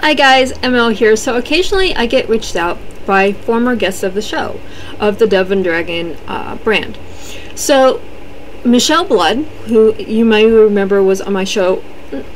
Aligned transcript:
Hi 0.00 0.14
guys, 0.14 0.52
ML 0.52 0.94
here. 0.94 1.16
So 1.16 1.36
occasionally 1.36 1.94
I 1.96 2.06
get 2.06 2.28
reached 2.28 2.54
out 2.54 2.78
by 3.06 3.32
former 3.32 3.74
guests 3.74 4.04
of 4.04 4.14
the 4.14 4.22
show, 4.22 4.60
of 5.00 5.18
the 5.18 5.26
Dove 5.26 5.50
and 5.50 5.64
Dragon 5.64 6.16
uh, 6.28 6.56
brand. 6.56 6.96
So 7.56 8.00
Michelle 8.64 9.04
Blood, 9.04 9.38
who 9.68 9.94
you 9.96 10.24
may 10.24 10.46
remember 10.46 11.02
was 11.02 11.20
on 11.20 11.32
my 11.32 11.42
show 11.42 11.82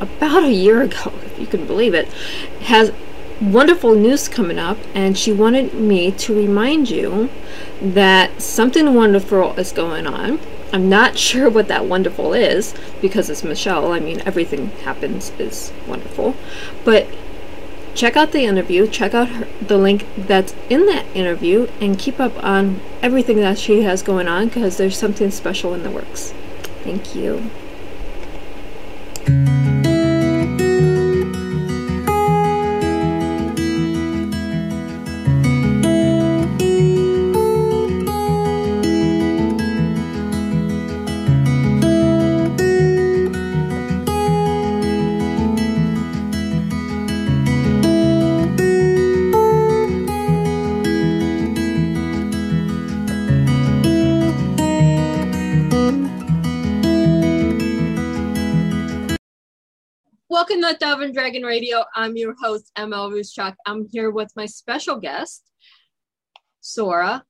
about 0.01 0.43
a 0.43 0.51
year 0.51 0.83
ago, 0.83 1.13
if 1.25 1.39
you 1.39 1.47
can 1.47 1.67
believe 1.67 1.95
it, 1.95 2.09
has 2.63 2.93
wonderful 3.41 3.95
news 3.95 4.29
coming 4.29 4.59
up, 4.59 4.79
and 4.95 5.17
she 5.17 5.33
wanted 5.33 5.75
me 5.75 6.11
to 6.13 6.35
remind 6.35 6.91
you 6.91 7.31
that 7.81 8.43
something 8.43 8.95
wonderful 8.95 9.53
is 9.59 9.71
going 9.71 10.07
on. 10.07 10.41
I'm 10.73 10.89
not 10.89 11.19
sure 11.29 11.49
what 11.49 11.69
that 11.69 11.85
wonderful 11.87 12.33
is 12.33 12.75
because 13.01 13.31
it's 13.31 13.45
Michelle. 13.45 13.93
I 13.93 14.01
mean, 14.01 14.23
everything 14.27 14.71
happens 14.83 15.31
is 15.39 15.73
wonderful. 15.87 16.35
But 16.85 17.07
check 17.95 18.17
out 18.17 18.33
the 18.33 18.45
interview, 18.45 18.87
check 18.87 19.15
out 19.15 19.29
her, 19.29 19.49
the 19.61 19.79
link 19.79 20.07
that's 20.17 20.55
in 20.69 20.87
that 20.87 21.05
interview, 21.15 21.69
and 21.81 21.99
keep 21.99 22.21
up 22.21 22.43
on 22.43 22.81
everything 23.03 23.37
that 23.39 23.59
she 23.59 23.83
has 23.83 24.03
going 24.03 24.29
on 24.29 24.49
because 24.49 24.77
there's 24.77 24.97
something 24.97 25.31
special 25.31 25.75
in 25.75 25.83
the 25.83 25.91
works. 25.91 26.33
Thank 26.83 27.15
you. 27.15 27.51
To 60.71 60.77
Dove 60.79 61.01
and 61.01 61.13
Dragon 61.13 61.43
Radio. 61.43 61.83
I'm 61.97 62.17
your 62.17 62.37
host, 62.41 62.71
ML 62.79 63.13
Ruscsak. 63.13 63.57
I'm 63.67 63.89
here 63.91 64.13
with 64.13 64.31
my 64.37 64.47
special 64.47 65.01
guest, 65.01 65.43
Sora 66.61 67.25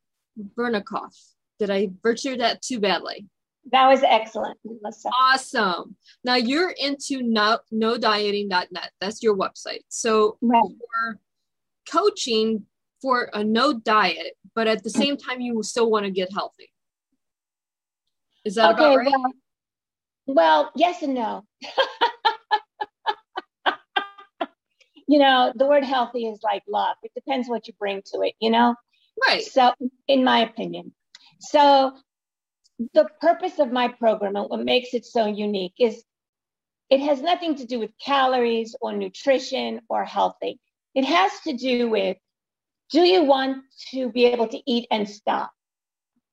Vernikoff. 0.58 1.16
Did 1.58 1.70
I 1.70 1.86
butcher 1.86 2.36
that 2.36 2.60
too 2.60 2.80
badly? 2.80 3.26
That 3.72 3.88
was 3.88 4.02
excellent, 4.02 4.58
Melissa. 4.62 5.08
Awesome. 5.08 5.96
Now 6.22 6.34
you're 6.34 6.68
into 6.68 7.22
no, 7.22 7.60
nodieting.net. 7.72 8.90
That's 9.00 9.22
your 9.22 9.34
website. 9.36 9.84
So 9.88 10.36
Right. 10.42 10.62
you're 10.62 11.18
coaching 11.90 12.66
for 13.00 13.30
a 13.32 13.42
no 13.42 13.72
diet, 13.72 14.34
but 14.54 14.66
at 14.66 14.82
the 14.84 14.90
same 14.90 15.16
time, 15.16 15.40
you 15.40 15.62
still 15.62 15.90
want 15.90 16.04
to 16.04 16.10
get 16.10 16.30
healthy. 16.30 16.70
Is 18.44 18.56
that 18.56 18.74
Okay, 18.74 18.84
about 18.84 18.96
right? 18.96 19.06
well, 19.06 19.32
well, 20.26 20.72
yes 20.76 21.02
and 21.02 21.14
no. 21.14 21.46
you 25.10 25.18
know, 25.18 25.52
the 25.56 25.66
word 25.66 25.82
healthy 25.82 26.26
is 26.26 26.38
like 26.44 26.62
love. 26.68 26.96
It 27.02 27.10
depends 27.16 27.48
what 27.48 27.66
you 27.66 27.74
bring 27.80 28.00
to 28.12 28.20
it, 28.20 28.34
you 28.38 28.48
know? 28.48 28.76
right. 29.26 29.42
So, 29.42 29.74
in 30.06 30.22
my 30.22 30.40
opinion. 30.42 30.92
So, 31.40 31.94
the 32.94 33.08
purpose 33.20 33.58
of 33.58 33.72
my 33.72 33.88
program 33.88 34.36
and 34.36 34.48
what 34.48 34.64
makes 34.64 34.94
it 34.94 35.04
so 35.04 35.26
unique 35.26 35.74
is 35.80 36.04
it 36.90 37.00
has 37.00 37.20
nothing 37.20 37.56
to 37.56 37.66
do 37.66 37.80
with 37.80 37.90
calories 38.00 38.76
or 38.80 38.92
nutrition 38.92 39.80
or 39.88 40.04
healthy. 40.04 40.60
It 40.94 41.04
has 41.04 41.32
to 41.40 41.56
do 41.56 41.90
with 41.90 42.16
do 42.92 43.00
you 43.00 43.24
want 43.24 43.64
to 43.90 44.10
be 44.10 44.26
able 44.26 44.46
to 44.46 44.60
eat 44.64 44.86
and 44.92 45.08
stop? 45.08 45.50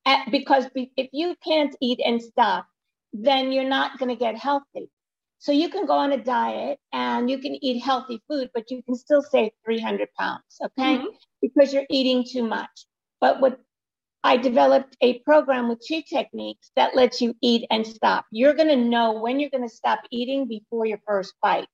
At- 0.06 0.30
because 0.30 0.70
be- 0.70 0.92
if 0.96 1.10
you 1.14 1.36
can't 1.44 1.76
eat 1.82 2.00
and 2.06 2.22
stop, 2.22 2.68
then 3.12 3.52
you're 3.52 3.74
not 3.78 3.98
going 3.98 4.10
to 4.10 4.16
get 4.16 4.38
healthy. 4.38 4.88
So 5.40 5.52
you 5.52 5.70
can 5.70 5.86
go 5.86 5.94
on 5.94 6.12
a 6.12 6.18
diet 6.18 6.80
and 6.94 7.30
you 7.30 7.38
can 7.38 7.64
eat 7.64 7.80
healthy 7.82 8.22
food, 8.28 8.50
but 8.54 8.70
you 8.72 8.82
can 8.84 8.96
still 8.96 9.22
save 9.22 9.52
300 9.64 10.10
pounds, 10.20 10.60
okay? 10.62 10.98
Mhm. 10.98 11.16
Because 11.42 11.74
you're 11.74 11.86
eating 11.90 12.24
too 12.24 12.44
much. 12.44 12.88
But 13.20 13.40
what 13.40 13.60
I 14.24 14.36
developed 14.36 14.98
a 15.02 15.20
program 15.20 15.70
with 15.70 15.80
two 15.86 16.02
techniques 16.02 16.72
that 16.76 16.96
lets 16.96 17.22
you 17.22 17.36
eat 17.42 17.66
and 17.70 17.86
stop. 17.86 18.26
You're 18.32 18.54
going 18.54 18.68
to 18.68 18.76
know 18.76 19.14
when 19.14 19.40
you're 19.40 19.50
going 19.52 19.68
to 19.68 19.74
stop 19.74 20.00
eating 20.12 20.48
before 20.48 20.86
your 20.86 21.00
first 21.08 21.34
bite. 21.42 21.68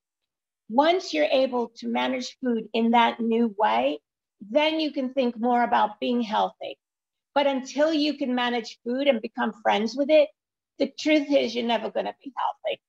Once 0.68 1.12
you're 1.12 1.28
able 1.32 1.70
to 1.76 1.88
manage 1.88 2.36
food 2.40 2.68
in 2.74 2.92
that 2.92 3.18
new 3.18 3.54
way, 3.58 3.98
then 4.40 4.78
you 4.78 4.92
can 4.92 5.12
think 5.14 5.38
more 5.38 5.62
about 5.64 5.98
being 6.00 6.20
healthy. 6.20 6.78
But 7.34 7.46
until 7.46 7.92
you 7.92 8.14
can 8.16 8.34
manage 8.34 8.78
food 8.84 9.08
and 9.08 9.20
become 9.20 9.52
friends 9.62 9.96
with 9.96 10.10
it, 10.10 10.28
the 10.78 10.92
truth 10.98 11.30
is 11.30 11.54
you're 11.54 11.66
never 11.66 11.90
going 11.90 12.06
to 12.06 12.14
be 12.22 12.32
healthy 12.36 12.80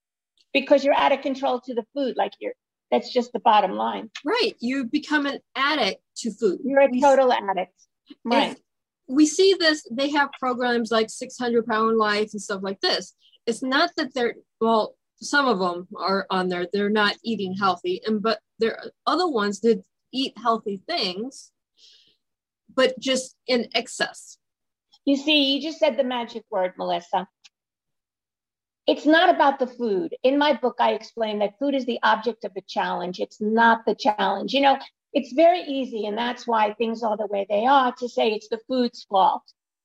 because 0.56 0.84
you're 0.86 0.96
out 1.04 1.12
of 1.12 1.22
control 1.22 1.60
to 1.66 1.74
the 1.76 1.86
food. 1.94 2.16
Like 2.18 2.32
you're, 2.40 2.54
that's 2.90 3.12
just 3.14 3.32
the 3.34 3.40
bottom 3.40 3.72
line. 3.72 4.10
Right. 4.24 4.54
You 4.60 4.86
become 4.86 5.26
an 5.28 5.40
addict 5.56 6.02
to 6.22 6.32
food. 6.32 6.60
You're 6.64 6.82
a 6.82 6.88
We- 6.90 7.02
total 7.02 7.32
addict. 7.32 7.74
Right. 8.24 8.52
if 8.54 8.58
we 9.08 9.26
see 9.26 9.56
this 9.60 9.84
they 9.92 10.10
have 10.12 10.30
programs 10.40 10.92
like 10.92 11.10
600 11.10 11.66
pound 11.66 11.98
life 11.98 12.30
and 12.34 12.42
stuff 12.42 12.62
like 12.64 12.80
this 12.82 13.14
it's 13.48 13.64
not 13.64 13.90
that 13.98 14.14
they're 14.14 14.36
well 14.62 14.96
some 15.22 15.48
of 15.48 15.58
them 15.58 15.88
are 15.98 16.28
on 16.30 16.48
there 16.50 16.68
they're 16.72 16.90
not 17.04 17.16
eating 17.24 17.56
healthy 17.56 18.00
and 18.06 18.22
but 18.22 18.40
there 18.60 18.78
are 18.80 18.92
other 19.08 19.28
ones 19.28 19.60
that 19.62 19.84
eat 20.14 20.34
healthy 20.38 20.82
things 20.88 21.52
but 22.76 22.94
just 23.00 23.36
in 23.48 23.68
excess 23.74 24.38
You 25.06 25.18
see, 25.18 25.40
you 25.56 25.62
just 25.62 25.80
said 25.80 25.98
the 25.98 26.04
magic 26.04 26.44
word, 26.52 26.74
Melissa. 26.78 27.28
It's 28.88 29.06
not 29.06 29.29
about 29.29 29.59
the 29.59 29.68
food. 29.68 30.16
In 30.23 30.38
my 30.38 30.53
book, 30.53 30.75
I 30.79 30.94
explain 30.94 31.40
that 31.40 31.57
food 31.59 31.73
is 31.75 31.85
the 31.85 32.00
object 32.03 32.44
of 32.46 32.53
the 32.53 32.62
challenge. 32.68 33.19
It's 33.19 33.41
not 33.41 33.85
the 33.85 33.96
challenge. 33.96 34.53
You 34.53 34.62
know, 34.62 34.78
it's 35.13 35.34
very 35.34 35.62
easy, 35.62 36.06
and 36.06 36.18
that's 36.18 36.47
why 36.47 36.73
things 36.73 37.01
are 37.03 37.18
the 37.18 37.28
way 37.28 37.46
they 37.50 37.66
are 37.66 37.91
to 37.94 38.07
say 38.09 38.29
it's 38.31 38.50
the 38.50 38.59
food's 38.68 39.03
fault. 39.03 39.44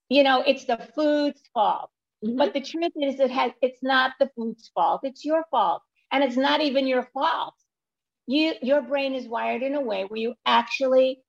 You 0.08 0.22
know, 0.22 0.42
it's 0.42 0.64
the 0.66 0.78
food's 0.94 1.42
fault. 1.54 1.90
Mhm. 2.24 2.36
But 2.36 2.52
the 2.52 2.60
truth 2.60 2.92
is, 2.96 3.20
it 3.20 3.30
has. 3.30 3.52
It's 3.62 3.82
not 3.82 4.12
the 4.20 4.30
food's 4.36 4.68
fault. 4.68 5.00
It's 5.04 5.24
your 5.24 5.44
fault, 5.50 5.82
and 6.12 6.22
it's 6.22 6.36
not 6.36 6.60
even 6.60 6.86
your 6.86 7.04
fault. 7.14 7.54
You, 8.26 8.54
your 8.62 8.82
brain 8.82 9.14
is 9.14 9.26
wired 9.28 9.62
in 9.62 9.74
a 9.74 9.80
way 9.80 10.04
where 10.04 10.18
you 10.20 10.34
actually 10.46 11.22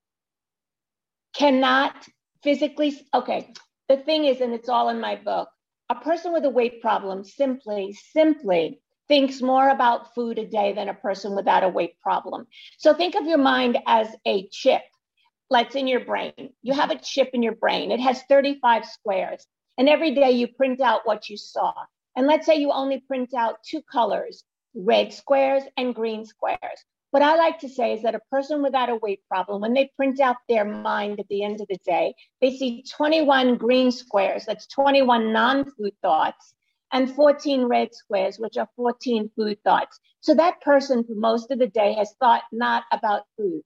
cannot 1.33 2.07
physically. 2.43 2.99
Okay, 3.13 3.53
the 3.87 3.97
thing 3.97 4.25
is, 4.25 4.41
and 4.41 4.53
it's 4.53 4.69
all 4.69 4.89
in 4.89 4.99
my 4.99 5.15
book. 5.15 5.49
A 5.91 5.95
person 5.95 6.31
with 6.31 6.45
a 6.45 6.49
weight 6.49 6.81
problem 6.81 7.25
simply, 7.25 7.91
simply 7.91 8.79
thinks 9.09 9.41
more 9.41 9.67
about 9.67 10.15
food 10.15 10.39
a 10.39 10.45
day 10.45 10.71
than 10.71 10.87
a 10.87 10.93
person 10.93 11.35
without 11.35 11.65
a 11.65 11.67
weight 11.67 11.99
problem. 11.99 12.47
So 12.77 12.93
think 12.93 13.13
of 13.15 13.25
your 13.25 13.37
mind 13.37 13.77
as 13.85 14.07
a 14.25 14.47
chip 14.53 14.83
that's 15.49 15.75
in 15.75 15.87
your 15.87 15.99
brain. 15.99 16.53
You 16.61 16.71
have 16.75 16.91
a 16.91 16.97
chip 16.97 17.31
in 17.33 17.43
your 17.43 17.55
brain. 17.55 17.91
It 17.91 17.99
has 17.99 18.23
35 18.29 18.85
squares. 18.85 19.45
And 19.77 19.89
every 19.89 20.15
day 20.15 20.31
you 20.31 20.47
print 20.47 20.79
out 20.79 21.01
what 21.03 21.27
you 21.27 21.35
saw. 21.35 21.73
And 22.15 22.25
let's 22.25 22.45
say 22.45 22.55
you 22.55 22.71
only 22.71 23.01
print 23.01 23.33
out 23.33 23.61
two 23.61 23.81
colors, 23.81 24.45
red 24.73 25.11
squares 25.11 25.63
and 25.75 25.93
green 25.93 26.25
squares. 26.25 26.85
What 27.11 27.23
I 27.23 27.35
like 27.35 27.59
to 27.59 27.67
say 27.67 27.93
is 27.93 28.03
that 28.03 28.15
a 28.15 28.21
person 28.31 28.63
without 28.63 28.89
a 28.89 28.95
weight 28.95 29.19
problem, 29.27 29.61
when 29.61 29.73
they 29.73 29.91
print 29.97 30.21
out 30.21 30.37
their 30.47 30.63
mind 30.63 31.19
at 31.19 31.27
the 31.27 31.43
end 31.43 31.59
of 31.59 31.67
the 31.67 31.77
day, 31.85 32.13
they 32.39 32.55
see 32.55 32.85
21 32.89 33.57
green 33.57 33.91
squares, 33.91 34.45
that's 34.45 34.65
21 34.67 35.33
non 35.33 35.65
food 35.71 35.93
thoughts, 36.01 36.53
and 36.93 37.13
14 37.13 37.65
red 37.65 37.93
squares, 37.93 38.39
which 38.39 38.55
are 38.55 38.69
14 38.77 39.29
food 39.35 39.61
thoughts. 39.61 39.99
So 40.21 40.33
that 40.35 40.61
person 40.61 41.03
for 41.03 41.13
most 41.15 41.51
of 41.51 41.59
the 41.59 41.67
day 41.67 41.93
has 41.95 42.13
thought 42.17 42.43
not 42.53 42.83
about 42.93 43.23
food. 43.35 43.61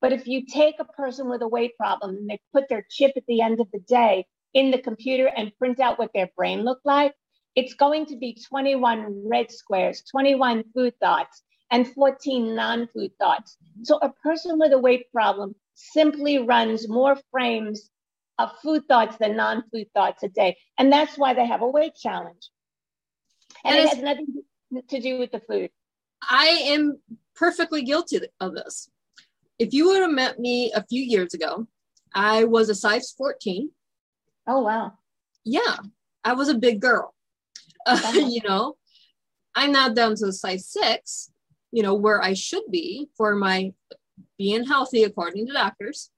But 0.00 0.12
if 0.12 0.26
you 0.26 0.44
take 0.44 0.80
a 0.80 0.84
person 0.84 1.28
with 1.28 1.42
a 1.42 1.48
weight 1.48 1.76
problem 1.76 2.16
and 2.16 2.28
they 2.28 2.40
put 2.52 2.68
their 2.68 2.84
chip 2.90 3.12
at 3.16 3.26
the 3.28 3.42
end 3.42 3.60
of 3.60 3.70
the 3.72 3.80
day 3.80 4.26
in 4.54 4.72
the 4.72 4.78
computer 4.78 5.26
and 5.28 5.56
print 5.56 5.78
out 5.78 6.00
what 6.00 6.10
their 6.14 6.30
brain 6.36 6.64
looked 6.64 6.84
like, 6.84 7.14
it's 7.54 7.74
going 7.74 8.06
to 8.06 8.16
be 8.16 8.36
21 8.48 9.28
red 9.28 9.52
squares, 9.52 10.02
21 10.10 10.64
food 10.74 10.94
thoughts, 11.00 11.42
and 11.70 11.86
14 11.92 12.54
non 12.54 12.88
food 12.88 13.12
thoughts. 13.18 13.56
So 13.82 13.98
a 13.98 14.10
person 14.10 14.58
with 14.58 14.72
a 14.72 14.78
weight 14.78 15.10
problem 15.12 15.54
simply 15.74 16.38
runs 16.38 16.88
more 16.88 17.16
frames 17.30 17.90
of 18.38 18.50
food 18.62 18.86
thoughts 18.88 19.16
than 19.18 19.36
non 19.36 19.64
food 19.70 19.88
thoughts 19.94 20.22
a 20.22 20.28
day. 20.28 20.56
And 20.78 20.92
that's 20.92 21.16
why 21.18 21.34
they 21.34 21.46
have 21.46 21.62
a 21.62 21.68
weight 21.68 21.94
challenge. 21.94 22.48
And, 23.64 23.76
And 23.76 23.86
it 23.86 23.88
has 23.88 23.98
nothing 23.98 24.42
to 24.88 25.00
do 25.00 25.18
with 25.18 25.32
the 25.32 25.40
food. 25.40 25.70
i 26.22 26.46
am 26.74 26.98
perfectly 27.34 27.82
guilty 27.82 28.20
of 28.40 28.54
this 28.54 28.90
if 29.58 29.72
you 29.72 29.86
would 29.86 30.02
have 30.02 30.10
met 30.10 30.38
me 30.38 30.70
a 30.72 30.84
few 30.90 31.02
years 31.02 31.32
ago 31.32 31.66
i 32.14 32.44
was 32.44 32.68
a 32.68 32.74
size 32.74 33.10
14 33.12 33.70
Oh, 34.46 34.62
wow. 34.62 34.92
yeah, 35.44 35.76
I 36.24 36.32
was 36.34 36.48
a 36.48 36.54
big 36.54 36.80
girl. 36.80 37.14
Uh, 37.86 38.12
you 38.14 38.40
know, 38.46 38.76
I'm 39.54 39.72
now 39.72 39.88
down 39.88 40.14
to 40.16 40.26
a 40.26 40.32
size 40.32 40.66
six, 40.66 41.30
you 41.72 41.82
know, 41.82 41.94
where 41.94 42.22
I 42.22 42.34
should 42.34 42.64
be 42.70 43.08
for 43.16 43.34
my 43.34 43.72
being 44.36 44.64
healthy 44.64 45.04
according 45.04 45.46
to 45.46 45.52
doctors. 45.52 46.10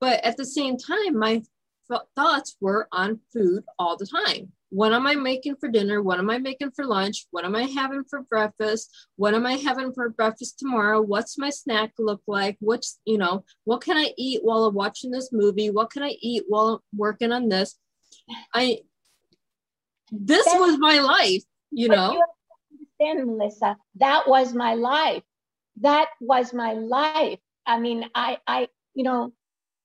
But 0.00 0.24
at 0.24 0.36
the 0.36 0.46
same 0.46 0.76
time, 0.76 1.18
my 1.18 1.42
th- 1.90 2.00
thoughts 2.14 2.56
were 2.60 2.88
on 2.92 3.20
food 3.32 3.64
all 3.78 3.96
the 3.96 4.06
time. 4.06 4.52
What 4.70 4.92
am 4.92 5.06
I 5.06 5.14
making 5.14 5.56
for 5.56 5.68
dinner? 5.68 6.02
What 6.02 6.18
am 6.18 6.28
I 6.28 6.38
making 6.38 6.72
for 6.72 6.84
lunch? 6.84 7.26
What 7.30 7.44
am 7.44 7.56
I 7.56 7.62
having 7.62 8.04
for 8.04 8.20
breakfast? 8.22 8.94
What 9.16 9.34
am 9.34 9.46
I 9.46 9.54
having 9.54 9.92
for 9.92 10.10
breakfast 10.10 10.58
tomorrow? 10.58 11.00
What's 11.00 11.38
my 11.38 11.48
snack 11.48 11.92
look 11.98 12.20
like? 12.26 12.58
What's, 12.60 13.00
you 13.06 13.16
know, 13.16 13.44
what 13.64 13.80
can 13.80 13.96
I 13.96 14.12
eat 14.18 14.40
while 14.44 14.64
I'm 14.64 14.74
watching 14.74 15.10
this 15.10 15.30
movie? 15.32 15.70
What 15.70 15.90
can 15.90 16.02
I 16.02 16.16
eat 16.20 16.44
while 16.48 16.68
I'm 16.68 16.98
working 16.98 17.32
on 17.32 17.48
this? 17.48 17.78
I, 18.52 18.80
this 20.12 20.44
That's, 20.44 20.58
was 20.58 20.78
my 20.78 21.00
life, 21.00 21.44
you 21.70 21.88
know. 21.88 22.12
You 22.12 22.22
understand, 23.00 23.26
Melissa, 23.26 23.76
that 23.96 24.28
was 24.28 24.54
my 24.54 24.74
life. 24.74 25.22
That 25.80 26.08
was 26.20 26.52
my 26.52 26.72
life. 26.72 27.38
I 27.66 27.78
mean, 27.78 28.04
I, 28.14 28.38
I, 28.46 28.68
you 28.94 29.04
know, 29.04 29.32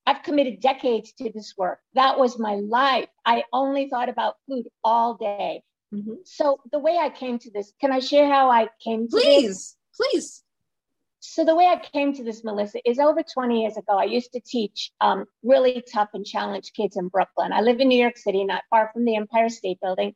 I've 0.06 0.24
committed 0.24 0.60
decades 0.60 1.13
to 1.13 1.31
this 1.31 1.54
work. 1.57 1.80
That 1.94 2.18
was 2.19 2.39
my 2.39 2.56
life. 2.56 3.07
I 3.25 3.44
only 3.54 3.89
thought 3.89 4.10
about 4.10 4.36
food 4.48 4.65
all 4.83 5.15
day. 5.15 5.63
Mm-hmm. 5.94 6.13
So 6.25 6.60
the 6.71 6.80
way 6.80 6.98
I 6.98 7.10
came 7.10 7.39
to 7.39 7.51
this, 7.51 7.71
can 7.80 7.92
I 7.92 8.00
share 8.00 8.27
how 8.27 8.50
I 8.50 8.69
came 8.83 9.07
to 9.07 9.12
please, 9.12 9.48
this? 9.48 9.77
Please, 9.95 10.12
please. 10.12 10.44
So 11.19 11.45
the 11.45 11.56
way 11.56 11.65
I 11.68 11.77
came 11.77 12.13
to 12.15 12.24
this, 12.24 12.44
Melissa, 12.44 12.80
is 12.89 13.00
over 13.00 13.24
20 13.24 13.62
years 13.62 13.77
ago. 13.77 13.98
I 13.98 14.06
used 14.06 14.33
to 14.33 14.42
teach 14.42 14.92
um, 15.00 15.25
really 15.42 15.83
tough 15.94 16.10
and 16.13 16.25
challenged 16.25 16.74
kids 16.75 16.98
in 16.98 17.07
Brooklyn. 17.07 17.54
I 17.54 17.62
live 17.62 17.80
in 17.80 17.88
New 17.88 18.00
York 18.00 18.18
City, 18.18 18.44
not 18.44 18.63
far 18.69 18.89
from 18.92 19.06
the 19.06 19.15
Empire 19.15 19.50
State 19.50 19.80
Building, 19.81 20.15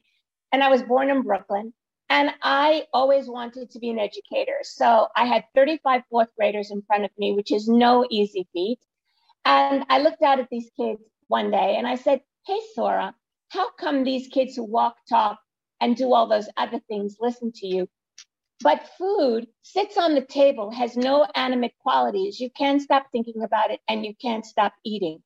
and 0.51 0.63
I 0.63 0.69
was 0.69 0.83
born 0.83 1.09
in 1.09 1.21
Brooklyn. 1.21 1.73
And 2.09 2.31
I 2.41 2.85
always 2.93 3.27
wanted 3.27 3.71
to 3.71 3.79
be 3.79 3.89
an 3.89 3.99
educator. 3.99 4.59
So 4.63 5.07
I 5.15 5.25
had 5.25 5.43
35 5.55 6.03
fourth 6.09 6.29
graders 6.37 6.71
in 6.71 6.81
front 6.83 7.03
of 7.03 7.11
me, 7.17 7.33
which 7.33 7.51
is 7.51 7.67
no 7.67 8.05
easy 8.09 8.47
feat. 8.53 8.79
And 9.43 9.85
I 9.89 9.99
looked 9.99 10.21
out 10.21 10.39
at 10.39 10.49
these 10.49 10.69
kids 10.77 11.01
one 11.27 11.51
day 11.51 11.75
and 11.77 11.87
I 11.87 11.95
said, 11.95 12.21
Hey, 12.45 12.59
Sora, 12.73 13.13
how 13.49 13.71
come 13.71 14.03
these 14.03 14.27
kids 14.27 14.55
who 14.55 14.63
walk, 14.63 14.95
talk, 15.09 15.39
and 15.81 15.95
do 15.95 16.13
all 16.13 16.27
those 16.27 16.49
other 16.57 16.79
things 16.87 17.17
listen 17.19 17.51
to 17.55 17.67
you? 17.67 17.89
But 18.61 18.89
food 18.97 19.47
sits 19.61 19.97
on 19.97 20.15
the 20.15 20.25
table, 20.25 20.71
has 20.71 20.97
no 20.97 21.27
animate 21.35 21.77
qualities. 21.79 22.39
You 22.39 22.49
can't 22.49 22.81
stop 22.81 23.07
thinking 23.11 23.43
about 23.43 23.71
it 23.71 23.81
and 23.87 24.05
you 24.05 24.15
can't 24.15 24.45
stop 24.45 24.73
eating. 24.83 25.21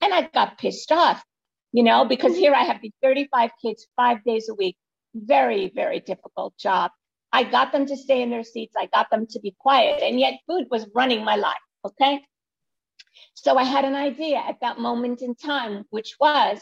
And 0.00 0.14
I 0.14 0.22
got 0.32 0.58
pissed 0.58 0.92
off, 0.92 1.24
you 1.72 1.82
know, 1.82 2.04
because 2.04 2.36
here 2.36 2.54
I 2.54 2.62
have 2.62 2.80
these 2.80 2.92
35 3.02 3.50
kids 3.60 3.86
five 3.96 4.22
days 4.24 4.48
a 4.48 4.54
week. 4.54 4.76
Very, 5.24 5.72
very 5.74 6.00
difficult 6.00 6.56
job. 6.58 6.90
I 7.32 7.42
got 7.42 7.72
them 7.72 7.86
to 7.86 7.96
stay 7.96 8.22
in 8.22 8.30
their 8.30 8.44
seats. 8.44 8.74
I 8.78 8.86
got 8.94 9.10
them 9.10 9.26
to 9.30 9.40
be 9.40 9.54
quiet. 9.58 10.02
And 10.02 10.20
yet 10.20 10.34
food 10.46 10.66
was 10.70 10.88
running 10.94 11.24
my 11.24 11.36
life. 11.36 11.56
Okay. 11.84 12.20
So 13.34 13.56
I 13.56 13.64
had 13.64 13.84
an 13.84 13.94
idea 13.94 14.38
at 14.38 14.60
that 14.60 14.78
moment 14.78 15.22
in 15.22 15.34
time, 15.34 15.84
which 15.90 16.16
was 16.20 16.60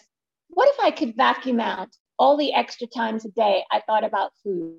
what 0.49 0.69
if 0.69 0.81
I 0.81 0.91
could 0.91 1.17
vacuum 1.17 1.61
out 1.61 1.89
all 2.19 2.37
the 2.37 2.53
extra 2.55 2.87
times 2.87 3.25
a 3.25 3.31
day 3.31 3.65
I 3.73 3.81
thought 3.87 4.05
about 4.05 4.33
food? 4.43 4.79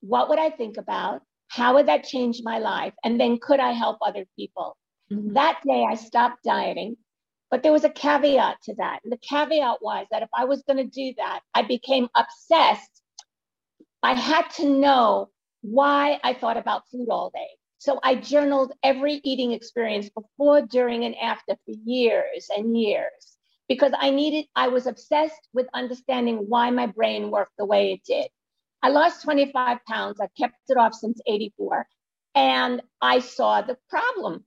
What 0.00 0.28
would 0.28 0.38
I 0.38 0.50
think 0.50 0.76
about? 0.76 1.22
How 1.48 1.74
would 1.74 1.86
that 1.86 2.04
change 2.04 2.40
my 2.42 2.58
life? 2.58 2.92
And 3.04 3.18
then 3.18 3.38
could 3.40 3.60
I 3.60 3.72
help 3.72 3.98
other 4.02 4.26
people? 4.36 4.76
Mm-hmm. 5.10 5.32
That 5.32 5.60
day 5.66 5.86
I 5.88 5.94
stopped 5.94 6.44
dieting, 6.44 6.96
but 7.50 7.62
there 7.62 7.72
was 7.72 7.84
a 7.84 7.90
caveat 7.90 8.58
to 8.64 8.74
that. 8.76 9.00
And 9.02 9.12
the 9.12 9.18
caveat 9.18 9.78
was 9.80 10.06
that 10.10 10.22
if 10.22 10.28
I 10.36 10.44
was 10.44 10.62
going 10.62 10.76
to 10.76 10.84
do 10.84 11.14
that, 11.16 11.40
I 11.54 11.62
became 11.62 12.08
obsessed. 12.14 12.97
I 14.02 14.14
had 14.14 14.48
to 14.56 14.68
know 14.68 15.30
why 15.62 16.20
I 16.24 16.34
thought 16.34 16.56
about 16.56 16.88
food 16.90 17.08
all 17.10 17.30
day. 17.30 17.48
So 17.78 18.00
I 18.02 18.16
journaled 18.16 18.72
every 18.82 19.20
eating 19.24 19.52
experience 19.52 20.10
before, 20.10 20.62
during, 20.62 21.04
and 21.04 21.16
after 21.16 21.54
for 21.66 21.72
years 21.84 22.48
and 22.56 22.78
years 22.78 23.38
because 23.68 23.92
I 23.98 24.10
needed, 24.10 24.46
I 24.56 24.68
was 24.68 24.86
obsessed 24.86 25.48
with 25.52 25.66
understanding 25.74 26.46
why 26.48 26.70
my 26.70 26.86
brain 26.86 27.30
worked 27.30 27.52
the 27.58 27.66
way 27.66 27.92
it 27.92 28.00
did. 28.06 28.28
I 28.82 28.88
lost 28.90 29.22
25 29.22 29.78
pounds. 29.86 30.20
I've 30.20 30.34
kept 30.38 30.54
it 30.68 30.76
off 30.78 30.94
since 30.94 31.20
84. 31.26 31.86
And 32.34 32.82
I 33.00 33.20
saw 33.20 33.62
the 33.62 33.76
problem. 33.90 34.44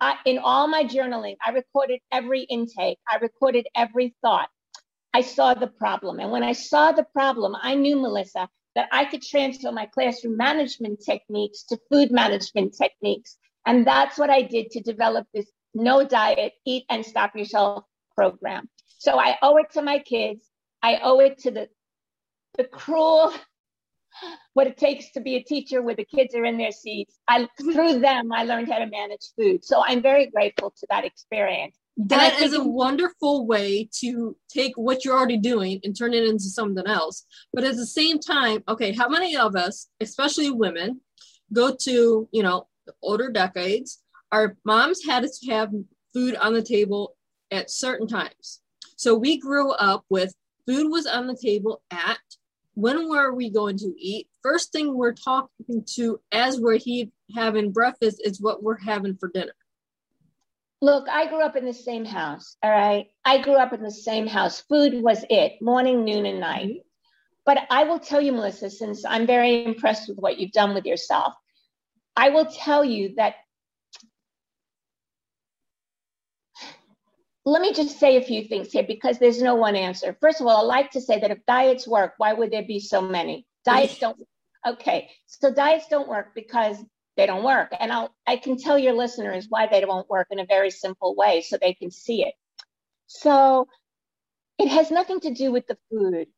I, 0.00 0.16
in 0.26 0.38
all 0.38 0.68
my 0.68 0.84
journaling, 0.84 1.36
I 1.44 1.50
recorded 1.52 2.00
every 2.12 2.42
intake, 2.42 2.98
I 3.10 3.16
recorded 3.18 3.66
every 3.76 4.14
thought. 4.22 4.48
I 5.14 5.22
saw 5.22 5.54
the 5.54 5.68
problem. 5.68 6.20
And 6.20 6.30
when 6.32 6.42
I 6.42 6.52
saw 6.52 6.92
the 6.92 7.04
problem, 7.12 7.54
I 7.60 7.74
knew, 7.74 7.96
Melissa, 8.00 8.48
that 8.74 8.88
I 8.92 9.04
could 9.04 9.22
transfer 9.22 9.70
my 9.72 9.86
classroom 9.86 10.36
management 10.36 11.00
techniques 11.04 11.64
to 11.64 11.78
food 11.90 12.10
management 12.10 12.74
techniques. 12.76 13.36
And 13.66 13.86
that's 13.86 14.18
what 14.18 14.30
I 14.30 14.42
did 14.42 14.70
to 14.72 14.80
develop 14.80 15.26
this 15.34 15.50
no 15.74 16.06
diet, 16.06 16.52
eat 16.66 16.84
and 16.90 17.04
stop 17.04 17.34
yourself 17.34 17.84
program. 18.14 18.68
So 18.98 19.18
I 19.18 19.38
owe 19.42 19.56
it 19.56 19.70
to 19.72 19.82
my 19.82 19.98
kids. 19.98 20.46
I 20.82 21.00
owe 21.02 21.20
it 21.20 21.38
to 21.40 21.50
the, 21.50 21.68
the 22.58 22.64
cruel, 22.64 23.32
what 24.54 24.66
it 24.66 24.76
takes 24.76 25.12
to 25.12 25.20
be 25.20 25.36
a 25.36 25.42
teacher 25.42 25.80
where 25.80 25.94
the 25.94 26.04
kids 26.04 26.34
are 26.34 26.44
in 26.44 26.58
their 26.58 26.72
seats. 26.72 27.18
I, 27.28 27.48
through 27.58 28.00
them, 28.00 28.32
I 28.32 28.44
learned 28.44 28.70
how 28.70 28.78
to 28.78 28.86
manage 28.86 29.30
food. 29.36 29.64
So 29.64 29.82
I'm 29.84 30.02
very 30.02 30.26
grateful 30.26 30.74
to 30.78 30.86
that 30.90 31.04
experience. 31.04 31.76
That 31.96 32.40
is 32.40 32.54
a 32.54 32.64
wonderful 32.64 33.46
way 33.46 33.88
to 34.00 34.36
take 34.48 34.72
what 34.76 35.04
you're 35.04 35.16
already 35.16 35.36
doing 35.36 35.80
and 35.84 35.96
turn 35.96 36.14
it 36.14 36.24
into 36.24 36.44
something 36.44 36.86
else. 36.86 37.26
But 37.52 37.64
at 37.64 37.76
the 37.76 37.86
same 37.86 38.18
time, 38.18 38.64
okay, 38.66 38.92
how 38.92 39.08
many 39.08 39.36
of 39.36 39.54
us, 39.56 39.88
especially 40.00 40.50
women, 40.50 41.00
go 41.52 41.76
to, 41.82 42.28
you 42.32 42.42
know, 42.42 42.66
older 43.02 43.30
decades, 43.30 44.02
our 44.32 44.56
moms 44.64 45.04
had 45.04 45.24
us 45.24 45.38
have 45.48 45.70
food 46.14 46.34
on 46.36 46.54
the 46.54 46.62
table 46.62 47.16
at 47.50 47.70
certain 47.70 48.06
times. 48.06 48.60
So 48.96 49.14
we 49.14 49.38
grew 49.38 49.72
up 49.72 50.04
with 50.08 50.34
food 50.66 50.90
was 50.90 51.06
on 51.06 51.26
the 51.26 51.36
table 51.36 51.82
at 51.90 52.18
when 52.74 53.08
were 53.08 53.34
we 53.34 53.50
going 53.50 53.76
to 53.78 53.94
eat? 53.98 54.28
First 54.42 54.72
thing 54.72 54.96
we're 54.96 55.12
talking 55.12 55.84
to 55.94 56.20
as 56.32 56.58
we're 56.58 56.78
he- 56.78 57.12
having 57.34 57.70
breakfast 57.70 58.22
is 58.24 58.40
what 58.40 58.62
we're 58.62 58.78
having 58.78 59.16
for 59.16 59.28
dinner. 59.28 59.52
Look, 60.82 61.08
I 61.08 61.28
grew 61.28 61.40
up 61.40 61.54
in 61.54 61.64
the 61.64 61.72
same 61.72 62.04
house. 62.04 62.56
All 62.60 62.70
right. 62.70 63.06
I 63.24 63.40
grew 63.40 63.54
up 63.54 63.72
in 63.72 63.84
the 63.84 63.90
same 63.90 64.26
house. 64.26 64.62
Food 64.62 65.00
was 65.00 65.24
it, 65.30 65.62
morning, 65.62 66.04
noon, 66.04 66.26
and 66.26 66.40
night. 66.40 66.66
Mm-hmm. 66.66 66.78
But 67.46 67.58
I 67.70 67.84
will 67.84 68.00
tell 68.00 68.20
you, 68.20 68.32
Melissa, 68.32 68.68
since 68.68 69.04
I'm 69.04 69.24
very 69.24 69.64
impressed 69.64 70.08
with 70.08 70.18
what 70.18 70.38
you've 70.38 70.50
done 70.50 70.74
with 70.74 70.84
yourself, 70.84 71.34
I 72.16 72.30
will 72.30 72.46
tell 72.46 72.84
you 72.84 73.14
that. 73.16 73.36
Let 77.44 77.62
me 77.62 77.72
just 77.72 78.00
say 78.00 78.16
a 78.16 78.22
few 78.22 78.44
things 78.44 78.72
here 78.72 78.84
because 78.84 79.20
there's 79.20 79.40
no 79.40 79.54
one 79.54 79.76
answer. 79.76 80.16
First 80.20 80.40
of 80.40 80.48
all, 80.48 80.56
I 80.56 80.62
like 80.62 80.90
to 80.92 81.00
say 81.00 81.20
that 81.20 81.30
if 81.30 81.46
diets 81.46 81.86
work, 81.86 82.14
why 82.16 82.32
would 82.32 82.50
there 82.50 82.66
be 82.66 82.80
so 82.80 83.00
many? 83.00 83.46
Diets 83.64 83.98
don't. 84.00 84.18
Okay. 84.66 85.10
So 85.26 85.54
diets 85.54 85.86
don't 85.88 86.08
work 86.08 86.34
because 86.34 86.76
they 87.16 87.26
don't 87.26 87.44
work. 87.44 87.72
And 87.78 87.92
I'll, 87.92 88.14
I 88.26 88.36
can 88.36 88.56
tell 88.56 88.78
your 88.78 88.94
listeners 88.94 89.46
why 89.48 89.66
they 89.66 89.80
don't 89.80 90.08
work 90.08 90.28
in 90.30 90.38
a 90.38 90.46
very 90.46 90.70
simple 90.70 91.14
way 91.14 91.42
so 91.42 91.56
they 91.56 91.74
can 91.74 91.90
see 91.90 92.24
it. 92.24 92.34
So 93.06 93.68
it 94.58 94.68
has 94.68 94.90
nothing 94.90 95.20
to 95.20 95.34
do 95.34 95.52
with 95.52 95.66
the 95.66 95.76
food. 95.90 96.28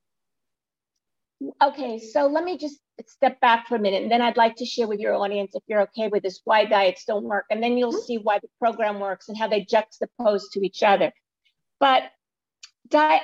Okay, 1.62 1.98
so 1.98 2.26
let 2.26 2.44
me 2.44 2.56
just 2.56 2.78
step 3.06 3.40
back 3.40 3.66
for 3.66 3.76
a 3.76 3.78
minute 3.78 4.02
and 4.02 4.10
then 4.10 4.22
I'd 4.22 4.36
like 4.36 4.56
to 4.56 4.64
share 4.64 4.86
with 4.86 5.00
your 5.00 5.14
audience, 5.14 5.54
if 5.54 5.62
you're 5.66 5.82
okay 5.82 6.08
with 6.08 6.22
this, 6.22 6.40
why 6.44 6.64
diets 6.64 7.04
don't 7.04 7.24
work. 7.24 7.44
And 7.50 7.62
then 7.62 7.76
you'll 7.76 7.92
mm-hmm. 7.92 8.06
see 8.06 8.18
why 8.18 8.38
the 8.38 8.48
program 8.58 8.98
works 8.98 9.28
and 9.28 9.36
how 9.36 9.48
they 9.48 9.64
juxtapose 9.64 10.42
to 10.52 10.64
each 10.64 10.82
other. 10.82 11.12
But 11.80 12.04
diet, 12.88 13.22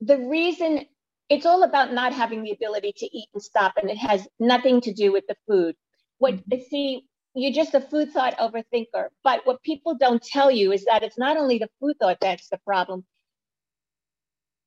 the 0.00 0.18
reason 0.18 0.86
it's 1.32 1.46
all 1.46 1.62
about 1.62 1.94
not 1.94 2.12
having 2.12 2.42
the 2.42 2.50
ability 2.50 2.92
to 2.94 3.06
eat 3.06 3.28
and 3.32 3.42
stop, 3.42 3.72
and 3.78 3.88
it 3.88 3.96
has 3.96 4.28
nothing 4.38 4.82
to 4.82 4.92
do 4.92 5.12
with 5.12 5.24
the 5.26 5.36
food. 5.48 5.74
What 6.18 6.34
mm-hmm. 6.34 6.60
see, 6.68 7.06
you're 7.34 7.52
just 7.52 7.72
a 7.72 7.80
food 7.80 8.12
thought 8.12 8.36
overthinker. 8.36 9.06
But 9.24 9.46
what 9.46 9.62
people 9.62 9.94
don't 9.94 10.22
tell 10.22 10.50
you 10.50 10.72
is 10.72 10.84
that 10.84 11.02
it's 11.02 11.16
not 11.16 11.38
only 11.38 11.56
the 11.56 11.70
food 11.80 11.96
thought 11.98 12.18
that's 12.20 12.50
the 12.50 12.58
problem. 12.66 13.06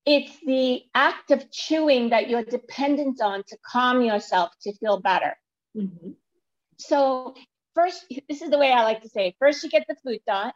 It's 0.07 0.35
the 0.43 0.81
act 0.95 1.29
of 1.29 1.51
chewing 1.51 2.09
that 2.09 2.29
you're 2.29 2.43
dependent 2.43 3.21
on 3.21 3.43
to 3.47 3.57
calm 3.63 4.01
yourself 4.01 4.49
to 4.63 4.73
feel 4.73 4.99
better. 4.99 5.37
Mm-hmm. 5.77 6.11
So 6.77 7.35
first, 7.75 8.05
this 8.27 8.41
is 8.41 8.49
the 8.49 8.57
way 8.57 8.71
I 8.71 8.83
like 8.83 9.03
to 9.03 9.09
say 9.09 9.27
it. 9.27 9.35
First, 9.37 9.63
you 9.63 9.69
get 9.69 9.85
the 9.87 9.97
food 10.03 10.19
thought. 10.27 10.55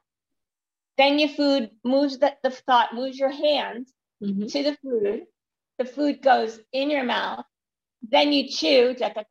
Then 0.97 1.19
your 1.19 1.29
food 1.29 1.69
moves 1.83 2.17
the, 2.17 2.35
the 2.41 2.49
thought, 2.49 2.95
moves 2.95 3.17
your 3.17 3.31
hand 3.31 3.87
mm-hmm. 4.23 4.47
to 4.47 4.63
the 4.63 4.77
food 4.81 5.27
the 5.79 5.85
food 5.85 6.21
goes 6.21 6.59
in 6.73 6.91
your 6.91 7.05
mouth, 7.05 7.45
then 8.07 8.31
you 8.31 8.47
chew, 8.49 8.93
da, 8.93 9.09
da, 9.09 9.23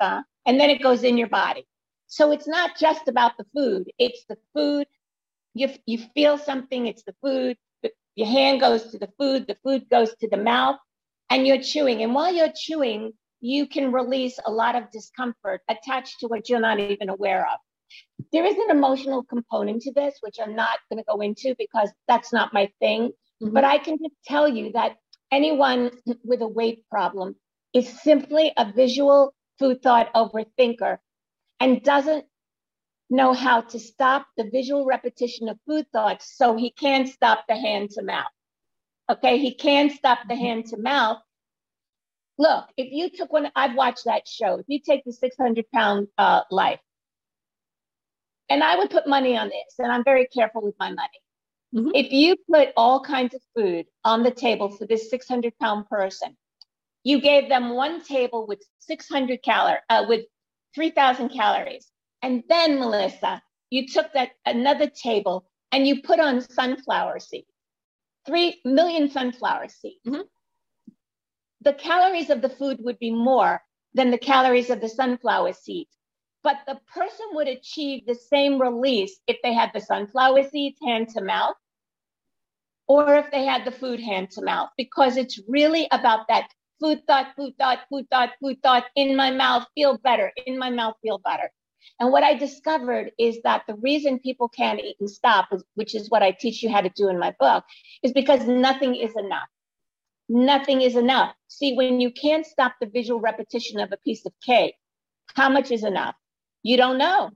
da, 0.00 0.22
and 0.46 0.58
then 0.58 0.70
it 0.70 0.82
goes 0.82 1.02
in 1.02 1.18
your 1.18 1.28
body. 1.28 1.66
So 2.06 2.30
it's 2.30 2.48
not 2.48 2.78
just 2.78 3.08
about 3.08 3.32
the 3.36 3.44
food, 3.54 3.90
it's 3.98 4.24
the 4.28 4.38
food. 4.54 4.86
You, 5.52 5.68
you 5.86 5.98
feel 6.14 6.38
something, 6.38 6.86
it's 6.86 7.02
the 7.04 7.14
food. 7.22 7.56
Your 8.16 8.28
hand 8.28 8.60
goes 8.60 8.92
to 8.92 8.98
the 8.98 9.10
food, 9.18 9.46
the 9.46 9.56
food 9.62 9.88
goes 9.90 10.14
to 10.20 10.28
the 10.28 10.36
mouth, 10.36 10.78
and 11.30 11.46
you're 11.46 11.62
chewing. 11.62 12.02
And 12.02 12.14
while 12.14 12.32
you're 12.32 12.52
chewing, 12.54 13.12
you 13.40 13.66
can 13.66 13.92
release 13.92 14.38
a 14.46 14.50
lot 14.50 14.76
of 14.76 14.90
discomfort 14.90 15.60
attached 15.68 16.20
to 16.20 16.28
what 16.28 16.48
you're 16.48 16.60
not 16.60 16.78
even 16.80 17.08
aware 17.08 17.42
of. 17.42 17.58
There 18.32 18.44
is 18.44 18.54
an 18.54 18.70
emotional 18.70 19.24
component 19.24 19.82
to 19.82 19.92
this, 19.92 20.14
which 20.20 20.36
I'm 20.40 20.54
not 20.54 20.78
going 20.90 21.02
to 21.02 21.04
go 21.08 21.20
into 21.20 21.54
because 21.58 21.90
that's 22.08 22.32
not 22.32 22.54
my 22.54 22.70
thing. 22.80 23.10
Mm-hmm. 23.42 23.52
But 23.52 23.64
I 23.64 23.78
can 23.78 23.98
just 23.98 24.14
tell 24.24 24.48
you 24.48 24.72
that 24.72 24.96
anyone 25.30 25.90
with 26.24 26.42
a 26.42 26.48
weight 26.48 26.84
problem 26.90 27.36
is 27.72 28.00
simply 28.02 28.52
a 28.56 28.72
visual 28.72 29.34
food 29.58 29.82
thought 29.82 30.12
overthinker 30.14 30.98
and 31.60 31.82
doesn't 31.82 32.24
know 33.10 33.32
how 33.32 33.60
to 33.60 33.78
stop 33.78 34.26
the 34.36 34.48
visual 34.50 34.84
repetition 34.84 35.48
of 35.48 35.58
food 35.66 35.86
thoughts 35.92 36.36
so 36.36 36.56
he 36.56 36.70
can 36.70 37.06
stop 37.06 37.44
the 37.48 37.56
hand 37.56 37.90
to 37.90 38.02
mouth. 38.02 38.26
Okay, 39.10 39.38
he 39.38 39.54
can 39.54 39.90
stop 39.90 40.20
the 40.28 40.34
hand 40.34 40.66
to 40.66 40.78
mouth. 40.78 41.18
Look, 42.38 42.64
if 42.76 42.90
you 42.90 43.10
took 43.10 43.32
one, 43.32 43.50
I've 43.54 43.76
watched 43.76 44.06
that 44.06 44.26
show. 44.26 44.56
If 44.56 44.64
you 44.66 44.80
take 44.80 45.04
the 45.04 45.12
600 45.12 45.70
pound 45.72 46.08
uh, 46.18 46.42
life, 46.50 46.80
and 48.48 48.62
I 48.62 48.76
would 48.76 48.90
put 48.90 49.06
money 49.06 49.36
on 49.36 49.48
this, 49.48 49.74
and 49.78 49.92
I'm 49.92 50.04
very 50.04 50.26
careful 50.26 50.62
with 50.62 50.74
my 50.78 50.88
money. 50.88 51.20
Mm-hmm. 51.74 51.90
If 51.94 52.12
you 52.12 52.36
put 52.48 52.68
all 52.76 53.00
kinds 53.00 53.34
of 53.34 53.42
food 53.56 53.86
on 54.04 54.22
the 54.22 54.30
table 54.30 54.68
for 54.68 54.86
this 54.86 55.10
600 55.10 55.52
pound 55.60 55.88
person, 55.88 56.36
you 57.02 57.20
gave 57.20 57.48
them 57.48 57.74
one 57.74 58.02
table 58.02 58.46
with 58.46 58.62
600 58.78 59.42
calories, 59.42 59.80
uh, 59.90 60.04
with 60.08 60.24
3,000 60.74 61.30
calories. 61.30 61.90
And 62.22 62.44
then, 62.48 62.78
Melissa, 62.78 63.42
you 63.70 63.88
took 63.88 64.12
that 64.14 64.30
another 64.46 64.88
table 64.88 65.46
and 65.72 65.86
you 65.86 66.00
put 66.02 66.20
on 66.20 66.40
sunflower 66.40 67.18
seeds, 67.18 67.50
3 68.26 68.60
million 68.64 69.10
sunflower 69.10 69.68
seeds. 69.68 70.00
Mm-hmm. 70.06 70.22
The 71.62 71.72
calories 71.72 72.30
of 72.30 72.40
the 72.40 72.48
food 72.48 72.78
would 72.80 73.00
be 73.00 73.10
more 73.10 73.60
than 73.94 74.10
the 74.12 74.18
calories 74.18 74.70
of 74.70 74.80
the 74.80 74.88
sunflower 74.88 75.54
seeds. 75.54 75.90
But 76.44 76.58
the 76.66 76.78
person 76.94 77.26
would 77.32 77.48
achieve 77.48 78.06
the 78.06 78.14
same 78.14 78.60
release 78.60 79.18
if 79.26 79.38
they 79.42 79.54
had 79.54 79.70
the 79.74 79.80
sunflower 79.80 80.44
seeds 80.50 80.78
hand 80.84 81.08
to 81.10 81.22
mouth 81.22 81.56
or 82.86 83.16
if 83.16 83.30
they 83.30 83.44
had 83.44 83.64
the 83.64 83.70
food 83.70 84.00
hand 84.00 84.30
to 84.30 84.42
mouth, 84.42 84.70
because 84.76 85.16
it's 85.16 85.40
really 85.48 85.88
about 85.90 86.28
that 86.28 86.48
food 86.80 87.02
thought, 87.06 87.34
food 87.36 87.54
thought, 87.58 87.80
food 87.88 88.06
thought, 88.10 88.30
food 88.40 88.62
thought, 88.62 88.84
in 88.96 89.16
my 89.16 89.30
mouth, 89.30 89.66
feel 89.74 89.98
better, 89.98 90.32
in 90.46 90.58
my 90.58 90.70
mouth, 90.70 90.94
feel 91.02 91.18
better. 91.18 91.50
And 92.00 92.12
what 92.12 92.24
I 92.24 92.34
discovered 92.34 93.12
is 93.18 93.40
that 93.42 93.62
the 93.66 93.74
reason 93.76 94.18
people 94.18 94.48
can't 94.48 94.80
eat 94.80 94.96
and 95.00 95.08
stop, 95.08 95.48
which 95.74 95.94
is 95.94 96.10
what 96.10 96.22
I 96.22 96.32
teach 96.32 96.62
you 96.62 96.70
how 96.70 96.80
to 96.80 96.90
do 96.90 97.08
in 97.08 97.18
my 97.18 97.34
book, 97.38 97.64
is 98.02 98.12
because 98.12 98.46
nothing 98.46 98.94
is 98.96 99.14
enough. 99.16 99.48
Nothing 100.28 100.80
is 100.80 100.96
enough. 100.96 101.34
See, 101.48 101.74
when 101.74 102.00
you 102.00 102.10
can't 102.10 102.46
stop 102.46 102.74
the 102.80 102.86
visual 102.86 103.20
repetition 103.20 103.80
of 103.80 103.92
a 103.92 103.98
piece 103.98 104.24
of 104.24 104.32
cake, 104.44 104.74
how 105.34 105.48
much 105.48 105.70
is 105.70 105.84
enough? 105.84 106.14
You 106.62 106.76
don't 106.76 106.98
know. 106.98 107.30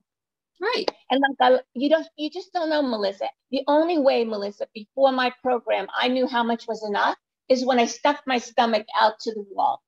Right. 0.60 0.86
And 1.10 1.20
like 1.20 1.52
I, 1.52 1.60
you 1.74 1.88
don't, 1.88 2.06
you 2.16 2.30
just 2.30 2.52
don't 2.52 2.70
know, 2.70 2.82
Melissa. 2.82 3.28
The 3.50 3.62
only 3.66 3.98
way, 3.98 4.24
Melissa, 4.24 4.66
before 4.74 5.12
my 5.12 5.32
program, 5.42 5.86
I 5.96 6.08
knew 6.08 6.26
how 6.26 6.42
much 6.42 6.66
was 6.66 6.84
enough 6.86 7.16
is 7.48 7.64
when 7.64 7.78
I 7.78 7.86
stuck 7.86 8.22
my 8.26 8.38
stomach 8.38 8.86
out 9.00 9.14
to 9.20 9.32
the 9.32 9.44
wall. 9.50 9.82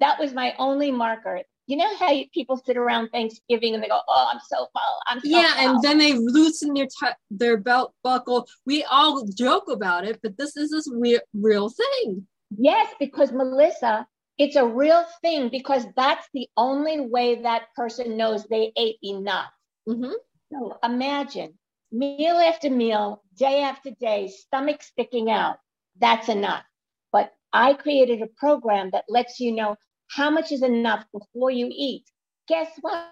That 0.00 0.18
was 0.18 0.32
my 0.32 0.54
only 0.58 0.90
marker. 0.90 1.40
You 1.66 1.76
know 1.76 1.96
how 1.98 2.12
people 2.32 2.56
sit 2.56 2.76
around 2.76 3.10
Thanksgiving 3.10 3.74
and 3.74 3.82
they 3.82 3.88
go, 3.88 4.00
"Oh, 4.08 4.30
I'm 4.32 4.40
so 4.48 4.56
full. 4.72 4.98
I'm 5.06 5.20
so 5.20 5.28
yeah," 5.28 5.54
full. 5.54 5.68
and 5.68 5.82
then 5.82 5.98
they 5.98 6.14
loosen 6.14 6.74
their 6.74 6.86
t- 6.86 7.16
their 7.30 7.58
belt 7.58 7.94
buckle. 8.02 8.48
We 8.66 8.82
all 8.84 9.24
joke 9.26 9.70
about 9.70 10.04
it, 10.04 10.18
but 10.22 10.36
this 10.36 10.56
is 10.56 10.70
this 10.70 10.90
real 10.92 11.20
real 11.32 11.68
thing. 11.68 12.26
Yes, 12.58 12.92
because 12.98 13.30
Melissa, 13.30 14.06
it's 14.38 14.56
a 14.56 14.66
real 14.66 15.04
thing 15.22 15.48
because 15.48 15.86
that's 15.96 16.26
the 16.34 16.48
only 16.56 17.02
way 17.02 17.42
that 17.42 17.72
person 17.76 18.16
knows 18.16 18.46
they 18.46 18.72
ate 18.76 18.96
enough. 19.04 19.52
Mm-hmm. 19.90 20.12
So 20.52 20.78
imagine 20.82 21.54
meal 21.92 22.36
after 22.36 22.70
meal, 22.70 23.22
day 23.36 23.62
after 23.62 23.90
day, 23.90 24.28
stomach 24.28 24.82
sticking 24.82 25.30
out. 25.30 25.56
That's 25.98 26.28
enough. 26.28 26.64
But 27.12 27.32
I 27.52 27.74
created 27.74 28.22
a 28.22 28.28
program 28.38 28.90
that 28.92 29.04
lets 29.08 29.40
you 29.40 29.52
know 29.52 29.76
how 30.10 30.30
much 30.30 30.52
is 30.52 30.62
enough 30.62 31.04
before 31.12 31.50
you 31.50 31.68
eat. 31.70 32.04
Guess 32.48 32.68
what? 32.80 33.08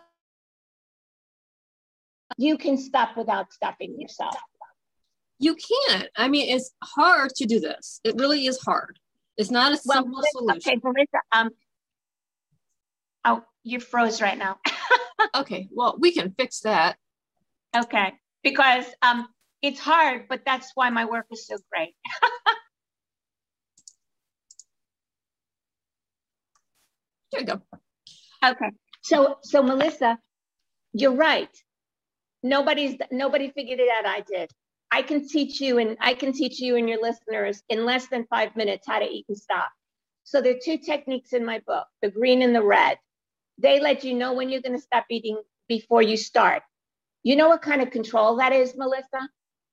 You 2.37 2.56
can 2.58 2.76
stop 2.76 3.16
without 3.16 3.52
stopping 3.52 4.00
yourself. 4.00 4.37
You 5.40 5.56
can't. 5.56 6.08
I 6.16 6.28
mean, 6.28 6.54
it's 6.54 6.70
hard 6.82 7.30
to 7.37 7.47
do 7.47 7.61
this. 7.61 8.00
It 8.04 8.16
really 8.16 8.47
is 8.47 8.61
hard. 8.61 8.99
It's 9.37 9.50
not 9.50 9.73
a 9.73 9.78
well, 9.85 10.02
simple 10.02 10.23
solution. 10.32 10.73
Okay, 10.73 10.80
Melissa, 10.82 11.20
um, 11.32 11.50
oh, 13.25 13.44
you 13.62 13.78
froze 13.78 14.20
right 14.20 14.37
now. 14.38 14.58
okay, 15.34 15.68
well, 15.72 15.96
we 15.98 16.12
can 16.12 16.34
fix 16.38 16.60
that. 16.60 16.96
Okay, 17.76 18.12
because 18.42 18.84
um, 19.02 19.28
it's 19.62 19.80
hard, 19.80 20.26
but 20.28 20.42
that's 20.44 20.72
why 20.75 20.90
my 20.90 21.04
work 21.04 21.26
is 21.30 21.46
so 21.46 21.56
great. 21.70 21.94
there 27.32 27.40
you 27.40 27.46
go. 27.46 27.60
Okay, 28.44 28.70
so 29.02 29.38
so 29.42 29.62
Melissa, 29.62 30.18
you're 30.92 31.14
right. 31.14 31.50
Nobody's 32.42 32.96
nobody 33.10 33.50
figured 33.50 33.80
it 33.80 33.88
out. 33.90 34.06
I 34.06 34.20
did. 34.20 34.50
I 34.90 35.02
can 35.02 35.28
teach 35.28 35.60
you, 35.60 35.78
and 35.78 35.96
I 36.00 36.14
can 36.14 36.32
teach 36.32 36.60
you 36.60 36.76
and 36.76 36.88
your 36.88 37.02
listeners 37.02 37.62
in 37.68 37.84
less 37.84 38.06
than 38.06 38.26
five 38.30 38.56
minutes 38.56 38.87
how 38.87 39.00
to 39.00 39.04
eat 39.04 39.26
and 39.28 39.37
stop. 39.37 39.68
So 40.25 40.40
there 40.40 40.54
are 40.54 40.60
two 40.64 40.78
techniques 40.78 41.32
in 41.32 41.44
my 41.44 41.60
book: 41.66 41.87
the 42.00 42.10
green 42.10 42.42
and 42.42 42.54
the 42.54 42.62
red. 42.62 42.98
They 43.59 43.81
let 43.81 44.05
you 44.05 44.15
know 44.15 44.33
when 44.35 44.49
you're 44.49 44.62
going 44.62 44.77
to 44.77 44.83
stop 44.83 45.07
eating 45.11 45.41
before 45.69 46.03
you 46.03 46.17
start. 46.17 46.62
You 47.23 47.37
know 47.37 47.49
what 47.49 47.62
kind 47.62 47.83
of 47.83 47.91
control 47.91 48.37
that 48.37 48.53
is, 48.53 48.77
Melissa? 48.77 49.29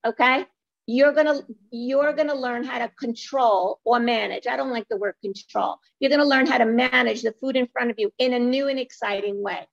Okay? 0.05 0.45
You're 0.87 1.13
going 1.13 1.25
to 1.25 1.45
you're 1.71 2.13
going 2.13 2.27
to 2.27 2.35
learn 2.35 2.63
how 2.63 2.79
to 2.79 2.89
control 2.89 3.79
or 3.85 3.99
manage. 3.99 4.45
I 4.45 4.55
don't 4.55 4.71
like 4.71 4.87
the 4.89 4.97
word 4.97 5.15
control. 5.21 5.77
You're 5.99 6.09
going 6.09 6.19
to 6.19 6.27
learn 6.27 6.45
how 6.45 6.59
to 6.59 6.65
manage 6.65 7.23
the 7.23 7.33
food 7.39 7.55
in 7.55 7.67
front 7.67 7.89
of 7.89 7.95
you 7.97 8.11
in 8.19 8.33
a 8.33 8.39
new 8.39 8.67
and 8.67 8.79
exciting 8.79 9.41
way. 9.41 9.67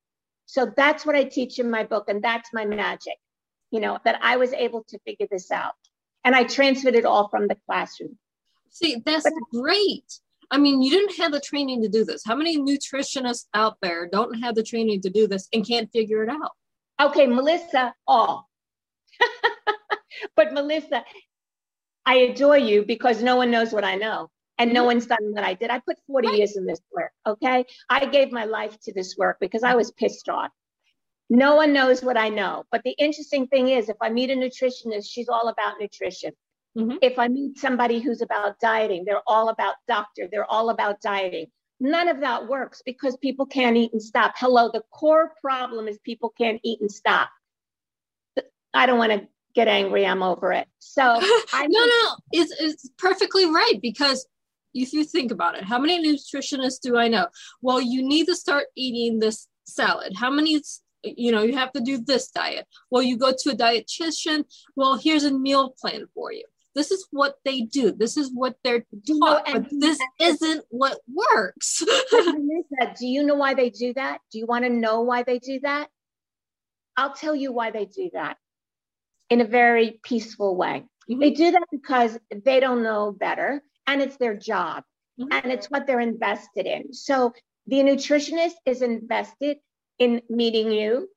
So 0.47 0.71
that's 0.77 1.05
what 1.05 1.17
I 1.17 1.25
teach 1.25 1.59
in 1.59 1.71
my 1.71 1.85
book 1.85 2.09
and 2.09 2.23
that's 2.23 2.51
my 2.53 2.65
magic. 2.65 3.17
You 3.71 3.81
know, 3.81 3.99
that 4.05 4.21
I 4.23 4.37
was 4.37 4.53
able 4.53 4.85
to 4.89 4.99
figure 5.01 5.27
this 5.31 5.51
out. 5.51 5.75
And 6.25 6.35
I 6.35 6.45
transferred 6.45 6.95
it 6.95 7.05
all 7.05 7.29
from 7.29 7.49
the 7.49 7.57
classroom. 7.67 8.17
See, 8.71 9.03
that's 9.05 9.25
but, 9.25 9.33
great. 9.51 10.19
I 10.53 10.59
mean, 10.59 10.83
you 10.83 10.91
didn't 10.91 11.17
have 11.17 11.33
the 11.33 11.41
training 11.41 11.83
to 11.83 11.89
do 11.89 12.05
this. 12.05 12.23
How 12.27 12.37
many 12.37 12.59
nutritionists 12.59 13.47
out 13.55 13.79
there 13.81 14.07
don't 14.07 14.35
have 14.41 14.55
the 14.55 14.63
training 14.63 15.01
to 15.01 15.11
do 15.11 15.27
this 15.27 15.49
and 15.55 15.67
can't 15.67 15.91
figure 15.93 16.23
it 16.23 16.29
out? 16.29 16.51
Okay, 17.01 17.27
Melissa, 17.27 17.95
all. 18.07 18.51
but 20.37 20.53
Melissa, 20.53 21.05
I 22.05 22.17
adore 22.17 22.59
you 22.59 22.85
because 22.85 23.23
no 23.23 23.37
one 23.37 23.51
knows 23.51 23.73
what 23.73 23.83
I 23.83 23.95
know 23.95 24.29
and 24.59 24.75
no 24.75 24.81
mm-hmm. 24.81 24.87
one's 24.89 25.07
done 25.07 25.33
what 25.33 25.43
I 25.43 25.55
did. 25.55 25.71
I 25.71 25.79
put 25.81 25.97
40 26.07 26.29
right. 26.29 26.37
years 26.37 26.57
in 26.57 26.67
this 26.67 26.81
work, 26.93 27.13
okay? 27.27 27.65
I 27.89 28.05
gave 28.05 28.31
my 28.31 28.45
life 28.45 28.79
to 28.83 28.93
this 28.93 29.17
work 29.17 29.39
because 29.41 29.63
I 29.63 29.75
was 29.75 29.91
pissed 29.93 30.29
off. 30.29 30.51
No 31.31 31.57
one 31.57 31.73
knows 31.73 32.03
what 32.03 32.19
I 32.19 32.29
know. 32.29 32.65
But 32.71 32.83
the 32.85 32.95
interesting 32.99 33.47
thing 33.47 33.69
is, 33.69 33.89
if 33.89 33.97
I 34.03 34.11
meet 34.11 34.31
a 34.31 34.35
nutritionist, 34.35 35.07
she's 35.09 35.31
all 35.31 35.49
about 35.49 35.81
nutrition. 35.81 36.33
Mm-hmm. 36.77 36.97
If 37.03 37.19
I 37.19 37.29
meet 37.29 37.59
somebody 37.59 38.01
who's 38.01 38.23
about 38.23 38.59
dieting, 38.61 39.05
they're 39.05 39.23
all 39.27 39.51
about 39.51 39.75
doctor, 39.87 40.29
they're 40.31 40.51
all 40.51 40.71
about 40.71 41.01
dieting. 41.01 41.47
None 41.81 42.09
of 42.09 42.21
that 42.21 42.49
works 42.49 42.83
because 42.85 43.17
people 43.17 43.45
can't 43.45 43.77
eat 43.77 43.93
and 43.93 44.03
stop. 44.03 44.35
Hello, 44.37 44.71
the 44.73 44.83
core 44.93 45.33
problem 45.41 45.89
is 45.89 45.99
people 45.99 46.33
can't 46.39 46.61
eat 46.63 46.81
and 46.81 46.91
stop. 46.91 47.29
I 48.73 48.87
don't 48.87 48.99
want 48.99 49.13
to 49.13 49.27
get 49.55 49.69
angry. 49.69 50.07
I'm 50.07 50.23
over 50.23 50.53
it. 50.53 50.67
So 50.79 51.03
I 51.53 51.67
no, 51.69 51.85
no, 51.85 52.17
it's, 52.33 52.55
it's 52.59 52.89
perfectly 52.99 53.47
right 53.47 53.79
because 53.83 54.27
if 54.75 54.93
you 54.93 55.05
think 55.05 55.31
about 55.31 55.59
it, 55.59 55.65
how 55.65 55.79
many 55.79 56.03
nutritionists 56.03 56.81
do 56.81 56.97
I 56.97 57.09
know? 57.09 57.27
Well, 57.61 57.81
you 57.81 58.03
need 58.03 58.27
to 58.27 58.37
start 58.37 58.67
eating 58.77 59.19
this 59.19 59.49
salad. 59.65 60.15
How 60.17 60.31
many 60.31 60.63
you 61.05 61.33
know 61.33 61.43
you 61.43 61.57
have 61.57 61.73
to 61.73 61.81
do 61.81 61.99
this 61.99 62.29
diet 62.29 62.65
well 62.91 63.03
you 63.03 63.19
go 63.19 63.33
to 63.37 63.51
a 63.51 63.57
dietitian 63.57 64.45
well 64.77 64.97
here's 64.97 65.25
a 65.25 65.37
meal 65.37 65.75
plan 65.81 66.07
for 66.15 66.33
you 66.33 66.45
this 66.75 66.91
is 66.91 67.07
what 67.11 67.37
they 67.45 67.63
do. 67.63 67.93
This 67.93 68.17
is 68.17 68.31
what 68.33 68.57
they're 68.65 68.85
taught, 69.07 69.45
but 69.47 69.67
this 69.71 69.99
isn't 70.21 70.65
what 70.71 70.99
works. 71.13 71.83
do 72.99 73.07
you 73.07 73.23
know 73.23 73.35
why 73.35 73.55
they 73.55 73.71
do 73.71 73.93
that? 73.95 74.19
Do 74.31 74.39
you 74.39 74.47
want 74.47 74.65
to 74.65 74.71
know 74.71 75.03
why 75.03 75.23
they 75.23 75.39
do 75.39 75.61
that? 75.61 75.89
I'll 76.97 77.15
tell 77.15 77.35
you 77.35 77.53
why 77.53 77.71
they 77.71 77.87
do 77.87 78.11
that 78.15 78.37
in 79.31 79.41
a 79.41 79.47
very 79.47 79.99
peaceful 80.03 80.57
way. 80.57 80.85
Mm-hmm. 81.11 81.21
They 81.21 81.31
do 81.31 81.51
that 81.53 81.67
because 81.71 82.19
they 82.45 82.61
don't 82.61 82.83
know 82.83 83.13
better 83.13 83.63
and 83.87 84.03
it's 84.03 84.17
their 84.17 84.37
job 84.37 84.85
mm-hmm. 85.19 85.33
and 85.33 85.53
it's 85.53 85.71
what 85.71 85.87
they're 85.87 86.01
invested 86.01 86.67
in. 86.67 86.93
So 86.93 87.33
the 87.67 87.77
nutritionist 87.77 88.55
is 88.67 88.83
invested 88.83 89.57
in 89.99 90.21
meeting 90.29 90.71
you, 90.71 91.09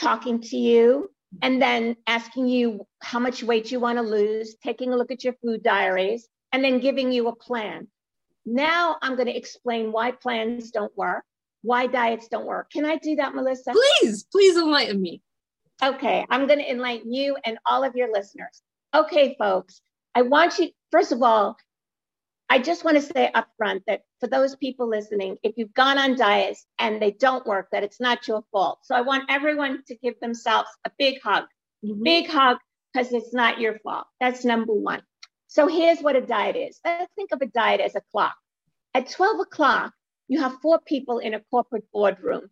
talking 0.00 0.40
to 0.40 0.56
you, 0.56 1.11
and 1.40 1.62
then 1.62 1.96
asking 2.06 2.48
you 2.48 2.86
how 3.00 3.18
much 3.18 3.42
weight 3.42 3.70
you 3.72 3.80
want 3.80 3.98
to 3.98 4.02
lose, 4.02 4.56
taking 4.62 4.92
a 4.92 4.96
look 4.96 5.10
at 5.10 5.24
your 5.24 5.34
food 5.42 5.62
diaries, 5.62 6.28
and 6.52 6.62
then 6.62 6.80
giving 6.80 7.10
you 7.10 7.28
a 7.28 7.36
plan. 7.36 7.88
Now 8.44 8.96
I'm 9.00 9.14
going 9.14 9.28
to 9.28 9.36
explain 9.36 9.92
why 9.92 10.10
plans 10.10 10.70
don't 10.70 10.96
work, 10.96 11.24
why 11.62 11.86
diets 11.86 12.28
don't 12.28 12.46
work. 12.46 12.70
Can 12.70 12.84
I 12.84 12.96
do 12.96 13.16
that, 13.16 13.34
Melissa? 13.34 13.72
Please, 13.72 14.24
please 14.30 14.56
enlighten 14.56 15.00
me. 15.00 15.22
Okay, 15.82 16.26
I'm 16.28 16.46
going 16.46 16.58
to 16.58 16.70
enlighten 16.70 17.12
you 17.12 17.36
and 17.44 17.58
all 17.66 17.82
of 17.82 17.96
your 17.96 18.12
listeners. 18.12 18.62
Okay, 18.94 19.34
folks, 19.38 19.80
I 20.14 20.22
want 20.22 20.58
you, 20.58 20.70
first 20.90 21.12
of 21.12 21.22
all, 21.22 21.56
I 22.50 22.58
just 22.58 22.84
want 22.84 22.96
to 22.98 23.02
say 23.02 23.30
up 23.32 23.48
front 23.56 23.84
that 23.86 24.02
for 24.22 24.28
those 24.28 24.54
people 24.54 24.88
listening, 24.88 25.36
if 25.42 25.54
you've 25.56 25.74
gone 25.74 25.98
on 25.98 26.14
diets 26.14 26.64
and 26.78 27.02
they 27.02 27.10
don't 27.10 27.44
work, 27.44 27.66
that 27.72 27.82
it's 27.82 27.98
not 27.98 28.28
your 28.28 28.44
fault. 28.52 28.78
So 28.84 28.94
I 28.94 29.00
want 29.00 29.24
everyone 29.28 29.82
to 29.88 29.96
give 29.96 30.14
themselves 30.20 30.68
a 30.84 30.92
big 30.96 31.20
hug, 31.20 31.46
mm-hmm. 31.84 32.04
big 32.04 32.28
hug, 32.28 32.58
because 32.94 33.12
it's 33.12 33.34
not 33.34 33.58
your 33.58 33.80
fault. 33.80 34.06
That's 34.20 34.44
number 34.44 34.74
one. 34.74 35.02
So 35.48 35.66
here's 35.66 35.98
what 35.98 36.14
a 36.14 36.20
diet 36.20 36.54
is. 36.54 36.78
Let's 36.84 37.12
think 37.16 37.32
of 37.32 37.42
a 37.42 37.46
diet 37.46 37.80
as 37.80 37.96
a 37.96 38.02
clock. 38.12 38.36
At 38.94 39.10
12 39.10 39.40
o'clock, 39.40 39.92
you 40.28 40.40
have 40.40 40.60
four 40.62 40.78
people 40.86 41.18
in 41.18 41.34
a 41.34 41.40
corporate 41.50 41.90
boardroom. 41.92 42.48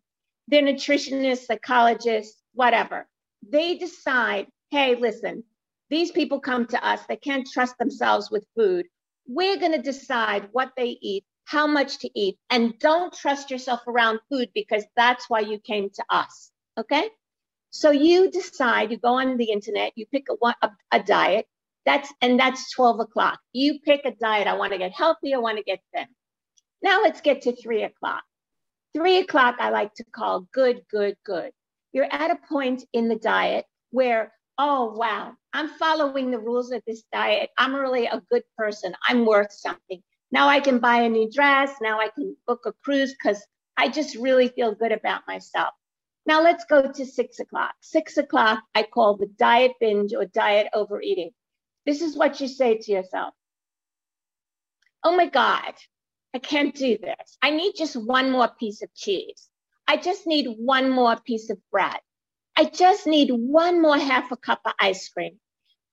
They're 0.49 0.63
nutritionists, 0.63 1.47
psychologists, 1.47 2.43
whatever. 2.53 3.07
They 3.49 3.77
decide, 3.77 4.49
hey, 4.73 4.97
listen, 4.97 5.45
these 5.89 6.11
people 6.11 6.41
come 6.41 6.67
to 6.67 6.85
us, 6.85 7.01
they 7.09 7.17
can't 7.17 7.47
trust 7.47 7.79
themselves 7.79 8.29
with 8.29 8.45
food 8.57 8.87
we're 9.31 9.59
going 9.59 9.73
to 9.73 9.83
decide 9.83 10.49
what 10.51 10.73
they 10.77 10.99
eat, 11.01 11.25
how 11.51 11.67
much 11.67 11.99
to 11.99 12.11
eat, 12.15 12.39
and 12.49 12.79
don't 12.79 13.13
trust 13.13 13.51
yourself 13.51 13.81
around 13.89 14.21
food 14.31 14.49
because 14.55 14.85
that's 14.97 15.29
why 15.29 15.41
you 15.41 15.59
came 15.59 15.91
to 15.91 16.05
us. 16.09 16.53
Okay. 16.79 17.09
So 17.71 17.91
you 17.91 18.31
decide, 18.31 18.93
you 18.93 18.99
go 18.99 19.19
on 19.19 19.37
the 19.37 19.51
internet, 19.51 19.93
you 19.97 20.07
pick 20.07 20.27
a, 20.31 20.55
a, 20.63 20.71
a 20.93 21.03
diet. 21.03 21.47
That's, 21.85 22.13
and 22.23 22.39
that's 22.39 22.71
12 22.73 23.01
o'clock. 23.01 23.41
You 23.53 23.81
pick 23.81 24.03
a 24.05 24.13
diet. 24.13 24.47
I 24.47 24.57
want 24.57 24.73
to 24.73 24.79
get 24.79 24.93
healthy. 24.93 25.35
I 25.35 25.39
want 25.39 25.59
to 25.59 25.65
get 25.65 25.81
thin. 25.93 26.07
Now 26.83 27.03
let's 27.03 27.21
get 27.21 27.43
to 27.43 27.57
three 27.57 27.83
o'clock. 27.83 28.23
Three 28.95 29.19
o'clock, 29.19 29.57
I 29.59 29.71
like 29.71 29.93
to 29.95 30.05
call 30.13 30.47
good, 30.53 30.83
good, 30.91 31.17
good. 31.25 31.51
You're 31.93 32.13
at 32.13 32.31
a 32.31 32.39
point 32.49 32.85
in 32.93 33.09
the 33.09 33.17
diet 33.17 33.65
where 33.91 34.33
oh, 34.63 34.93
wow, 34.95 35.33
I'm 35.55 35.69
following 35.69 36.31
the 36.31 36.39
rules 36.39 36.71
of 36.71 36.83
this 36.87 37.03
diet. 37.11 37.49
I'm 37.57 37.75
really 37.75 38.05
a 38.05 38.23
good 38.31 38.43
person. 38.59 38.95
I'm 39.09 39.25
worth 39.25 39.53
something. 39.53 40.03
Now 40.33 40.49
I 40.49 40.61
can 40.61 40.79
buy 40.79 41.03
a 41.03 41.09
new 41.09 41.31
dress. 41.31 41.73
Now 41.81 42.01
I 42.01 42.09
can 42.09 42.37
book 42.47 42.63
a 42.67 42.73
cruise 42.85 43.15
because 43.15 43.45
I 43.77 43.89
just 43.89 44.17
really 44.17 44.49
feel 44.49 44.75
good 44.75 44.93
about 44.93 45.23
myself. 45.27 45.75
Now 46.27 46.43
let's 46.43 46.65
go 46.67 46.91
to 46.93 47.07
six 47.07 47.41
o'clock. 47.41 47.75
Six 47.81 48.17
o'clock, 48.19 48.63
I 48.75 48.85
call 48.85 49.17
the 49.17 49.27
diet 49.27 49.73
binge 49.81 50.15
or 50.15 50.27
diet 50.27 50.69
overeating. 50.75 51.31
This 51.87 52.03
is 52.03 52.17
what 52.17 52.41
you 52.41 52.49
say 52.49 52.79
to 52.79 52.93
yourself 52.93 53.35
Oh 55.03 55.17
my 55.17 55.27
God, 55.27 55.75
I 56.35 56.39
can't 56.39 56.75
do 56.75 56.99
this. 56.99 57.39
I 57.43 57.51
need 57.51 57.73
just 57.77 57.97
one 57.97 58.31
more 58.31 58.49
piece 58.61 58.83
of 58.83 58.95
cheese. 58.95 59.49
I 59.89 59.97
just 59.97 60.27
need 60.27 60.47
one 60.59 60.91
more 60.91 61.17
piece 61.17 61.49
of 61.51 61.59
bread. 61.71 61.99
I 62.57 62.67
just 62.67 63.07
need 63.07 63.31
one 63.31 63.81
more 63.81 63.99
half 63.99 64.31
a 64.31 64.37
cup 64.37 64.61
of 64.67 64.73
ice 64.79 65.09
cream. 65.09 65.41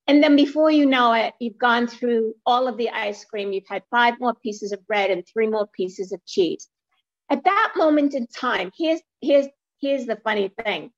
And 0.08 0.24
then 0.24 0.38
before 0.38 0.72
you 0.72 0.86
know 0.86 1.14
it, 1.14 1.34
you've 1.40 1.58
gone 1.58 1.88
through 1.88 2.34
all 2.46 2.68
of 2.68 2.78
the 2.78 2.90
ice 2.90 3.26
cream. 3.26 3.52
You've 3.52 3.68
had 3.68 3.84
five 3.92 4.16
more 4.20 4.34
pieces 4.36 4.72
of 4.72 4.86
bread 4.88 5.12
and 5.12 5.24
three 5.28 5.48
more 5.48 5.68
pieces 5.68 6.14
of 6.14 6.26
cheese. 6.26 6.68
At 7.30 7.44
that 7.44 7.74
moment 7.76 8.14
in 8.14 8.26
time, 8.28 8.72
here's, 8.78 9.02
here's, 9.22 9.48
here's 9.82 10.06
the 10.06 10.16
funny 10.24 10.50
thing. 10.64 10.92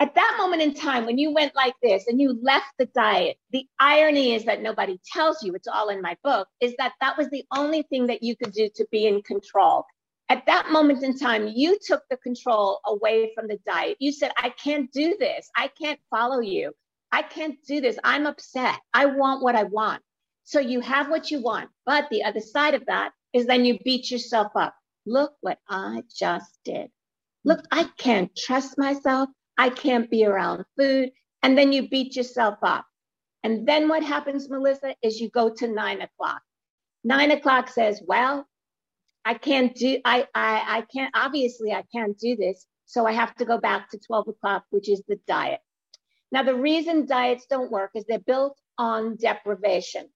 At 0.00 0.14
that 0.14 0.36
moment 0.38 0.62
in 0.62 0.74
time, 0.74 1.06
when 1.06 1.18
you 1.18 1.32
went 1.32 1.54
like 1.54 1.74
this 1.82 2.06
and 2.08 2.20
you 2.20 2.38
left 2.42 2.72
the 2.78 2.86
diet, 2.86 3.36
the 3.50 3.66
irony 3.78 4.34
is 4.34 4.44
that 4.44 4.62
nobody 4.62 4.98
tells 5.12 5.42
you, 5.42 5.54
it's 5.54 5.68
all 5.68 5.88
in 5.88 6.00
my 6.00 6.16
book, 6.22 6.48
is 6.60 6.74
that 6.78 6.92
that 7.00 7.16
was 7.16 7.28
the 7.30 7.44
only 7.54 7.82
thing 7.82 8.06
that 8.06 8.22
you 8.22 8.36
could 8.36 8.52
do 8.52 8.68
to 8.74 8.86
be 8.90 9.06
in 9.06 9.22
control. 9.22 9.84
At 10.30 10.46
that 10.46 10.70
moment 10.70 11.02
in 11.02 11.18
time, 11.18 11.48
you 11.54 11.78
took 11.84 12.02
the 12.08 12.16
control 12.18 12.80
away 12.86 13.32
from 13.34 13.48
the 13.48 13.58
diet. 13.66 13.96
You 13.98 14.12
said, 14.12 14.30
I 14.38 14.50
can't 14.50 14.90
do 14.92 15.16
this. 15.18 15.50
I 15.56 15.68
can't 15.68 16.00
follow 16.10 16.40
you. 16.40 16.72
I 17.12 17.22
can't 17.22 17.56
do 17.66 17.80
this. 17.80 17.98
I'm 18.04 18.26
upset. 18.26 18.78
I 18.94 19.06
want 19.06 19.42
what 19.42 19.56
I 19.56 19.64
want. 19.64 20.02
So 20.44 20.60
you 20.60 20.80
have 20.80 21.08
what 21.08 21.30
you 21.30 21.42
want. 21.42 21.70
But 21.86 22.08
the 22.10 22.24
other 22.24 22.40
side 22.40 22.74
of 22.74 22.86
that 22.86 23.12
is 23.32 23.46
then 23.46 23.64
you 23.64 23.78
beat 23.84 24.10
yourself 24.10 24.52
up. 24.54 24.74
Look 25.06 25.32
what 25.40 25.58
I 25.68 26.02
just 26.14 26.58
did. 26.64 26.90
Look, 27.44 27.64
I 27.70 27.88
can't 27.96 28.30
trust 28.36 28.78
myself. 28.78 29.28
I 29.56 29.70
can't 29.70 30.10
be 30.10 30.24
around 30.24 30.64
food. 30.78 31.10
And 31.42 31.56
then 31.56 31.72
you 31.72 31.88
beat 31.88 32.16
yourself 32.16 32.58
up. 32.62 32.86
And 33.42 33.66
then 33.66 33.88
what 33.88 34.02
happens, 34.04 34.50
Melissa, 34.50 34.94
is 35.02 35.20
you 35.20 35.30
go 35.30 35.50
to 35.50 35.68
nine 35.68 36.02
o'clock. 36.02 36.42
Nine 37.02 37.30
o'clock 37.30 37.68
says, 37.68 38.02
well, 38.06 38.46
I 39.24 39.34
can't 39.34 39.74
do, 39.74 39.98
I, 40.04 40.26
I, 40.34 40.78
I 40.78 40.84
can't, 40.92 41.10
obviously 41.14 41.72
I 41.72 41.84
can't 41.94 42.18
do 42.18 42.36
this. 42.36 42.66
So 42.86 43.06
I 43.06 43.12
have 43.12 43.34
to 43.36 43.44
go 43.44 43.58
back 43.58 43.90
to 43.90 43.98
12 43.98 44.28
o'clock, 44.28 44.64
which 44.70 44.88
is 44.88 45.02
the 45.06 45.18
diet. 45.26 45.60
Now, 46.32 46.42
the 46.42 46.54
reason 46.54 47.06
diets 47.06 47.46
don't 47.48 47.70
work 47.70 47.90
is 47.94 48.04
they're 48.06 48.18
built 48.18 48.58
on 48.78 49.16
deprivation. 49.16 50.08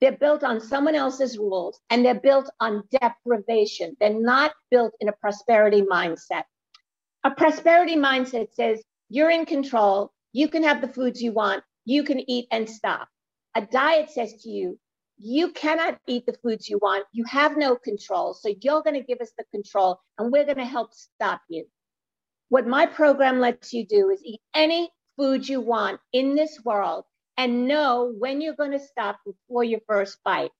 They're 0.00 0.16
built 0.16 0.44
on 0.44 0.60
someone 0.60 0.94
else's 0.94 1.38
rules 1.38 1.80
and 1.88 2.04
they're 2.04 2.20
built 2.20 2.50
on 2.60 2.82
deprivation. 3.00 3.96
They're 3.98 4.20
not 4.20 4.52
built 4.70 4.92
in 5.00 5.08
a 5.08 5.12
prosperity 5.12 5.82
mindset. 5.82 6.44
A 7.24 7.30
prosperity 7.30 7.96
mindset 7.96 8.52
says 8.52 8.82
you're 9.08 9.30
in 9.30 9.46
control, 9.46 10.12
you 10.32 10.48
can 10.48 10.62
have 10.64 10.80
the 10.80 10.88
foods 10.88 11.22
you 11.22 11.32
want, 11.32 11.64
you 11.84 12.04
can 12.04 12.28
eat 12.30 12.46
and 12.50 12.68
stop. 12.68 13.08
A 13.54 13.62
diet 13.62 14.10
says 14.10 14.34
to 14.42 14.50
you, 14.50 14.78
you 15.18 15.50
cannot 15.52 15.98
eat 16.06 16.26
the 16.26 16.36
foods 16.42 16.68
you 16.68 16.78
want. 16.82 17.06
You 17.12 17.24
have 17.24 17.56
no 17.56 17.74
control. 17.74 18.34
So 18.34 18.50
you're 18.60 18.82
going 18.82 19.00
to 19.00 19.06
give 19.06 19.20
us 19.22 19.32
the 19.38 19.44
control 19.50 19.98
and 20.18 20.30
we're 20.30 20.44
going 20.44 20.58
to 20.58 20.64
help 20.66 20.92
stop 20.92 21.40
you. 21.48 21.64
What 22.50 22.66
my 22.66 22.84
program 22.84 23.40
lets 23.40 23.72
you 23.72 23.86
do 23.86 24.10
is 24.10 24.22
eat 24.22 24.40
any 24.52 24.90
food 25.16 25.48
you 25.48 25.60
want 25.60 26.00
in 26.12 26.34
this 26.34 26.60
world 26.64 27.04
and 27.36 27.68
know 27.68 28.12
when 28.18 28.40
you're 28.40 28.54
going 28.54 28.72
to 28.72 28.78
stop 28.78 29.18
before 29.24 29.64
your 29.64 29.80
first 29.86 30.18
bite. 30.24 30.50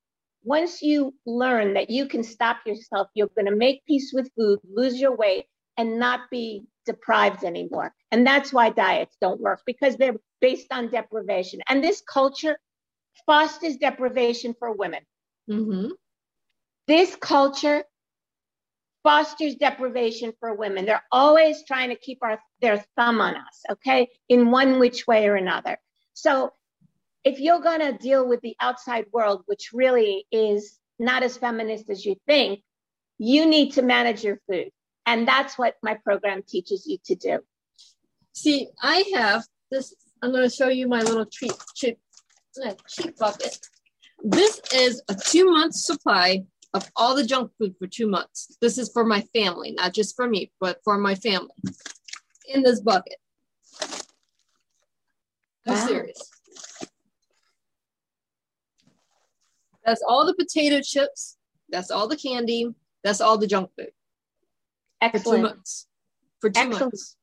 Once 0.44 0.82
you 0.82 1.12
learn 1.26 1.74
that 1.74 1.90
you 1.90 2.06
can 2.06 2.22
stop 2.22 2.58
yourself, 2.66 3.08
you're 3.14 3.30
going 3.34 3.46
to 3.46 3.56
make 3.56 3.84
peace 3.86 4.12
with 4.14 4.30
food, 4.36 4.58
lose 4.72 5.00
your 5.00 5.16
weight, 5.16 5.46
and 5.76 5.98
not 5.98 6.20
be 6.30 6.64
deprived 6.84 7.44
anymore. 7.44 7.92
And 8.12 8.26
that's 8.26 8.52
why 8.52 8.70
diets 8.70 9.16
don't 9.20 9.40
work 9.40 9.62
because 9.66 9.96
they're 9.96 10.16
based 10.40 10.68
on 10.72 10.90
deprivation. 10.90 11.60
And 11.68 11.82
this 11.82 12.00
culture 12.00 12.58
fosters 13.26 13.76
deprivation 13.76 14.54
for 14.58 14.72
women. 14.72 15.02
Mm-hmm. 15.50 15.90
This 16.86 17.16
culture 17.16 17.84
fosters 19.06 19.54
deprivation 19.54 20.32
for 20.40 20.52
women. 20.52 20.84
They're 20.84 21.04
always 21.12 21.62
trying 21.64 21.90
to 21.90 21.94
keep 21.94 22.18
our, 22.22 22.40
their 22.60 22.84
thumb 22.96 23.20
on 23.20 23.36
us, 23.36 23.62
okay, 23.70 24.08
in 24.28 24.50
one 24.50 24.80
which 24.80 25.06
way 25.06 25.28
or 25.28 25.36
another. 25.36 25.78
So 26.14 26.50
if 27.22 27.38
you're 27.38 27.60
going 27.60 27.78
to 27.82 27.96
deal 27.96 28.26
with 28.28 28.40
the 28.40 28.56
outside 28.60 29.04
world, 29.12 29.42
which 29.46 29.70
really 29.72 30.26
is 30.32 30.80
not 30.98 31.22
as 31.22 31.36
feminist 31.36 31.88
as 31.88 32.04
you 32.04 32.16
think, 32.26 32.64
you 33.18 33.46
need 33.46 33.74
to 33.74 33.82
manage 33.82 34.24
your 34.24 34.40
food. 34.50 34.70
And 35.06 35.28
that's 35.28 35.56
what 35.56 35.76
my 35.84 35.94
program 36.02 36.42
teaches 36.42 36.84
you 36.88 36.98
to 37.04 37.14
do. 37.14 37.38
See, 38.32 38.66
I 38.82 39.04
have 39.14 39.44
this. 39.70 39.94
I'm 40.20 40.32
going 40.32 40.50
to 40.50 40.54
show 40.54 40.66
you 40.66 40.88
my 40.88 41.02
little 41.02 41.26
treat, 41.26 41.52
a 41.52 42.76
cheap 42.88 43.14
uh, 43.14 43.20
bucket. 43.20 43.56
This 44.24 44.60
is 44.74 45.00
a 45.08 45.14
two 45.14 45.44
month 45.44 45.74
supply 45.74 46.42
of 46.76 46.90
all 46.94 47.16
the 47.16 47.24
junk 47.24 47.50
food 47.58 47.74
for 47.78 47.86
two 47.86 48.06
months. 48.06 48.56
This 48.60 48.76
is 48.76 48.90
for 48.92 49.04
my 49.04 49.22
family, 49.34 49.72
not 49.72 49.94
just 49.94 50.14
for 50.14 50.28
me, 50.28 50.52
but 50.60 50.78
for 50.84 50.98
my 50.98 51.14
family 51.14 51.56
in 52.48 52.62
this 52.62 52.80
bucket. 52.80 53.16
I'm 55.66 55.74
wow. 55.74 55.86
serious. 55.86 56.30
That's 59.84 60.02
all 60.06 60.26
the 60.26 60.34
potato 60.34 60.80
chips. 60.82 61.38
That's 61.70 61.90
all 61.90 62.08
the 62.08 62.16
candy. 62.16 62.68
That's 63.02 63.20
all 63.20 63.38
the 63.38 63.46
junk 63.46 63.70
food. 63.76 63.90
Excellent. 65.00 65.24
For 65.24 65.36
two 65.36 65.42
months. 65.42 65.86
For 66.40 66.50
two 66.50 66.60
Excellent. 66.60 66.80
months. 66.80 67.16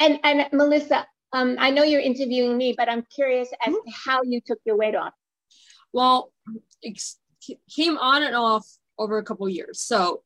And 0.00 0.18
and 0.24 0.48
Melissa, 0.52 1.06
um, 1.32 1.56
I 1.58 1.70
know 1.70 1.82
you're 1.84 2.00
interviewing 2.00 2.56
me, 2.56 2.74
but 2.76 2.88
I'm 2.88 3.04
curious 3.14 3.48
as 3.64 3.72
to 3.72 3.82
how 4.04 4.22
you 4.24 4.40
took 4.44 4.58
your 4.64 4.76
weight 4.76 4.96
off. 4.96 5.12
Well, 5.92 6.32
came 7.74 7.98
on 7.98 8.22
and 8.22 8.34
off 8.34 8.66
over 8.98 9.18
a 9.18 9.24
couple 9.24 9.48
years. 9.48 9.80
So 9.80 10.22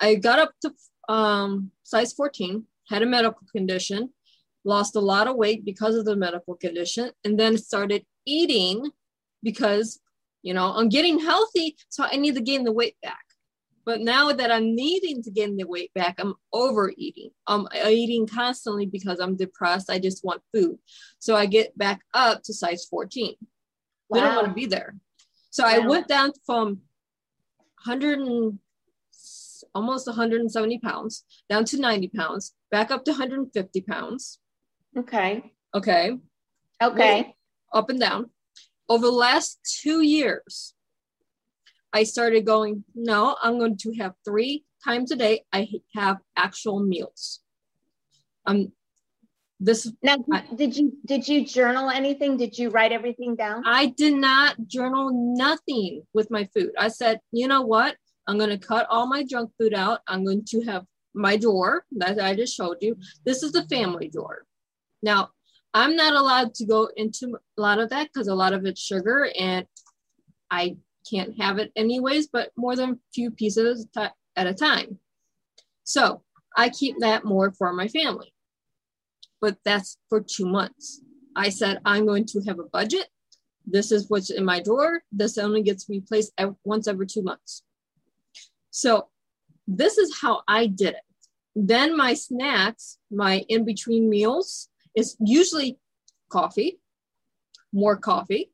I 0.00 0.14
got 0.14 0.38
up 0.38 0.52
to 0.62 0.72
um, 1.12 1.70
size 1.82 2.12
14, 2.12 2.64
had 2.88 3.02
a 3.02 3.06
medical 3.06 3.46
condition, 3.54 4.10
lost 4.64 4.96
a 4.96 5.00
lot 5.00 5.28
of 5.28 5.36
weight 5.36 5.64
because 5.64 5.94
of 5.94 6.04
the 6.04 6.16
medical 6.16 6.54
condition, 6.54 7.10
and 7.24 7.38
then 7.38 7.56
started 7.56 8.04
eating 8.26 8.90
because, 9.42 10.00
you 10.42 10.54
know, 10.54 10.72
I'm 10.72 10.88
getting 10.88 11.18
healthy. 11.18 11.76
So 11.88 12.04
I 12.04 12.16
need 12.16 12.34
to 12.34 12.40
gain 12.40 12.64
the 12.64 12.72
weight 12.72 12.96
back. 13.02 13.20
But 13.84 14.00
now 14.00 14.32
that 14.32 14.50
I'm 14.50 14.74
needing 14.74 15.22
to 15.22 15.30
gain 15.30 15.56
the 15.56 15.66
weight 15.66 15.94
back, 15.94 16.16
I'm 16.18 16.34
overeating. 16.52 17.30
I'm 17.46 17.68
eating 17.86 18.26
constantly 18.26 18.84
because 18.84 19.20
I'm 19.20 19.36
depressed. 19.36 19.88
I 19.88 20.00
just 20.00 20.24
want 20.24 20.42
food. 20.52 20.78
So 21.20 21.36
I 21.36 21.46
get 21.46 21.78
back 21.78 22.00
up 22.12 22.42
to 22.42 22.52
size 22.52 22.84
14. 22.90 23.36
Wow. 24.08 24.18
They 24.18 24.26
don't 24.26 24.34
want 24.34 24.48
to 24.48 24.54
be 24.54 24.66
there. 24.66 24.96
So 25.50 25.64
I 25.64 25.78
went 25.78 26.08
down 26.08 26.32
from 26.44 26.82
100 27.84 28.18
and 28.18 28.58
almost 29.74 30.06
170 30.06 30.78
pounds 30.78 31.24
down 31.48 31.64
to 31.66 31.80
90 31.80 32.08
pounds, 32.08 32.54
back 32.70 32.90
up 32.90 33.04
to 33.04 33.12
150 33.12 33.80
pounds. 33.82 34.38
Okay. 34.96 35.52
Okay. 35.74 36.18
Okay. 36.82 37.34
Up 37.72 37.90
and 37.90 38.00
down. 38.00 38.30
Over 38.88 39.06
the 39.06 39.12
last 39.12 39.58
two 39.82 40.00
years, 40.02 40.74
I 41.92 42.04
started 42.04 42.44
going, 42.46 42.84
no, 42.94 43.36
I'm 43.42 43.58
going 43.58 43.76
to 43.78 43.94
have 43.94 44.12
three 44.24 44.64
times 44.84 45.10
a 45.10 45.16
day. 45.16 45.44
I 45.52 45.68
have 45.94 46.18
actual 46.36 46.80
meals. 46.80 47.40
Um, 48.46 48.72
this 49.58 49.90
now 50.02 50.18
did 50.54 50.76
you 50.76 50.92
did 51.06 51.26
you 51.26 51.46
journal 51.46 51.88
anything? 51.88 52.36
Did 52.36 52.58
you 52.58 52.68
write 52.68 52.92
everything 52.92 53.36
down? 53.36 53.62
I 53.66 53.86
did 53.86 54.14
not 54.14 54.56
journal 54.66 55.10
nothing 55.36 56.02
with 56.12 56.30
my 56.30 56.44
food. 56.54 56.72
I 56.78 56.88
said, 56.88 57.20
you 57.32 57.48
know 57.48 57.62
what? 57.62 57.96
I'm 58.26 58.38
going 58.38 58.50
to 58.50 58.58
cut 58.58 58.86
all 58.90 59.06
my 59.06 59.22
junk 59.24 59.50
food 59.58 59.72
out. 59.72 60.00
I'm 60.06 60.24
going 60.24 60.44
to 60.46 60.60
have 60.62 60.84
my 61.14 61.36
drawer 61.36 61.84
that 61.92 62.20
I 62.20 62.34
just 62.34 62.54
showed 62.54 62.78
you. 62.80 62.96
This 63.24 63.42
is 63.42 63.52
the 63.52 63.66
family 63.68 64.08
drawer. 64.08 64.44
Now, 65.02 65.30
I'm 65.72 65.96
not 65.96 66.14
allowed 66.14 66.54
to 66.54 66.66
go 66.66 66.90
into 66.96 67.36
a 67.36 67.60
lot 67.60 67.78
of 67.78 67.90
that 67.90 68.08
because 68.12 68.28
a 68.28 68.34
lot 68.34 68.52
of 68.52 68.66
it's 68.66 68.80
sugar 68.80 69.30
and 69.38 69.66
I 70.50 70.76
can't 71.08 71.40
have 71.40 71.58
it 71.58 71.72
anyways, 71.76 72.28
but 72.28 72.50
more 72.56 72.76
than 72.76 72.90
a 72.90 72.98
few 73.14 73.30
pieces 73.30 73.86
at 73.96 74.12
a 74.36 74.54
time. 74.54 74.98
So 75.84 76.22
I 76.56 76.68
keep 76.68 76.96
that 77.00 77.24
more 77.24 77.52
for 77.52 77.72
my 77.72 77.88
family. 77.88 78.32
But 79.40 79.58
that's 79.64 79.98
for 80.08 80.20
two 80.20 80.46
months. 80.46 81.02
I 81.36 81.50
said, 81.50 81.80
I'm 81.84 82.06
going 82.06 82.24
to 82.26 82.40
have 82.46 82.58
a 82.58 82.64
budget. 82.64 83.08
This 83.66 83.92
is 83.92 84.08
what's 84.08 84.30
in 84.30 84.44
my 84.44 84.60
drawer. 84.60 85.02
This 85.12 85.38
only 85.38 85.62
gets 85.62 85.88
replaced 85.88 86.32
once 86.64 86.88
every 86.88 87.06
two 87.06 87.22
months. 87.22 87.62
So 88.70 89.08
this 89.66 89.98
is 89.98 90.18
how 90.20 90.42
I 90.46 90.66
did 90.66 90.94
it. 90.94 91.02
Then 91.54 91.96
my 91.96 92.14
snacks, 92.14 92.98
my 93.10 93.44
in 93.48 93.64
between 93.64 94.08
meals 94.08 94.68
is 94.94 95.16
usually 95.20 95.78
coffee, 96.30 96.78
more 97.72 97.96
coffee, 97.96 98.52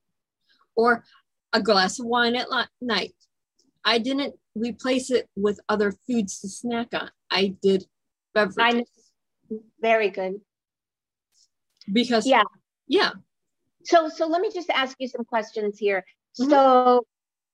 or 0.76 1.04
a 1.52 1.60
glass 1.60 1.98
of 1.98 2.06
wine 2.06 2.36
at 2.36 2.48
night. 2.80 3.14
I 3.84 3.98
didn't 3.98 4.34
replace 4.54 5.10
it 5.10 5.28
with 5.36 5.60
other 5.68 5.92
foods 6.06 6.40
to 6.40 6.48
snack 6.48 6.88
on. 6.94 7.10
I 7.30 7.54
did 7.62 7.84
beverages. 8.34 8.88
Very 9.80 10.10
good. 10.10 10.40
Because 11.90 12.26
yeah, 12.26 12.42
yeah. 12.86 13.10
So 13.84 14.08
so 14.08 14.26
let 14.26 14.40
me 14.40 14.50
just 14.52 14.70
ask 14.70 14.96
you 15.00 15.08
some 15.08 15.24
questions 15.24 15.78
here. 15.78 16.04
Mm-hmm. 16.40 16.50
So, 16.50 17.06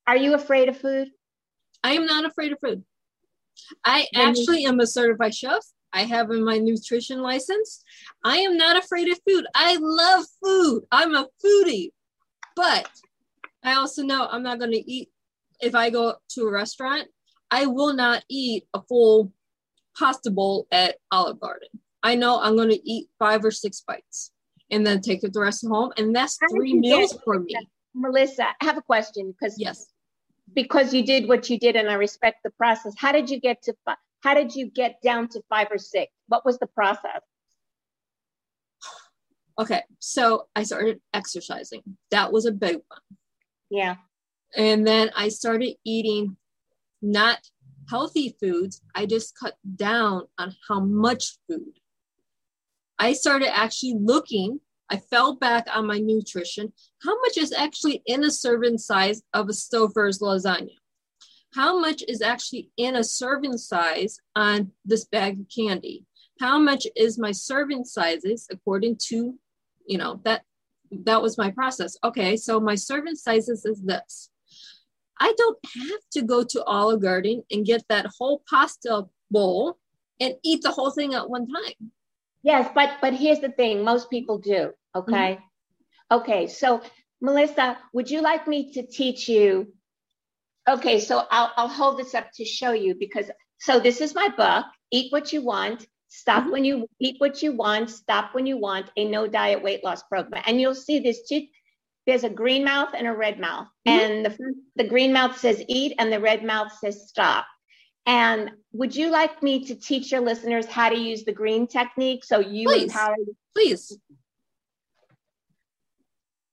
are 0.06 0.16
you 0.16 0.34
afraid 0.34 0.68
of 0.68 0.78
food? 0.78 1.08
I 1.82 1.92
am 1.92 2.06
not 2.06 2.24
afraid 2.24 2.52
of 2.52 2.58
food. 2.60 2.84
I 3.84 4.06
actually 4.14 4.64
am 4.64 4.80
a 4.80 4.86
certified 4.86 5.34
chef. 5.34 5.64
I 5.92 6.02
have 6.02 6.30
in 6.30 6.44
my 6.44 6.58
nutrition 6.58 7.22
license. 7.22 7.82
I 8.24 8.38
am 8.38 8.56
not 8.56 8.76
afraid 8.76 9.08
of 9.08 9.18
food. 9.26 9.46
I 9.54 9.78
love 9.80 10.24
food. 10.42 10.82
I'm 10.92 11.14
a 11.14 11.26
foodie. 11.44 11.90
But 12.54 12.88
I 13.62 13.74
also 13.74 14.02
know 14.02 14.26
I'm 14.30 14.42
not 14.42 14.58
going 14.58 14.72
to 14.72 14.90
eat 14.90 15.10
if 15.60 15.74
I 15.74 15.90
go 15.90 16.16
to 16.30 16.42
a 16.42 16.50
restaurant. 16.50 17.08
I 17.50 17.66
will 17.66 17.94
not 17.94 18.24
eat 18.28 18.64
a 18.74 18.82
full 18.82 19.32
pasta 19.98 20.30
bowl 20.30 20.66
at 20.70 20.96
Olive 21.10 21.40
Garden. 21.40 21.68
I 22.02 22.14
know 22.14 22.40
I'm 22.40 22.56
going 22.56 22.70
to 22.70 22.90
eat 22.90 23.08
five 23.18 23.44
or 23.44 23.50
six 23.50 23.82
bites 23.86 24.32
and 24.70 24.86
then 24.86 25.00
take 25.00 25.24
it 25.24 25.32
the 25.32 25.40
rest 25.40 25.66
home. 25.66 25.92
And 25.96 26.14
that's 26.14 26.38
three 26.50 26.74
meals 26.74 27.18
for 27.24 27.40
me. 27.40 27.56
Melissa, 27.94 28.46
I 28.60 28.64
have 28.64 28.76
a 28.76 28.82
question 28.82 29.32
because 29.32 29.58
yes, 29.58 29.86
because 30.54 30.94
you 30.94 31.04
did 31.04 31.28
what 31.28 31.50
you 31.50 31.58
did 31.58 31.74
and 31.76 31.90
I 31.90 31.94
respect 31.94 32.38
the 32.44 32.50
process. 32.50 32.94
How 32.96 33.12
did 33.12 33.28
you 33.28 33.40
get 33.40 33.62
to 33.62 33.74
five? 33.84 33.96
how 34.20 34.34
did 34.34 34.54
you 34.54 34.66
get 34.66 35.00
down 35.02 35.28
to 35.28 35.42
five 35.48 35.68
or 35.70 35.78
six? 35.78 36.12
What 36.26 36.44
was 36.44 36.58
the 36.58 36.66
process? 36.66 37.22
Okay, 39.58 39.82
so 39.98 40.46
I 40.54 40.62
started 40.62 41.00
exercising. 41.12 41.82
That 42.10 42.32
was 42.32 42.46
a 42.46 42.52
big 42.52 42.76
one. 42.88 43.18
Yeah. 43.70 43.96
And 44.56 44.86
then 44.86 45.10
I 45.16 45.28
started 45.28 45.74
eating 45.84 46.36
not 47.02 47.40
healthy 47.90 48.36
foods. 48.40 48.80
I 48.94 49.06
just 49.06 49.36
cut 49.36 49.54
down 49.76 50.22
on 50.38 50.54
how 50.68 50.80
much 50.80 51.38
food. 51.48 51.77
I 52.98 53.12
started 53.12 53.56
actually 53.56 53.96
looking 53.98 54.60
I 54.90 54.96
fell 54.96 55.36
back 55.36 55.66
on 55.74 55.86
my 55.86 55.98
nutrition. 55.98 56.72
How 57.02 57.20
much 57.20 57.36
is 57.36 57.52
actually 57.52 58.02
in 58.06 58.24
a 58.24 58.30
serving 58.30 58.78
size 58.78 59.22
of 59.34 59.48
a 59.48 59.52
Stouffer's 59.52 60.20
lasagna? 60.20 60.76
How 61.54 61.78
much 61.78 62.02
is 62.08 62.22
actually 62.22 62.70
in 62.76 62.96
a 62.96 63.04
serving 63.04 63.58
size 63.58 64.18
on 64.34 64.72
this 64.84 65.04
bag 65.04 65.40
of 65.40 65.46
candy? 65.54 66.04
How 66.40 66.58
much 66.58 66.86
is 66.96 67.18
my 67.18 67.32
serving 67.32 67.84
sizes 67.84 68.46
according 68.50 68.98
to, 69.08 69.34
you 69.86 69.98
know, 69.98 70.20
that 70.24 70.42
that 70.90 71.20
was 71.20 71.36
my 71.36 71.50
process. 71.50 71.96
Okay, 72.02 72.36
so 72.36 72.60
my 72.60 72.74
serving 72.74 73.16
sizes 73.16 73.66
is 73.66 73.82
this. 73.82 74.30
I 75.20 75.34
don't 75.36 75.58
have 75.74 76.00
to 76.12 76.22
go 76.22 76.44
to 76.44 76.64
Olive 76.64 77.02
Garden 77.02 77.42
and 77.50 77.66
get 77.66 77.84
that 77.88 78.06
whole 78.18 78.42
pasta 78.48 79.04
bowl 79.30 79.78
and 80.18 80.34
eat 80.42 80.62
the 80.62 80.70
whole 80.70 80.90
thing 80.90 81.12
at 81.12 81.28
one 81.28 81.46
time. 81.46 81.92
Yes, 82.42 82.70
but 82.74 82.90
but 83.00 83.14
here's 83.14 83.40
the 83.40 83.50
thing: 83.50 83.84
most 83.84 84.10
people 84.10 84.38
do. 84.38 84.72
Okay, 84.94 85.38
mm-hmm. 85.38 86.16
okay. 86.18 86.46
So 86.46 86.82
Melissa, 87.20 87.78
would 87.92 88.10
you 88.10 88.20
like 88.22 88.46
me 88.46 88.72
to 88.74 88.86
teach 88.86 89.28
you? 89.28 89.72
Okay, 90.68 91.00
so 91.00 91.24
I'll 91.30 91.52
I'll 91.56 91.68
hold 91.68 91.98
this 91.98 92.14
up 92.14 92.30
to 92.34 92.44
show 92.44 92.72
you 92.72 92.94
because 92.94 93.30
so 93.58 93.80
this 93.80 94.00
is 94.00 94.14
my 94.14 94.28
book. 94.28 94.66
Eat 94.90 95.12
what 95.12 95.32
you 95.32 95.42
want. 95.42 95.86
Stop 96.08 96.42
mm-hmm. 96.44 96.52
when 96.52 96.64
you 96.64 96.88
eat 97.00 97.16
what 97.18 97.42
you 97.42 97.52
want. 97.52 97.90
Stop 97.90 98.34
when 98.34 98.46
you 98.46 98.56
want. 98.56 98.90
A 98.96 99.04
no 99.04 99.26
diet 99.26 99.62
weight 99.62 99.84
loss 99.84 100.02
program, 100.04 100.42
and 100.46 100.60
you'll 100.60 100.74
see 100.74 101.00
this 101.00 101.26
two. 101.28 101.46
There's 102.06 102.24
a 102.24 102.30
green 102.30 102.64
mouth 102.64 102.90
and 102.96 103.06
a 103.06 103.12
red 103.12 103.38
mouth, 103.38 103.66
mm-hmm. 103.86 103.98
and 103.98 104.24
the 104.24 104.54
the 104.76 104.88
green 104.88 105.12
mouth 105.12 105.38
says 105.38 105.62
eat, 105.68 105.94
and 105.98 106.12
the 106.12 106.20
red 106.20 106.44
mouth 106.44 106.72
says 106.78 107.08
stop. 107.08 107.46
And 108.08 108.52
would 108.72 108.96
you 108.96 109.10
like 109.10 109.42
me 109.42 109.66
to 109.66 109.74
teach 109.74 110.10
your 110.10 110.22
listeners 110.22 110.64
how 110.64 110.88
to 110.88 110.96
use 110.96 111.24
the 111.24 111.32
green 111.32 111.66
technique 111.66 112.24
so 112.24 112.40
you 112.40 112.66
please, 112.66 112.84
empower? 112.84 113.14
Please. 113.54 113.98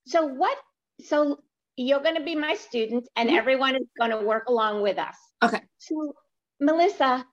So 0.05 0.25
what? 0.25 0.57
So 1.05 1.39
you're 1.77 2.01
going 2.01 2.15
to 2.17 2.23
be 2.23 2.35
my 2.35 2.55
student, 2.55 3.07
and 3.15 3.29
mm-hmm. 3.29 3.37
everyone 3.37 3.75
is 3.75 3.87
going 3.97 4.11
to 4.11 4.19
work 4.19 4.49
along 4.49 4.81
with 4.81 4.97
us. 4.99 5.15
Okay. 5.41 5.61
So 5.77 6.13
Melissa, 6.59 7.25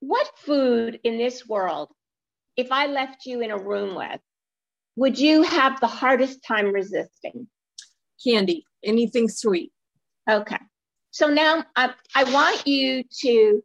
what 0.00 0.30
food 0.36 1.00
in 1.04 1.16
this 1.16 1.48
world, 1.48 1.88
if 2.54 2.70
I 2.70 2.86
left 2.88 3.24
you 3.24 3.40
in 3.40 3.50
a 3.50 3.58
room 3.58 3.94
with, 3.94 4.20
would 4.96 5.18
you 5.18 5.42
have 5.42 5.80
the 5.80 5.86
hardest 5.86 6.44
time 6.44 6.66
resisting? 6.66 7.48
Candy, 8.22 8.66
anything 8.84 9.30
sweet. 9.30 9.72
Okay. 10.28 10.58
So 11.18 11.26
now 11.26 11.64
I, 11.74 11.90
I 12.14 12.32
want 12.32 12.64
you 12.64 13.02
to, 13.22 13.60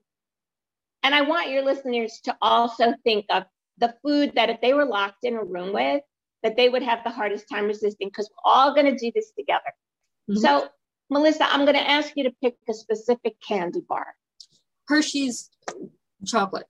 and 1.04 1.14
I 1.14 1.22
want 1.22 1.52
your 1.52 1.62
listeners 1.64 2.20
to 2.24 2.36
also 2.42 2.96
think 3.04 3.26
of 3.30 3.44
the 3.78 3.94
food 4.02 4.32
that 4.34 4.50
if 4.50 4.60
they 4.60 4.74
were 4.74 4.86
locked 4.86 5.20
in 5.22 5.36
a 5.36 5.44
room 5.44 5.72
with, 5.72 6.02
that 6.42 6.58
they 6.58 6.68
would 6.68 6.82
have 6.82 7.04
the 7.04 7.12
hardest 7.12 7.48
time 7.48 7.66
resisting 7.66 8.08
because 8.08 8.28
we're 8.32 8.52
all 8.52 8.74
going 8.74 8.88
to 8.88 8.98
do 8.98 9.12
this 9.14 9.34
together. 9.38 9.72
Mm-hmm. 10.28 10.40
So, 10.40 10.68
Melissa, 11.12 11.44
I'm 11.44 11.60
going 11.60 11.78
to 11.78 11.88
ask 11.88 12.14
you 12.16 12.24
to 12.24 12.34
pick 12.42 12.56
a 12.68 12.74
specific 12.74 13.36
candy 13.48 13.82
bar. 13.88 14.08
Hershey's 14.88 15.52
chocolate. 16.26 16.66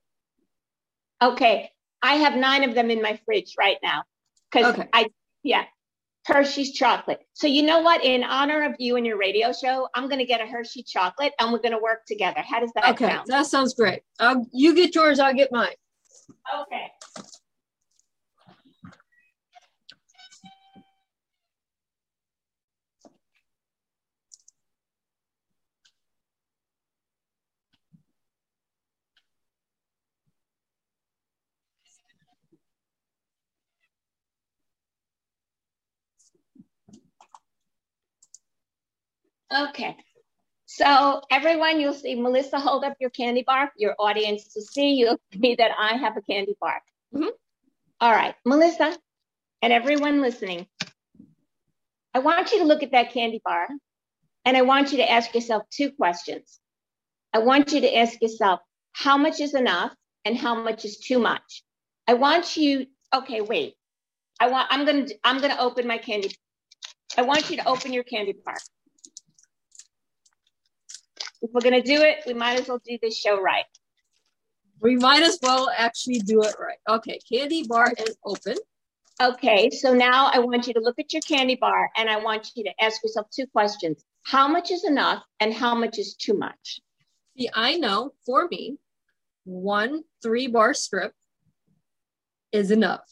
Okay. 1.21 1.71
I 2.01 2.15
have 2.15 2.35
nine 2.35 2.65
of 2.65 2.75
them 2.75 2.91
in 2.91 3.01
my 3.01 3.17
fridge 3.23 3.53
right 3.57 3.77
now. 3.81 4.03
Because 4.51 4.73
okay. 4.73 4.89
I, 4.91 5.07
yeah, 5.43 5.63
Hershey's 6.25 6.71
chocolate. 6.71 7.19
So 7.33 7.47
you 7.47 7.63
know 7.63 7.81
what? 7.81 8.03
In 8.03 8.23
honor 8.23 8.63
of 8.65 8.75
you 8.79 8.95
and 8.95 9.05
your 9.05 9.17
radio 9.17 9.51
show, 9.51 9.87
I'm 9.93 10.07
going 10.07 10.19
to 10.19 10.25
get 10.25 10.41
a 10.41 10.45
Hershey 10.45 10.83
chocolate 10.83 11.33
and 11.39 11.51
we're 11.51 11.59
going 11.59 11.73
to 11.73 11.81
work 11.81 12.05
together. 12.05 12.41
How 12.41 12.59
does 12.59 12.71
that 12.75 12.91
okay, 12.91 13.07
sound? 13.07 13.27
that 13.27 13.45
sounds 13.47 13.73
great. 13.73 14.01
Um, 14.19 14.45
you 14.53 14.73
get 14.75 14.95
yours, 14.95 15.19
I'll 15.19 15.33
get 15.33 15.51
mine. 15.51 15.75
Okay. 16.61 16.91
Okay. 39.53 39.95
So 40.65 41.21
everyone, 41.29 41.79
you'll 41.79 41.93
see 41.93 42.15
Melissa 42.15 42.59
hold 42.59 42.83
up 42.83 42.95
your 42.99 43.11
candy 43.11 43.43
bar, 43.45 43.71
your 43.77 43.95
audience 43.99 44.53
to 44.53 44.61
see. 44.61 44.93
You'll 44.93 45.19
see 45.41 45.55
that 45.55 45.71
I 45.77 45.97
have 45.97 46.17
a 46.17 46.21
candy 46.21 46.55
bar. 46.59 46.81
Mm-hmm. 47.13 47.29
All 48.01 48.11
right, 48.11 48.35
Melissa, 48.45 48.97
and 49.61 49.71
everyone 49.71 50.21
listening. 50.21 50.67
I 52.13 52.19
want 52.19 52.51
you 52.51 52.59
to 52.59 52.65
look 52.65 52.83
at 52.83 52.91
that 52.91 53.11
candy 53.11 53.41
bar 53.43 53.67
and 54.45 54.57
I 54.57 54.61
want 54.63 54.91
you 54.91 54.97
to 54.97 55.09
ask 55.09 55.33
yourself 55.33 55.63
two 55.69 55.91
questions. 55.91 56.59
I 57.33 57.39
want 57.39 57.71
you 57.71 57.81
to 57.81 57.95
ask 57.95 58.21
yourself, 58.21 58.59
how 58.91 59.17
much 59.17 59.39
is 59.39 59.55
enough 59.55 59.93
and 60.25 60.37
how 60.37 60.53
much 60.53 60.85
is 60.85 60.97
too 60.97 61.17
much? 61.17 61.63
I 62.07 62.15
want 62.15 62.57
you, 62.57 62.85
okay, 63.13 63.41
wait. 63.41 63.75
I 64.39 64.47
want, 64.47 64.67
I'm 64.69 64.85
gonna, 64.85 65.07
I'm 65.23 65.39
gonna 65.39 65.57
open 65.59 65.87
my 65.87 65.97
candy. 65.97 66.35
I 67.17 67.21
want 67.21 67.49
you 67.49 67.57
to 67.57 67.67
open 67.67 67.93
your 67.93 68.03
candy 68.03 68.35
bar. 68.45 68.57
If 71.43 71.51
we're 71.51 71.59
gonna 71.59 71.83
do 71.83 72.01
it, 72.01 72.23
we 72.25 72.33
might 72.33 72.61
as 72.61 72.69
well 72.69 72.79
do 72.83 72.97
this 73.01 73.17
show 73.17 73.39
right. 73.39 73.65
We 74.79 74.95
might 74.95 75.23
as 75.23 75.37
well 75.43 75.69
actually 75.77 76.19
do 76.19 76.41
it 76.41 76.55
right. 76.57 76.77
Okay, 76.89 77.19
candy 77.29 77.67
bar 77.67 77.93
is 77.99 78.15
open. 78.25 78.55
Okay, 79.21 79.69
so 79.69 79.93
now 79.93 80.31
I 80.33 80.39
want 80.39 80.67
you 80.67 80.73
to 80.73 80.79
look 80.79 80.97
at 80.99 81.11
your 81.11 81.21
candy 81.21 81.55
bar 81.55 81.89
and 81.97 82.09
I 82.09 82.17
want 82.17 82.51
you 82.55 82.63
to 82.63 82.71
ask 82.81 83.03
yourself 83.03 83.27
two 83.29 83.45
questions. 83.47 84.03
How 84.23 84.47
much 84.47 84.71
is 84.71 84.85
enough 84.85 85.21
and 85.41 85.53
how 85.53 85.75
much 85.75 85.99
is 85.99 86.15
too 86.15 86.33
much? 86.33 86.79
See, 87.37 87.49
I 87.53 87.75
know 87.75 88.13
for 88.25 88.47
me, 88.47 88.77
one 89.43 90.03
three 90.21 90.47
bar 90.47 90.73
strip 90.73 91.13
is 92.53 92.71
enough. 92.71 93.03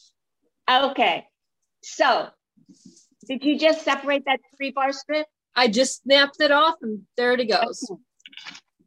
Okay, 0.70 1.26
so 1.82 2.28
did 3.28 3.44
you 3.44 3.58
just 3.58 3.84
separate 3.84 4.24
that 4.24 4.40
three 4.56 4.70
bar 4.70 4.92
strip? 4.92 5.26
I 5.54 5.68
just 5.68 6.02
snapped 6.02 6.40
it 6.40 6.50
off 6.50 6.76
and 6.80 7.02
there 7.18 7.32
it 7.32 7.46
goes. 7.46 7.86
Okay. 7.90 8.00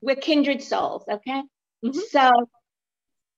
We're 0.01 0.15
kindred 0.15 0.61
souls, 0.61 1.03
okay? 1.09 1.41
Mm-hmm. 1.83 1.99
So 2.09 2.31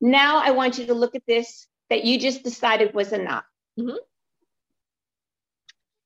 now 0.02 0.42
I 0.44 0.52
want 0.52 0.78
you 0.78 0.88
to 0.88 0.94
look 0.94 1.16
at 1.16 1.24
this 1.28 1.68
that 1.90 2.04
you 2.04 2.20
just 2.20 2.44
decided 2.44 2.94
was 2.94 3.14
enough. 3.14 3.46
Mm-hmm. 3.80 3.98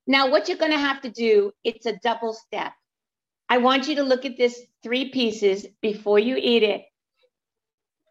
Now, 0.08 0.30
what 0.30 0.48
you're 0.48 0.58
going 0.58 0.72
to 0.72 0.78
have 0.78 1.02
to 1.02 1.10
do, 1.10 1.52
it's 1.64 1.86
a 1.86 1.98
double 1.98 2.34
step. 2.34 2.74
I 3.50 3.58
want 3.58 3.88
you 3.88 3.96
to 3.96 4.04
look 4.04 4.26
at 4.26 4.38
this 4.38 4.60
three 4.84 5.10
pieces 5.10 5.66
before 5.82 6.20
you 6.20 6.38
eat 6.38 6.64
it. 6.64 6.84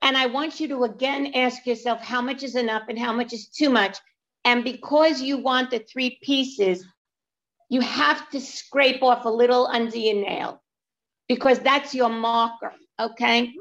And 0.02 0.16
I 0.16 0.26
want 0.26 0.60
you 0.60 0.68
to 0.68 0.84
again 0.84 1.32
ask 1.34 1.66
yourself 1.66 2.00
how 2.00 2.22
much 2.22 2.42
is 2.42 2.56
enough 2.56 2.84
and 2.88 2.98
how 2.98 3.12
much 3.12 3.32
is 3.32 3.48
too 3.48 3.70
much. 3.70 3.98
And 4.44 4.64
because 4.64 5.20
you 5.20 5.38
want 5.38 5.70
the 5.70 5.80
three 5.80 6.18
pieces, 6.22 6.84
you 7.68 7.80
have 7.80 8.28
to 8.30 8.40
scrape 8.40 9.02
off 9.02 9.24
a 9.24 9.28
little 9.28 9.66
under 9.66 9.96
your 9.96 10.14
nail 10.14 10.62
because 11.30 11.60
that's 11.60 11.94
your 11.94 12.08
marker. 12.08 12.72
Okay. 12.98 13.54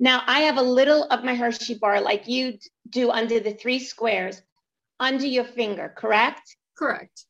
Now 0.00 0.24
I 0.26 0.40
have 0.40 0.58
a 0.58 0.62
little 0.78 1.04
of 1.04 1.22
my 1.22 1.36
Hershey 1.36 1.74
bar 1.74 2.00
like 2.00 2.26
you 2.26 2.58
do 2.90 3.12
under 3.12 3.38
the 3.38 3.52
three 3.54 3.78
squares 3.78 4.42
under 4.98 5.24
your 5.24 5.44
finger, 5.44 5.94
correct? 5.96 6.56
Correct. 6.76 7.26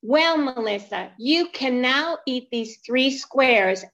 Well, 0.00 0.38
Melissa, 0.38 1.10
you 1.18 1.48
can 1.48 1.80
now 1.80 2.18
eat 2.24 2.46
these 2.52 2.78
three 2.86 3.10
squares 3.10 3.84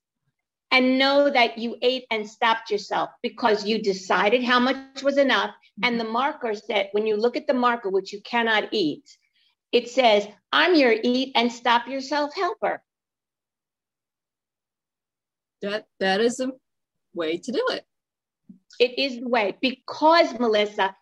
and 0.71 0.99
know 0.99 1.31
that 1.31 1.57
you 1.57 1.77
ate 1.81 2.05
and 2.11 2.29
stopped 2.29 2.71
yourself 2.71 3.09
because 3.23 3.65
you 3.65 3.83
decided 3.83 4.45
how 4.45 4.61
much 4.61 5.03
was 5.03 5.17
enough. 5.17 5.55
And 5.83 5.99
the 5.99 6.05
marker 6.05 6.55
said, 6.55 6.91
when 6.93 7.07
you 7.07 7.17
look 7.17 7.39
at 7.39 7.47
the 7.47 7.55
marker, 7.55 7.89
which 7.89 8.13
you 8.13 8.21
cannot 8.21 8.69
eat, 8.71 9.17
it 9.73 9.89
says, 9.89 10.29
I'm 10.53 10.75
your 10.75 10.95
eat 11.03 11.33
and 11.35 11.51
stop 11.51 11.89
yourself 11.89 12.35
helper. 12.35 12.83
That 15.63 15.87
that 15.99 16.21
is 16.21 16.41
a 16.41 16.53
way 17.15 17.39
to 17.39 17.53
do 17.53 17.65
it. 17.71 17.85
It 18.79 18.99
is 18.99 19.21
the 19.21 19.29
way 19.29 19.57
because 19.61 20.39
Melissa, 20.39 20.95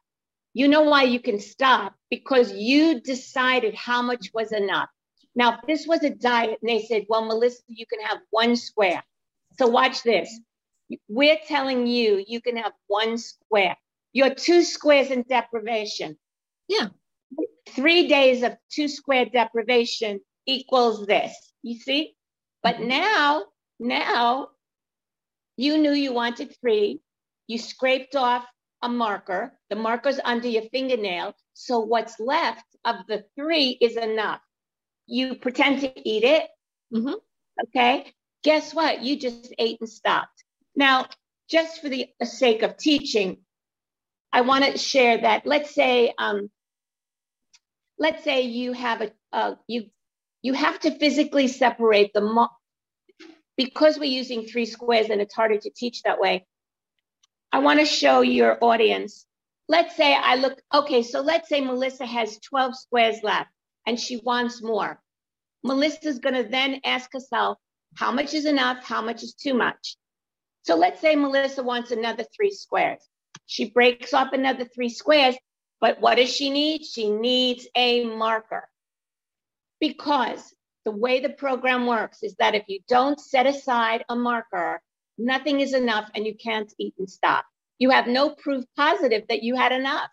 you 0.54 0.68
know 0.68 0.82
why 0.82 1.04
you 1.04 1.20
can 1.20 1.38
stop 1.38 1.94
because 2.10 2.52
you 2.52 3.00
decided 3.00 3.74
how 3.74 4.02
much 4.02 4.30
was 4.34 4.52
enough. 4.52 4.88
Now, 5.34 5.58
if 5.58 5.60
this 5.66 5.86
was 5.86 6.02
a 6.02 6.10
diet 6.10 6.58
and 6.60 6.68
they 6.68 6.82
said, 6.82 7.06
well, 7.08 7.24
Melissa, 7.24 7.62
you 7.68 7.86
can 7.86 8.00
have 8.00 8.18
one 8.30 8.56
square. 8.56 9.04
So 9.58 9.68
watch 9.68 10.02
this. 10.02 10.28
We're 11.08 11.38
telling 11.46 11.86
you, 11.86 12.24
you 12.26 12.40
can 12.40 12.56
have 12.56 12.72
one 12.86 13.18
square. 13.18 13.76
You're 14.12 14.34
two 14.34 14.62
squares 14.62 15.10
in 15.10 15.22
deprivation. 15.28 16.18
Yeah. 16.66 16.88
Three 17.68 18.08
days 18.08 18.42
of 18.42 18.56
two 18.70 18.88
square 18.88 19.26
deprivation 19.26 20.20
equals 20.46 21.06
this. 21.06 21.32
You 21.62 21.78
see? 21.78 22.14
But 22.62 22.76
mm-hmm. 22.76 22.88
now, 22.88 23.44
now 23.78 24.48
you 25.56 25.78
knew 25.78 25.92
you 25.92 26.12
wanted 26.12 26.54
three. 26.60 27.00
You 27.46 27.58
scraped 27.58 28.14
off 28.16 28.46
a 28.82 28.88
marker. 28.88 29.58
The 29.70 29.76
marker's 29.76 30.20
under 30.24 30.48
your 30.48 30.62
fingernail. 30.70 31.34
So 31.54 31.80
what's 31.80 32.20
left 32.20 32.64
of 32.84 32.96
the 33.08 33.24
three 33.36 33.76
is 33.80 33.96
enough 33.96 34.40
you 35.08 35.34
pretend 35.34 35.80
to 35.80 36.08
eat 36.08 36.22
it. 36.22 36.44
Mm-hmm. 36.94 37.14
Okay. 37.66 38.12
Guess 38.44 38.74
what? 38.74 39.02
You 39.02 39.18
just 39.18 39.52
ate 39.58 39.78
and 39.80 39.88
stopped. 39.88 40.44
Now, 40.76 41.06
just 41.50 41.80
for 41.80 41.88
the 41.88 42.06
sake 42.22 42.62
of 42.62 42.76
teaching, 42.76 43.38
I 44.32 44.42
want 44.42 44.64
to 44.64 44.78
share 44.78 45.22
that. 45.22 45.46
Let's 45.46 45.74
say, 45.74 46.12
um, 46.18 46.50
let's 47.98 48.22
say 48.22 48.42
you 48.42 48.74
have 48.74 49.00
a, 49.00 49.10
uh, 49.32 49.54
you, 49.66 49.86
you 50.42 50.52
have 50.52 50.78
to 50.80 50.96
physically 50.98 51.48
separate 51.48 52.12
the, 52.14 52.48
because 53.58 53.98
we're 53.98 54.04
using 54.04 54.46
three 54.46 54.64
squares 54.64 55.10
and 55.10 55.20
it's 55.20 55.34
harder 55.34 55.58
to 55.58 55.70
teach 55.70 56.02
that 56.04 56.20
way. 56.20 56.46
I 57.52 57.58
want 57.58 57.80
to 57.80 57.84
show 57.84 58.20
your 58.20 58.56
audience. 58.62 59.26
Let's 59.68 59.96
say 59.96 60.14
I 60.14 60.36
look, 60.36 60.62
okay, 60.72 61.02
so 61.02 61.20
let's 61.20 61.48
say 61.48 61.60
Melissa 61.60 62.06
has 62.06 62.38
12 62.38 62.78
squares 62.78 63.16
left 63.22 63.50
and 63.84 63.98
she 63.98 64.18
wants 64.18 64.62
more. 64.62 65.02
Melissa's 65.64 66.20
going 66.20 66.36
to 66.36 66.48
then 66.48 66.80
ask 66.84 67.12
herself, 67.12 67.58
how 67.96 68.12
much 68.12 68.32
is 68.32 68.46
enough? 68.46 68.84
How 68.84 69.02
much 69.02 69.24
is 69.24 69.34
too 69.34 69.54
much? 69.54 69.96
So 70.62 70.76
let's 70.76 71.00
say 71.00 71.16
Melissa 71.16 71.62
wants 71.64 71.90
another 71.90 72.24
three 72.36 72.52
squares. 72.52 73.00
She 73.46 73.70
breaks 73.70 74.14
off 74.14 74.32
another 74.32 74.66
three 74.66 74.90
squares, 74.90 75.34
but 75.80 76.00
what 76.00 76.16
does 76.16 76.32
she 76.32 76.50
need? 76.50 76.84
She 76.84 77.10
needs 77.10 77.66
a 77.74 78.04
marker. 78.04 78.68
Because 79.80 80.54
the 80.88 80.96
way 80.96 81.20
the 81.20 81.30
program 81.30 81.86
works 81.86 82.22
is 82.22 82.34
that 82.36 82.54
if 82.54 82.64
you 82.68 82.80
don't 82.88 83.20
set 83.20 83.46
aside 83.46 84.04
a 84.08 84.16
marker, 84.16 84.82
nothing 85.18 85.60
is 85.60 85.74
enough 85.74 86.10
and 86.14 86.26
you 86.26 86.34
can't 86.36 86.72
eat 86.78 86.94
and 86.98 87.10
stop. 87.10 87.44
You 87.78 87.90
have 87.90 88.06
no 88.06 88.30
proof 88.30 88.64
positive 88.76 89.24
that 89.28 89.42
you 89.42 89.56
had 89.56 89.72
enough. 89.72 90.10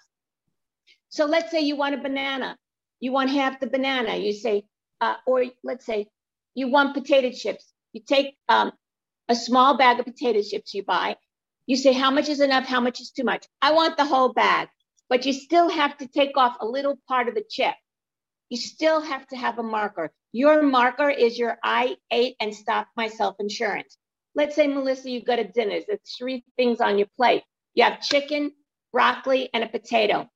So 1.09 1.25
let's 1.25 1.51
say 1.51 1.61
you 1.61 1.77
want 1.77 1.95
a 1.95 1.97
banana 1.97 2.57
you 2.99 3.11
want 3.11 3.29
half 3.29 3.59
the 3.59 3.67
banana. 3.67 4.15
You 4.15 4.33
say, 4.33 4.65
uh, 5.01 5.15
or 5.27 5.45
let's 5.63 5.85
say 5.85 6.07
you 6.55 6.69
want 6.69 6.95
potato 6.95 7.31
chips. 7.31 7.71
You 7.93 8.01
take 8.05 8.35
um, 8.49 8.71
a 9.29 9.35
small 9.35 9.77
bag 9.77 9.99
of 9.99 10.05
potato 10.05 10.41
chips 10.41 10.73
you 10.73 10.83
buy. 10.83 11.17
You 11.67 11.77
say, 11.77 11.93
how 11.93 12.11
much 12.11 12.29
is 12.29 12.41
enough? 12.41 12.65
How 12.65 12.79
much 12.79 13.01
is 13.01 13.11
too 13.11 13.23
much? 13.23 13.45
I 13.61 13.73
want 13.73 13.97
the 13.97 14.05
whole 14.05 14.33
bag, 14.33 14.69
but 15.09 15.25
you 15.25 15.33
still 15.33 15.69
have 15.69 15.97
to 15.97 16.07
take 16.07 16.37
off 16.37 16.57
a 16.61 16.65
little 16.65 16.97
part 17.07 17.27
of 17.27 17.35
the 17.35 17.43
chip. 17.49 17.75
You 18.49 18.57
still 18.57 19.01
have 19.01 19.27
to 19.27 19.35
have 19.35 19.59
a 19.59 19.63
marker. 19.63 20.11
Your 20.35 20.63
marker 20.63 21.09
is 21.09 21.39
your 21.39 21.57
I 21.63 21.95
ate 22.11 22.35
and 22.41 22.53
stopped 22.53 22.89
myself 22.97 23.37
insurance. 23.39 23.97
Let's 24.35 24.53
say, 24.53 24.67
Melissa, 24.67 25.09
you 25.09 25.23
go 25.23 25.33
to 25.33 25.45
dinner. 25.45 25.79
There's 25.87 26.17
three 26.17 26.43
things 26.57 26.81
on 26.81 26.97
your 26.97 27.07
plate. 27.15 27.43
You 27.73 27.85
have 27.85 28.01
chicken, 28.01 28.51
broccoli, 28.91 29.49
and 29.53 29.63
a 29.63 29.69
potato. 29.69 30.29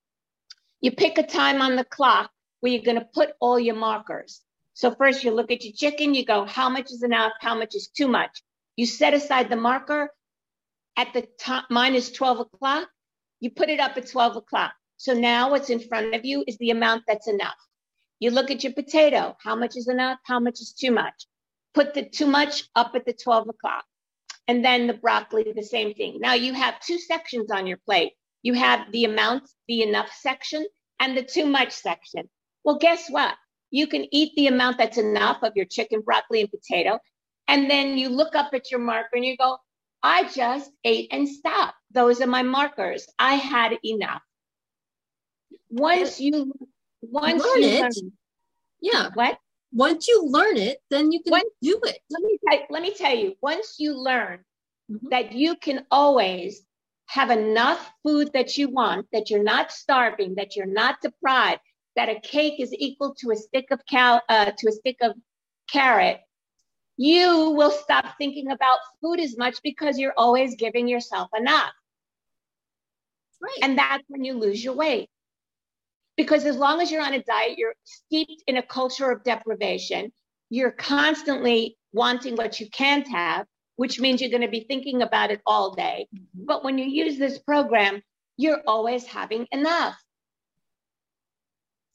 You 0.80 0.94
pick 0.94 1.18
a 1.18 1.24
time 1.24 1.62
on 1.62 1.76
the 1.76 1.84
clock 1.84 2.32
where 2.62 2.72
you're 2.72 2.82
going 2.82 2.98
to 2.98 3.10
put 3.14 3.32
all 3.42 3.60
your 3.60 3.76
markers. 3.76 4.40
So 4.74 4.96
first 4.96 5.26
you 5.26 5.32
look 5.32 5.52
at 5.52 5.66
your 5.66 5.74
chicken, 5.76 6.14
you 6.14 6.24
go, 6.24 6.46
how 6.46 6.70
much 6.70 6.92
is 6.92 7.04
enough? 7.04 7.34
How 7.42 7.56
much 7.60 7.76
is 7.76 7.90
too 7.90 8.08
much? 8.08 8.42
You 8.78 8.86
set 8.86 9.14
aside 9.14 9.50
the 9.50 9.58
marker 9.58 10.12
at 10.96 11.12
the 11.12 11.28
top, 11.42 11.66
minus 11.70 12.10
12 12.14 12.40
o'clock. 12.40 12.88
You 13.42 13.52
put 13.52 13.68
it 13.68 13.82
up 13.82 13.98
at 13.98 14.10
12 14.10 14.38
o'clock. 14.38 14.72
So 14.96 15.14
now 15.14 15.52
what's 15.52 15.70
in 15.70 15.82
front 15.82 16.16
of 16.16 16.24
you 16.24 16.46
is 16.48 16.58
the 16.58 16.70
amount 16.70 17.04
that's 17.06 17.28
enough. 17.28 17.58
You 18.20 18.32
look 18.32 18.52
at 18.52 18.64
your 18.64 18.74
potato, 18.74 19.38
how 19.42 19.56
much 19.56 19.78
is 19.78 19.88
enough? 19.88 20.20
How 20.26 20.40
much 20.40 20.60
is 20.60 20.74
too 20.74 20.92
much? 20.92 21.26
Put 21.74 21.94
the 21.94 22.04
too 22.04 22.28
much 22.28 22.66
up 22.76 22.92
at 22.96 23.06
the 23.06 23.14
12 23.14 23.50
o'clock. 23.50 23.86
And 24.48 24.64
then 24.66 24.88
the 24.88 24.94
broccoli, 24.94 25.54
the 25.56 25.64
same 25.64 25.94
thing. 25.94 26.20
Now 26.20 26.34
you 26.34 26.54
have 26.54 26.80
two 26.82 26.98
sections 27.00 27.52
on 27.52 27.68
your 27.68 27.78
plate. 27.86 28.14
You 28.42 28.54
have 28.54 28.92
the 28.92 29.06
amount, 29.06 29.50
the 29.68 29.84
enough 29.84 30.12
section, 30.12 30.66
and 31.00 31.16
the 31.16 31.24
too 31.24 31.46
much 31.46 31.72
section. 31.72 32.30
Well, 32.64 32.78
guess 32.78 33.10
what? 33.10 33.36
You 33.72 33.88
can 33.88 34.08
eat 34.12 34.34
the 34.36 34.48
amount 34.48 34.80
that's 34.80 34.98
enough 34.98 35.44
of 35.44 35.54
your 35.56 35.66
chicken, 35.66 36.02
broccoli, 36.02 36.42
and 36.42 36.50
potato. 36.50 37.00
And 37.48 37.70
then 37.70 37.98
you 37.98 38.10
look 38.10 38.36
up 38.36 38.54
at 38.54 38.72
your 38.72 38.80
marker 38.80 39.16
and 39.16 39.26
you 39.26 39.38
go, 39.38 39.58
I 40.02 40.30
just 40.30 40.72
ate 40.84 41.10
and 41.12 41.28
stopped. 41.28 41.76
Those 41.92 42.22
are 42.22 42.28
my 42.28 42.44
markers. 42.44 43.08
I 43.18 43.36
had 43.36 43.78
enough. 43.84 44.22
Once 45.70 46.20
you 46.20 46.54
once 47.02 47.44
learn 47.44 47.62
you 47.62 47.70
it, 47.70 47.82
learn, 47.82 48.12
yeah. 48.82 49.10
What? 49.14 49.38
Once 49.72 50.08
you 50.08 50.26
learn 50.26 50.58
it, 50.58 50.80
then 50.90 51.12
you 51.12 51.22
can 51.22 51.32
once, 51.32 51.50
do 51.62 51.80
it. 51.84 52.00
Let 52.10 52.24
me 52.24 52.40
let 52.70 52.82
me 52.82 52.94
tell 52.94 53.16
you. 53.16 53.36
Once 53.42 53.76
you 53.78 53.94
learn 53.94 54.40
mm-hmm. 54.92 55.10
that 55.10 55.34
you 55.34 55.56
can 55.56 55.86
always 55.92 56.64
have 57.08 57.30
enough 57.30 57.92
food 58.04 58.32
that 58.34 58.58
you 58.58 58.70
want, 58.70 59.08
that 59.12 59.30
you're 59.30 59.44
not 59.44 59.72
starving, 59.72 60.36
that 60.36 60.56
you're 60.56 60.66
not 60.66 61.02
deprived, 61.02 61.62
that 61.96 62.10
a 62.10 62.20
cake 62.20 62.60
is 62.60 62.74
equal 62.74 63.16
to 63.16 63.32
a 63.32 63.36
stick 63.36 63.66
of 63.72 63.80
cal 63.90 64.22
uh, 64.30 64.52
to 64.58 64.70
a 64.70 64.72
stick 64.72 64.98
of 65.02 65.14
carrot, 65.72 66.20
you 66.98 67.52
will 67.52 67.72
stop 67.72 68.18
thinking 68.18 68.52
about 68.52 68.80
food 69.02 69.20
as 69.20 69.38
much 69.38 69.58
because 69.64 69.98
you're 69.98 70.14
always 70.18 70.56
giving 70.56 70.88
yourself 70.88 71.30
enough. 71.36 71.72
Right. 73.42 73.58
And 73.64 73.78
that's 73.78 74.04
when 74.08 74.24
you 74.24 74.34
lose 74.34 74.64
your 74.64 74.74
weight. 74.74 75.10
Because 76.20 76.44
as 76.44 76.58
long 76.58 76.82
as 76.82 76.92
you're 76.92 77.02
on 77.02 77.14
a 77.14 77.24
diet, 77.24 77.58
you're 77.58 77.76
steeped 77.86 78.44
in 78.46 78.58
a 78.58 78.62
culture 78.62 79.10
of 79.10 79.24
deprivation. 79.24 80.12
You're 80.50 80.70
constantly 80.70 81.78
wanting 81.94 82.36
what 82.36 82.60
you 82.60 82.70
can't 82.70 83.08
have, 83.08 83.46
which 83.78 84.02
means 84.02 84.20
you're 84.20 84.30
going 84.30 84.42
to 84.42 84.50
be 84.50 84.66
thinking 84.68 85.02
about 85.02 85.32
it 85.32 85.40
all 85.46 85.76
day. 85.76 86.10
Mm-hmm. 86.14 86.46
But 86.46 86.66
when 86.66 86.78
you 86.78 86.84
use 86.84 87.18
this 87.18 87.40
program, 87.40 88.02
you're 88.36 88.62
always 88.68 89.06
having 89.06 89.48
enough. 89.54 89.96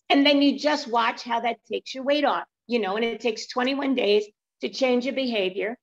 And 0.08 0.24
then 0.24 0.40
you 0.40 0.58
just 0.58 0.88
watch 0.88 1.22
how 1.22 1.40
that 1.40 1.58
takes 1.70 1.94
your 1.94 2.04
weight 2.04 2.24
off, 2.24 2.46
you 2.66 2.78
know, 2.78 2.96
and 2.96 3.04
it 3.04 3.20
takes 3.20 3.46
21 3.48 3.94
days 3.94 4.24
to 4.62 4.70
change 4.70 5.04
your 5.04 5.14
behavior. 5.14 5.76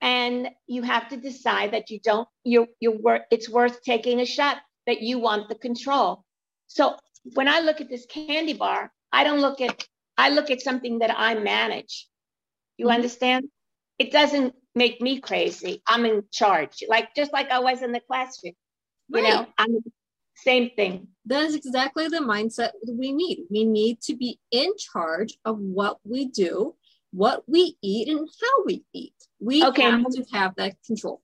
And 0.00 0.48
you 0.66 0.84
have 0.84 1.10
to 1.10 1.18
decide 1.18 1.72
that 1.72 1.90
you 1.90 2.00
don't, 2.00 2.26
you 2.44 2.66
you 2.80 2.92
worth, 2.92 3.24
it's 3.30 3.50
worth 3.50 3.82
taking 3.82 4.20
a 4.20 4.24
shot 4.24 4.56
that 4.86 5.02
you 5.02 5.18
want 5.18 5.50
the 5.50 5.54
control. 5.54 6.24
So 6.68 6.96
when 7.34 7.48
I 7.48 7.60
look 7.60 7.80
at 7.80 7.88
this 7.88 8.06
candy 8.06 8.54
bar, 8.54 8.92
I 9.12 9.24
don't 9.24 9.40
look 9.40 9.60
at, 9.60 9.86
I 10.16 10.30
look 10.30 10.50
at 10.50 10.60
something 10.60 11.00
that 11.00 11.14
I 11.16 11.34
manage. 11.34 12.08
You 12.76 12.86
mm-hmm. 12.86 12.94
understand? 12.94 13.48
It 13.98 14.12
doesn't 14.12 14.54
make 14.74 15.00
me 15.00 15.20
crazy. 15.20 15.82
I'm 15.86 16.04
in 16.04 16.24
charge, 16.32 16.84
like 16.88 17.14
just 17.16 17.32
like 17.32 17.50
I 17.50 17.58
was 17.58 17.82
in 17.82 17.92
the 17.92 18.00
classroom. 18.00 18.54
Right. 19.10 19.24
You 19.24 19.30
know, 19.30 19.46
I'm 19.58 19.78
same 20.36 20.70
thing. 20.76 21.08
That 21.26 21.42
is 21.42 21.54
exactly 21.54 22.08
the 22.08 22.18
mindset 22.18 22.70
we 22.88 23.12
need. 23.12 23.46
We 23.50 23.64
need 23.64 24.00
to 24.02 24.14
be 24.14 24.38
in 24.50 24.70
charge 24.78 25.36
of 25.44 25.58
what 25.58 25.98
we 26.04 26.26
do, 26.26 26.74
what 27.10 27.42
we 27.48 27.76
eat, 27.82 28.08
and 28.08 28.20
how 28.20 28.64
we 28.64 28.84
eat. 28.92 29.14
We 29.40 29.64
okay. 29.64 29.82
have 29.82 30.04
to 30.04 30.24
have 30.32 30.54
that 30.56 30.76
control. 30.86 31.20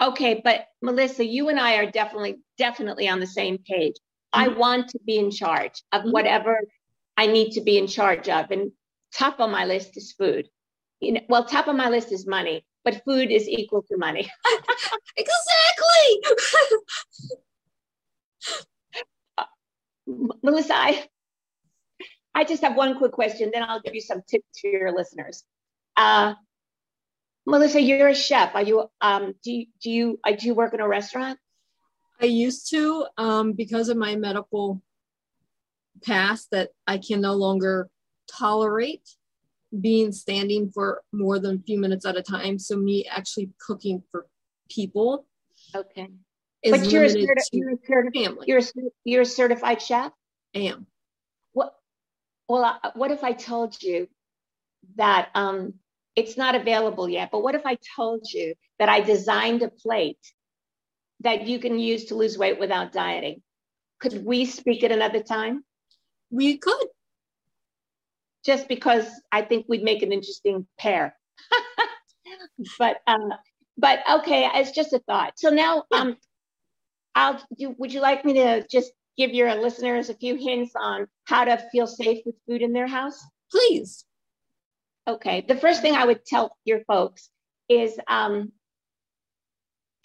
Okay, 0.00 0.40
but 0.42 0.66
Melissa, 0.82 1.24
you 1.24 1.48
and 1.48 1.60
I 1.60 1.76
are 1.76 1.90
definitely, 1.90 2.38
definitely 2.58 3.08
on 3.08 3.20
the 3.20 3.26
same 3.26 3.58
page. 3.58 3.96
Mm-hmm. 4.34 4.50
I 4.50 4.56
want 4.56 4.88
to 4.90 4.98
be 5.04 5.18
in 5.18 5.30
charge 5.30 5.82
of 5.92 6.02
mm-hmm. 6.02 6.10
whatever 6.12 6.60
I 7.16 7.26
need 7.26 7.52
to 7.52 7.60
be 7.60 7.78
in 7.78 7.86
charge 7.86 8.28
of. 8.28 8.50
And 8.50 8.72
top 9.14 9.40
on 9.40 9.50
my 9.50 9.64
list 9.64 9.96
is 9.96 10.12
food. 10.12 10.48
You 11.00 11.12
know, 11.12 11.20
well, 11.28 11.44
top 11.44 11.68
of 11.68 11.76
my 11.76 11.88
list 11.88 12.12
is 12.12 12.26
money, 12.26 12.64
but 12.84 13.02
food 13.04 13.30
is 13.30 13.48
equal 13.48 13.82
to 13.90 13.96
money. 13.96 14.30
exactly. 15.16 16.22
Melissa, 20.42 20.74
I, 20.76 21.06
I 22.34 22.44
just 22.44 22.62
have 22.62 22.76
one 22.76 22.98
quick 22.98 23.12
question, 23.12 23.50
then 23.52 23.62
I'll 23.62 23.80
give 23.80 23.94
you 23.94 24.00
some 24.00 24.22
tips 24.28 24.60
for 24.60 24.68
your 24.68 24.92
listeners. 24.92 25.44
Uh, 25.96 26.34
Melissa, 27.46 27.80
you're 27.80 28.08
a 28.08 28.14
chef. 28.14 28.54
Are 28.54 28.62
you? 28.62 28.88
Um, 29.00 29.34
do 29.42 29.52
you 29.52 29.66
do 29.82 29.90
you 29.90 30.20
uh, 30.24 30.32
do 30.32 30.46
you 30.46 30.54
work 30.54 30.74
in 30.74 30.80
a 30.80 30.88
restaurant? 30.88 31.38
I 32.20 32.26
used 32.26 32.70
to 32.70 33.06
um, 33.16 33.52
because 33.52 33.88
of 33.88 33.96
my 33.96 34.16
medical 34.16 34.82
past 36.02 36.48
that 36.52 36.70
I 36.86 36.98
can 36.98 37.20
no 37.20 37.34
longer 37.34 37.88
tolerate 38.30 39.08
being 39.80 40.12
standing 40.12 40.70
for 40.70 41.02
more 41.12 41.38
than 41.38 41.56
a 41.56 41.62
few 41.62 41.78
minutes 41.78 42.04
at 42.04 42.16
a 42.16 42.22
time. 42.22 42.58
So 42.58 42.76
me 42.76 43.06
actually 43.10 43.50
cooking 43.66 44.02
for 44.10 44.26
people. 44.68 45.26
Okay 45.74 46.08
but 46.68 46.90
you're 46.90 47.04
a, 47.04 47.08
certi- 47.08 47.48
you're, 47.52 47.70
a 47.70 47.76
certi- 47.76 48.24
family. 48.24 48.44
You're 48.46 48.58
a, 48.58 48.64
you're 49.04 49.22
a 49.22 49.26
certified 49.26 49.80
chef. 49.80 50.12
I 50.54 50.60
am. 50.60 50.86
What? 51.52 51.74
Well, 52.48 52.64
uh, 52.64 52.90
what 52.94 53.10
if 53.10 53.24
I 53.24 53.32
told 53.32 53.80
you 53.82 54.08
that 54.96 55.28
um, 55.34 55.74
it's 56.16 56.36
not 56.36 56.54
available 56.54 57.08
yet? 57.08 57.30
But 57.30 57.42
what 57.42 57.54
if 57.54 57.64
I 57.64 57.78
told 57.96 58.26
you 58.32 58.54
that 58.78 58.88
I 58.88 59.00
designed 59.00 59.62
a 59.62 59.68
plate 59.68 60.18
that 61.20 61.46
you 61.46 61.58
can 61.58 61.78
use 61.78 62.06
to 62.06 62.14
lose 62.14 62.38
weight 62.38 62.58
without 62.58 62.92
dieting? 62.92 63.42
Could 64.00 64.24
we 64.24 64.44
speak 64.46 64.82
at 64.82 64.92
another 64.92 65.22
time? 65.22 65.64
We 66.30 66.58
could. 66.58 66.86
Just 68.44 68.68
because 68.68 69.06
I 69.30 69.42
think 69.42 69.66
we'd 69.68 69.82
make 69.82 70.02
an 70.02 70.12
interesting 70.12 70.66
pair. 70.78 71.14
but 72.78 72.98
um, 73.06 73.32
but 73.76 74.00
okay, 74.10 74.48
it's 74.54 74.70
just 74.70 74.92
a 74.92 74.98
thought. 75.00 75.34
So 75.36 75.50
now 75.50 75.84
um, 75.92 76.16
I'll 77.14 77.42
do, 77.58 77.74
would 77.78 77.92
you 77.92 78.00
like 78.00 78.24
me 78.24 78.34
to 78.34 78.66
just 78.70 78.92
give 79.16 79.32
your 79.32 79.54
listeners 79.54 80.08
a 80.08 80.14
few 80.14 80.36
hints 80.36 80.72
on 80.74 81.06
how 81.24 81.44
to 81.44 81.62
feel 81.72 81.86
safe 81.86 82.20
with 82.24 82.36
food 82.46 82.62
in 82.62 82.72
their 82.72 82.86
house? 82.86 83.22
Please. 83.50 84.04
Okay. 85.06 85.44
The 85.46 85.56
first 85.56 85.82
thing 85.82 85.94
I 85.94 86.04
would 86.04 86.24
tell 86.24 86.56
your 86.64 86.80
folks 86.84 87.28
is 87.68 87.98
um, 88.08 88.52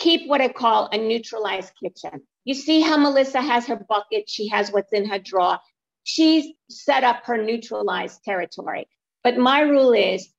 keep 0.06 0.30
what 0.30 0.40
I 0.40 0.50
call 0.50 0.88
a 0.92 0.98
neutralized 1.00 1.72
kitchen. 1.82 2.22
You 2.44 2.54
see 2.54 2.80
how 2.80 2.96
Melissa 2.96 3.42
has 3.42 3.66
her 3.66 3.76
bucket, 3.90 4.30
she 4.30 4.48
has 4.50 4.70
what's 4.72 4.94
in 4.94 5.10
her 5.10 5.18
drawer. 5.18 5.58
She's 6.04 6.46
set 6.70 7.04
up 7.04 7.26
her 7.26 7.44
neutralized 7.44 8.24
territory. 8.24 8.88
But 9.24 9.38
my 9.38 9.62
rule 9.62 9.94
is, 9.94 10.30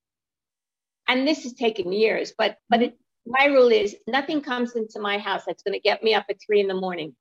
and 1.09 1.27
this 1.27 1.43
has 1.43 1.55
taken 1.55 1.93
years, 1.93 2.33
but 2.39 2.59
but 2.71 2.81
it, 2.83 2.99
my 3.27 3.47
rule 3.47 3.73
is 3.73 3.97
nothing 4.07 4.41
comes 4.41 4.77
into 4.77 5.01
my 5.01 5.19
house 5.19 5.43
that's 5.45 5.65
going 5.65 5.75
to 5.75 5.81
get 5.81 6.05
me 6.05 6.15
up 6.15 6.27
at 6.31 6.37
three 6.47 6.61
in 6.61 6.69
the 6.69 6.81
morning. 6.87 7.17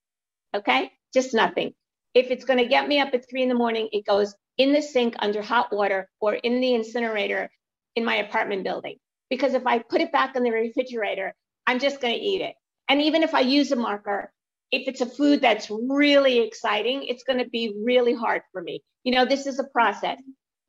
Okay? 0.56 0.92
Just 1.16 1.34
nothing. 1.34 1.74
If 2.14 2.30
it's 2.30 2.46
going 2.46 2.60
to 2.60 2.68
get 2.68 2.88
me 2.88 3.00
up 3.00 3.10
at 3.16 3.28
three 3.28 3.42
in 3.42 3.50
the 3.50 3.56
morning, 3.66 3.90
it 3.92 4.06
goes 4.06 4.36
in 4.60 4.72
the 4.72 4.84
sink 4.84 5.16
under 5.18 5.42
hot 5.42 5.76
water 5.76 6.08
or 6.22 6.36
in 6.36 6.62
the 6.62 6.76
incinerator 6.76 7.50
in 7.96 8.06
my 8.06 8.18
apartment 8.18 8.64
building. 8.64 8.98
Because 9.32 9.56
if 9.56 9.66
I 9.66 9.80
put 9.80 10.02
it 10.02 10.12
back 10.12 10.36
in 10.36 10.44
the 10.44 10.52
refrigerator, 10.52 11.34
I'm 11.68 11.80
just 11.80 12.02
going 12.02 12.14
to 12.14 12.20
eat 12.20 12.42
it. 12.42 12.56
And 12.88 13.02
even 13.02 13.24
if 13.24 13.34
I 13.34 13.42
use 13.42 13.72
a 13.72 13.76
marker, 13.76 14.32
if 14.72 14.88
it's 14.88 15.02
a 15.02 15.06
food 15.06 15.42
that's 15.42 15.70
really 15.70 16.40
exciting, 16.40 17.04
it's 17.04 17.24
going 17.24 17.40
to 17.40 17.50
be 17.50 17.76
really 17.84 18.14
hard 18.14 18.42
for 18.52 18.62
me. 18.62 18.84
You 19.04 19.14
know, 19.14 19.26
this 19.26 19.48
is 19.48 19.60
a 19.60 19.64
process. 19.64 20.18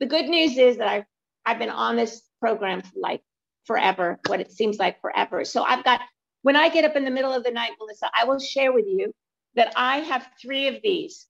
The 0.00 0.06
good 0.06 0.26
news 0.26 0.56
is 0.58 0.78
that 0.78 0.88
I've, 0.88 1.04
I've 1.44 1.58
been 1.58 1.70
on 1.70 1.96
this 1.96 2.22
program 2.40 2.82
for 2.82 3.00
like 3.00 3.22
forever, 3.64 4.18
what 4.26 4.40
it 4.40 4.52
seems 4.52 4.78
like 4.78 5.00
forever. 5.00 5.44
So 5.44 5.62
I've 5.62 5.84
got, 5.84 6.00
when 6.42 6.56
I 6.56 6.68
get 6.68 6.84
up 6.84 6.96
in 6.96 7.04
the 7.04 7.10
middle 7.10 7.32
of 7.32 7.44
the 7.44 7.50
night, 7.50 7.72
Melissa, 7.78 8.10
I 8.16 8.24
will 8.24 8.38
share 8.38 8.72
with 8.72 8.86
you 8.86 9.12
that 9.54 9.72
I 9.76 9.98
have 9.98 10.26
three 10.40 10.68
of 10.68 10.76
these. 10.82 11.26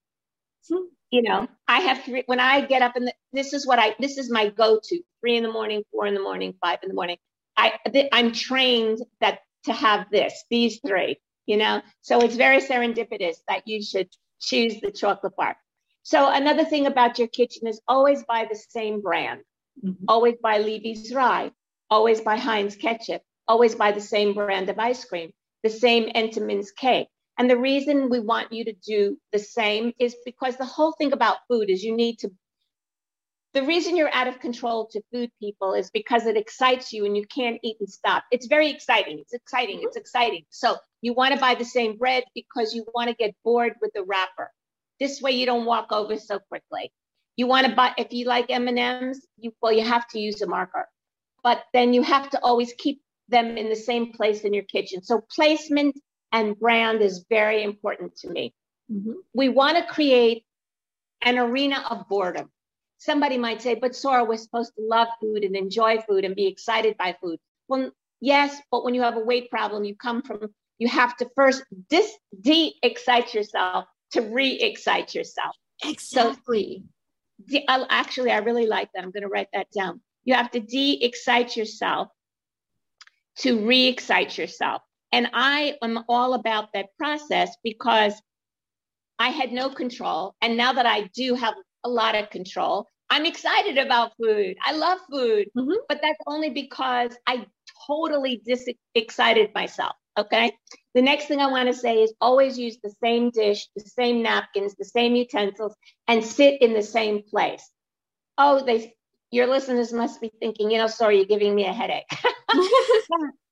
You 0.69 1.23
know, 1.23 1.47
I 1.69 1.81
have 1.81 2.03
three, 2.03 2.25
when 2.27 2.41
I 2.41 2.61
get 2.67 2.83
up 2.83 2.97
and 2.97 3.13
this 3.33 3.53
is 3.53 3.67
what 3.67 3.79
I, 3.79 3.95
this 4.01 4.19
is 4.19 4.31
my 4.31 4.49
go-to, 4.49 5.01
three 5.21 5.37
in 5.37 5.45
the 5.45 5.53
morning, 5.53 5.85
four 5.93 6.07
in 6.07 6.15
the 6.15 6.21
morning, 6.21 6.55
five 6.61 6.81
in 6.83 6.89
the 6.89 6.95
morning. 6.95 7.17
I, 7.57 7.75
I'm 8.13 8.33
trained 8.33 8.99
that 9.21 9.39
to 9.67 9.73
have 9.73 10.07
this, 10.11 10.45
these 10.51 10.81
three, 10.87 11.19
you 11.47 11.57
know, 11.57 11.83
so 12.01 12.21
it's 12.21 12.37
very 12.37 12.61
serendipitous 12.61 13.37
that 13.49 13.67
you 13.67 13.83
should 13.83 14.09
choose 14.41 14.81
the 14.81 14.91
chocolate 14.91 15.37
bar. 15.37 15.57
So 16.03 16.31
another 16.31 16.65
thing 16.65 16.87
about 16.87 17.19
your 17.19 17.29
kitchen 17.29 17.67
is 17.67 17.81
always 17.87 18.25
buy 18.25 18.47
the 18.49 18.57
same 18.57 19.01
brand. 19.01 19.41
Mm-hmm. 19.85 20.05
Always 20.09 20.37
buy 20.43 20.59
Levy's 20.59 21.13
Rye 21.15 21.51
always 21.91 22.21
buy 22.21 22.37
Heinz 22.37 22.77
ketchup, 22.77 23.23
always 23.49 23.75
buy 23.75 23.93
the 23.93 24.01
same 24.01 24.35
brand 24.35 24.69
of 24.69 24.79
ice 24.79 25.05
cream, 25.05 25.31
the 25.63 25.71
same 25.71 26.11
Entenmann's 26.11 26.73
cake. 26.73 27.09
And 27.39 27.51
the 27.51 27.59
reason 27.59 28.09
we 28.09 28.21
want 28.21 28.53
you 28.53 28.65
to 28.65 28.73
do 28.73 29.19
the 29.33 29.39
same 29.39 29.93
is 29.99 30.17
because 30.25 30.57
the 30.57 30.65
whole 30.65 30.93
thing 30.93 31.13
about 31.13 31.39
food 31.49 31.69
is 31.71 31.85
you 31.85 31.95
need 31.95 32.19
to. 32.21 32.31
The 33.57 33.63
reason 33.63 33.97
you're 33.97 34.13
out 34.13 34.29
of 34.29 34.39
control 34.39 34.87
to 34.93 35.01
food 35.13 35.31
people 35.41 35.73
is 35.73 35.91
because 35.91 36.27
it 36.27 36.37
excites 36.37 36.93
you 36.93 37.07
and 37.07 37.17
you 37.17 37.25
can't 37.27 37.59
eat 37.63 37.79
and 37.81 37.89
stop. 37.89 38.25
It's 38.31 38.47
very 38.47 38.69
exciting. 38.71 39.19
It's 39.19 39.33
exciting. 39.33 39.81
It's 39.83 39.97
exciting. 39.97 40.45
So 40.51 40.77
you 41.01 41.15
want 41.15 41.33
to 41.35 41.41
buy 41.41 41.55
the 41.55 41.65
same 41.65 41.97
bread 41.97 42.25
because 42.35 42.75
you 42.75 42.85
want 42.95 43.09
to 43.09 43.17
get 43.17 43.35
bored 43.43 43.73
with 43.81 43.93
the 43.95 44.05
wrapper. 44.05 44.51
This 45.01 45.23
way 45.23 45.33
you 45.33 45.47
don't 45.47 45.65
walk 45.65 45.91
over 45.91 46.19
so 46.19 46.39
quickly. 46.39 46.93
You 47.37 47.47
want 47.47 47.67
to 47.67 47.75
buy 47.75 47.95
if 47.97 48.13
you 48.13 48.27
like 48.27 48.51
M&Ms, 48.51 49.27
you 49.39 49.53
well 49.63 49.73
you 49.73 49.85
have 49.85 50.07
to 50.09 50.19
use 50.19 50.43
a 50.43 50.47
marker 50.47 50.87
but 51.47 51.63
then 51.73 51.95
you 51.95 52.03
have 52.03 52.29
to 52.29 52.41
always 52.43 52.75
keep 52.77 53.01
them 53.29 53.57
in 53.57 53.69
the 53.69 53.77
same 53.77 54.13
place 54.13 54.41
in 54.41 54.53
your 54.53 54.65
kitchen. 54.65 55.01
So 55.01 55.23
placement 55.31 55.97
and 56.33 56.59
brand 56.59 57.03
is 57.03 57.25
very 57.31 57.63
important 57.63 58.17
to 58.17 58.31
me. 58.31 58.53
Mm-hmm. 58.93 59.13
We 59.33 59.49
want 59.49 59.79
to 59.79 59.85
create 59.87 60.45
an 61.23 61.39
arena 61.39 61.85
of 61.89 62.09
boredom. 62.09 62.51
Somebody 62.99 63.39
might 63.39 63.63
say, 63.63 63.75
but 63.75 63.95
Sora, 63.95 64.25
we're 64.25 64.37
supposed 64.37 64.73
to 64.77 64.83
love 64.85 65.09
food 65.21 65.45
and 65.45 65.55
enjoy 65.55 65.99
food 66.09 66.25
and 66.25 66.35
be 66.35 66.47
excited 66.47 66.97
by 66.97 67.17
food. 67.21 67.39
Well, 67.69 67.91
yes, 68.21 68.61
but 68.71 68.85
when 68.85 68.95
you 68.95 69.03
have 69.03 69.17
a 69.17 69.21
weight 69.21 69.51
problem, 69.51 69.85
you 69.85 69.95
come 69.95 70.23
from, 70.23 70.49
you 70.79 70.89
have 70.89 71.17
to 71.19 71.29
first 71.37 71.63
dis, 71.89 72.11
de-excite 72.41 73.35
yourself 73.35 73.85
to 74.13 74.23
re-excite 74.23 75.15
yourself. 75.15 75.55
Exactly. 75.85 76.83
So, 77.51 77.59
actually, 77.91 78.31
I 78.31 78.39
really 78.39 78.67
like 78.67 78.89
that. 78.95 79.05
I'm 79.05 79.11
going 79.11 79.23
to 79.23 79.29
write 79.29 79.49
that 79.53 79.67
down. 79.71 80.01
You 80.25 80.35
have 80.35 80.51
to 80.53 80.61
de 80.61 81.05
excite 81.05 81.57
yourself 81.57 82.09
to 83.39 83.67
re 83.67 83.87
excite 83.87 84.39
yourself. 84.39 84.81
And 85.13 85.29
I 85.35 85.77
am 85.83 86.03
all 86.09 86.35
about 86.35 86.73
that 86.73 86.97
process 86.99 87.55
because 87.63 88.15
I 89.19 89.29
had 89.29 89.53
no 89.53 89.69
control. 89.69 90.35
And 90.41 90.57
now 90.57 90.73
that 90.73 90.87
I 90.87 91.11
do 91.15 91.35
have 91.35 91.55
a 91.87 91.89
lot 91.89 92.15
of 92.17 92.31
control. 92.31 92.87
I'm 93.11 93.27
excited 93.27 93.79
about 93.79 94.13
food. 94.23 94.57
I 94.65 94.73
love 94.73 94.99
food, 95.11 95.49
Mhm. 95.57 95.77
but 95.89 96.01
that's 96.03 96.21
only 96.27 96.51
because 96.51 97.17
I 97.27 97.47
totally 97.89 98.43
dis 98.45 98.69
excited 98.95 99.51
myself. 99.55 99.95
Okay. 100.19 100.53
The 100.95 101.03
next 101.03 101.27
thing 101.27 101.41
I 101.41 101.51
want 101.51 101.69
to 101.69 101.75
say 101.75 102.03
is 102.03 102.15
always 102.21 102.59
use 102.59 102.79
the 102.83 102.95
same 103.03 103.31
dish, 103.31 103.69
the 103.77 103.85
same 103.85 104.23
napkins, 104.23 104.75
the 104.77 104.85
same 104.85 105.15
utensils, 105.17 105.75
and 106.09 106.25
sit 106.25 106.61
in 106.63 106.75
the 106.75 106.83
same 106.83 107.23
place. 107.23 107.71
Oh, 108.39 108.65
they 108.65 108.95
your 109.31 109.47
listeners 109.49 109.93
must 109.93 110.21
be 110.21 110.31
thinking, 110.41 110.71
you 110.71 110.79
know, 110.79 110.87
Sora, 110.89 111.15
you're 111.17 111.25
giving 111.27 111.55
me 111.55 111.67
a 111.67 111.73
headache. 111.73 112.07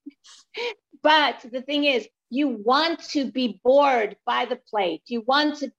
but 1.02 1.44
the 1.52 1.62
thing 1.62 1.84
is, 1.84 2.08
you 2.30 2.48
want 2.48 3.00
to 3.10 3.30
be 3.30 3.60
bored 3.64 4.16
by 4.26 4.46
the 4.46 4.58
plate. 4.70 5.02
You 5.06 5.22
want 5.26 5.56
to, 5.58 5.70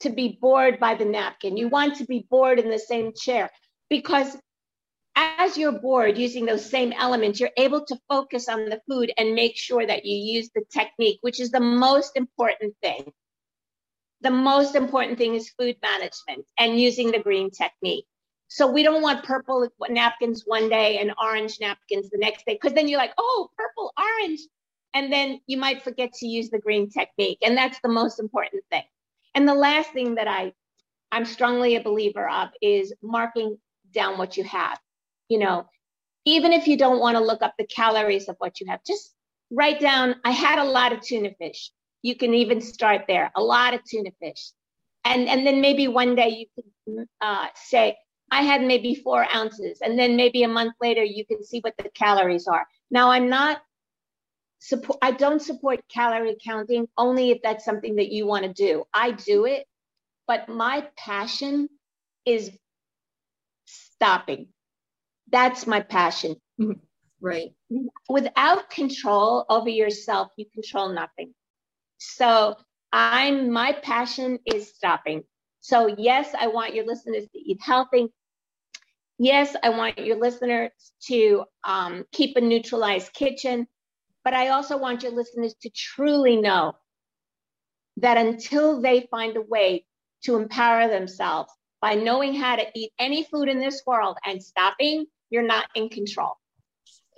to 0.00 0.10
be 0.10 0.38
bored 0.40 0.78
by 0.78 0.94
the 0.94 1.04
napkin. 1.04 1.56
You 1.56 1.68
want 1.68 1.96
to 1.96 2.04
be 2.04 2.26
bored 2.30 2.58
in 2.58 2.70
the 2.70 2.78
same 2.78 3.12
chair 3.14 3.50
because 3.90 4.36
as 5.16 5.58
you're 5.58 5.72
bored 5.72 6.16
using 6.16 6.46
those 6.46 6.64
same 6.64 6.92
elements, 6.92 7.40
you're 7.40 7.50
able 7.56 7.84
to 7.86 7.98
focus 8.08 8.48
on 8.48 8.66
the 8.66 8.80
food 8.88 9.12
and 9.18 9.34
make 9.34 9.56
sure 9.56 9.84
that 9.84 10.04
you 10.04 10.16
use 10.16 10.50
the 10.54 10.62
technique, 10.72 11.18
which 11.22 11.40
is 11.40 11.50
the 11.50 11.60
most 11.60 12.12
important 12.14 12.74
thing. 12.82 13.12
The 14.20 14.30
most 14.30 14.76
important 14.76 15.18
thing 15.18 15.34
is 15.34 15.50
food 15.50 15.76
management 15.82 16.46
and 16.58 16.80
using 16.80 17.10
the 17.10 17.18
green 17.18 17.50
technique. 17.50 18.04
So 18.48 18.70
we 18.70 18.82
don't 18.82 19.02
want 19.02 19.24
purple 19.24 19.68
napkins 19.88 20.44
one 20.46 20.68
day 20.68 20.98
and 20.98 21.12
orange 21.20 21.58
napkins 21.60 22.10
the 22.10 22.18
next 22.18 22.46
day, 22.46 22.54
because 22.54 22.72
then 22.72 22.88
you're 22.88 22.98
like, 22.98 23.14
oh, 23.18 23.50
purple, 23.56 23.92
orange. 23.98 24.40
And 24.94 25.12
then 25.12 25.40
you 25.46 25.58
might 25.58 25.82
forget 25.82 26.12
to 26.14 26.26
use 26.26 26.48
the 26.48 26.58
green 26.58 26.88
technique. 26.90 27.38
And 27.42 27.56
that's 27.56 27.78
the 27.80 27.88
most 27.88 28.20
important 28.20 28.62
thing. 28.70 28.84
And 29.34 29.48
the 29.48 29.54
last 29.54 29.92
thing 29.92 30.16
that 30.16 30.28
I, 30.28 30.52
I'm 31.12 31.24
strongly 31.24 31.76
a 31.76 31.82
believer 31.82 32.28
of 32.28 32.48
is 32.60 32.92
marking 33.02 33.58
down 33.92 34.18
what 34.18 34.36
you 34.36 34.44
have. 34.44 34.78
You 35.28 35.38
know, 35.38 35.66
even 36.24 36.52
if 36.52 36.66
you 36.66 36.76
don't 36.76 37.00
want 37.00 37.16
to 37.16 37.22
look 37.22 37.42
up 37.42 37.54
the 37.58 37.66
calories 37.66 38.28
of 38.28 38.36
what 38.38 38.60
you 38.60 38.66
have, 38.68 38.80
just 38.86 39.14
write 39.50 39.80
down, 39.80 40.16
I 40.24 40.30
had 40.30 40.58
a 40.58 40.64
lot 40.64 40.92
of 40.92 41.00
tuna 41.00 41.30
fish. 41.38 41.70
You 42.02 42.16
can 42.16 42.34
even 42.34 42.60
start 42.60 43.04
there, 43.08 43.30
a 43.36 43.42
lot 43.42 43.74
of 43.74 43.80
tuna 43.84 44.10
fish. 44.20 44.52
And, 45.04 45.28
and 45.28 45.46
then 45.46 45.60
maybe 45.60 45.88
one 45.88 46.14
day 46.14 46.28
you 46.28 46.46
can 46.86 47.06
uh, 47.20 47.46
say, 47.54 47.96
I 48.30 48.42
had 48.42 48.62
maybe 48.62 48.94
four 48.94 49.26
ounces. 49.34 49.80
And 49.80 49.98
then 49.98 50.16
maybe 50.16 50.42
a 50.42 50.48
month 50.48 50.74
later, 50.80 51.02
you 51.02 51.24
can 51.24 51.42
see 51.42 51.60
what 51.60 51.74
the 51.78 51.88
calories 51.94 52.46
are. 52.46 52.66
Now, 52.90 53.10
I'm 53.10 53.28
not 53.28 53.62
support, 54.58 54.98
I 55.02 55.12
don't 55.12 55.40
support 55.40 55.80
calorie 55.88 56.36
counting 56.44 56.88
only 56.96 57.30
if 57.30 57.38
that's 57.42 57.64
something 57.64 57.96
that 57.96 58.10
you 58.10 58.26
want 58.26 58.44
to 58.44 58.52
do. 58.52 58.84
I 58.92 59.12
do 59.12 59.46
it, 59.46 59.66
but 60.26 60.48
my 60.48 60.86
passion 60.96 61.68
is 62.24 62.50
stopping. 63.66 64.48
That's 65.30 65.66
my 65.66 65.80
passion. 65.80 66.36
right. 67.20 67.52
Without 68.08 68.70
control 68.70 69.44
over 69.48 69.68
yourself, 69.68 70.28
you 70.36 70.46
control 70.52 70.90
nothing. 70.90 71.34
So 71.98 72.56
I'm 72.92 73.50
my 73.52 73.72
passion 73.72 74.38
is 74.46 74.68
stopping. 74.74 75.24
So 75.60 75.94
yes, 75.98 76.34
I 76.38 76.48
want 76.48 76.74
your 76.74 76.86
listeners 76.86 77.24
to 77.32 77.38
eat 77.38 77.58
healthy. 77.60 78.08
Yes, 79.18 79.56
I 79.62 79.70
want 79.70 79.98
your 79.98 80.16
listeners 80.16 80.70
to 81.08 81.44
um, 81.64 82.04
keep 82.12 82.36
a 82.36 82.40
neutralized 82.40 83.12
kitchen, 83.12 83.66
but 84.28 84.36
I 84.36 84.48
also 84.48 84.76
want 84.76 85.02
your 85.02 85.12
listeners 85.12 85.54
to 85.62 85.70
truly 85.70 86.36
know 86.36 86.74
that 87.96 88.18
until 88.18 88.82
they 88.82 89.08
find 89.10 89.34
a 89.38 89.40
way 89.40 89.86
to 90.24 90.36
empower 90.36 90.86
themselves 90.86 91.50
by 91.80 91.94
knowing 91.94 92.34
how 92.34 92.56
to 92.56 92.66
eat 92.74 92.92
any 92.98 93.24
food 93.24 93.48
in 93.48 93.58
this 93.58 93.84
world 93.86 94.18
and 94.26 94.42
stopping, 94.42 95.06
you're 95.30 95.46
not 95.46 95.64
in 95.74 95.88
control. 95.88 96.34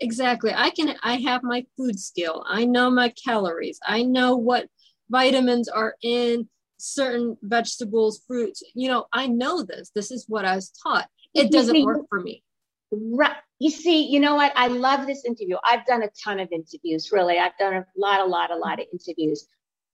Exactly. 0.01 0.53
I 0.55 0.71
can 0.71 0.95
I 1.03 1.17
have 1.17 1.43
my 1.43 1.67
food 1.77 1.99
skill. 1.99 2.45
I 2.47 2.65
know 2.65 2.91
my 2.91 3.09
calories. 3.09 3.81
I 3.85 4.05
know 4.05 4.37
what 4.37 4.69
vitamins 5.09 5.69
are 5.69 5.97
in 6.05 6.49
certain 6.79 7.37
vegetables, 7.43 8.23
fruits. 8.25 8.63
You 8.75 8.87
know, 8.87 9.07
I 9.13 9.27
know 9.27 9.65
this. 9.65 9.91
This 9.97 10.13
is 10.13 10.27
what 10.29 10.45
I 10.45 10.55
was 10.55 10.71
taught. 10.81 11.09
It 11.35 11.51
doesn't 11.51 11.85
work 11.85 12.07
for 12.09 12.21
me. 12.21 12.45
Right. 12.93 13.35
You 13.61 13.71
see, 13.71 14.09
you 14.09 14.21
know 14.21 14.37
what? 14.37 14.53
I 14.57 14.69
love 14.69 15.07
this 15.07 15.25
interview. 15.27 15.57
I've 15.63 15.85
done 15.85 16.03
a 16.03 16.09
ton 16.25 16.41
of 16.41 16.51
interviews, 16.51 17.13
really. 17.13 17.39
I've 17.39 17.57
done 17.59 17.75
a 17.75 17.85
lot, 17.97 18.21
a 18.21 18.25
lot, 18.25 18.51
a 18.51 18.57
lot 18.57 18.81
of 18.81 18.87
interviews. 18.91 19.47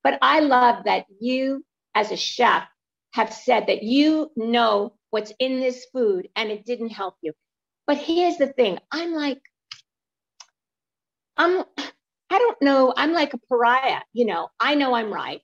But 0.04 0.18
I 0.22 0.38
love 0.38 0.84
that 0.84 1.06
you, 1.20 1.64
as 1.92 2.12
a 2.12 2.16
chef, 2.16 2.62
have 3.12 3.32
said 3.32 3.66
that 3.66 3.82
you 3.82 4.30
know 4.36 4.94
what's 5.10 5.32
in 5.40 5.58
this 5.58 5.84
food 5.92 6.28
and 6.36 6.50
it 6.50 6.64
didn't 6.64 6.90
help 6.90 7.16
you. 7.22 7.32
But 7.88 7.98
here's 7.98 8.36
the 8.36 8.46
thing 8.46 8.78
I'm 8.92 9.12
like, 9.12 9.40
I'm, 11.36 11.64
I 12.30 12.38
don't 12.38 12.62
know, 12.62 12.94
I'm 12.96 13.12
like 13.12 13.34
a 13.34 13.38
pariah. 13.48 14.00
You 14.12 14.26
know, 14.26 14.48
I 14.60 14.76
know 14.76 14.94
I'm 14.94 15.12
right. 15.12 15.42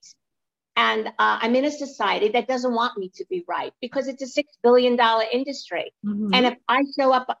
And 0.75 1.07
uh, 1.07 1.11
I'm 1.41 1.55
in 1.55 1.65
a 1.65 1.71
society 1.71 2.29
that 2.29 2.47
doesn't 2.47 2.73
want 2.73 2.97
me 2.97 3.11
to 3.15 3.25
be 3.29 3.43
right 3.47 3.73
because 3.81 4.07
it's 4.07 4.23
a 4.23 4.27
six 4.27 4.57
billion 4.63 4.95
dollar 4.95 5.25
industry. 5.31 5.93
Mhm. 6.05 6.31
And 6.33 6.45
if 6.45 6.55
I 6.69 6.83
show 6.97 7.11
up, 7.11 7.37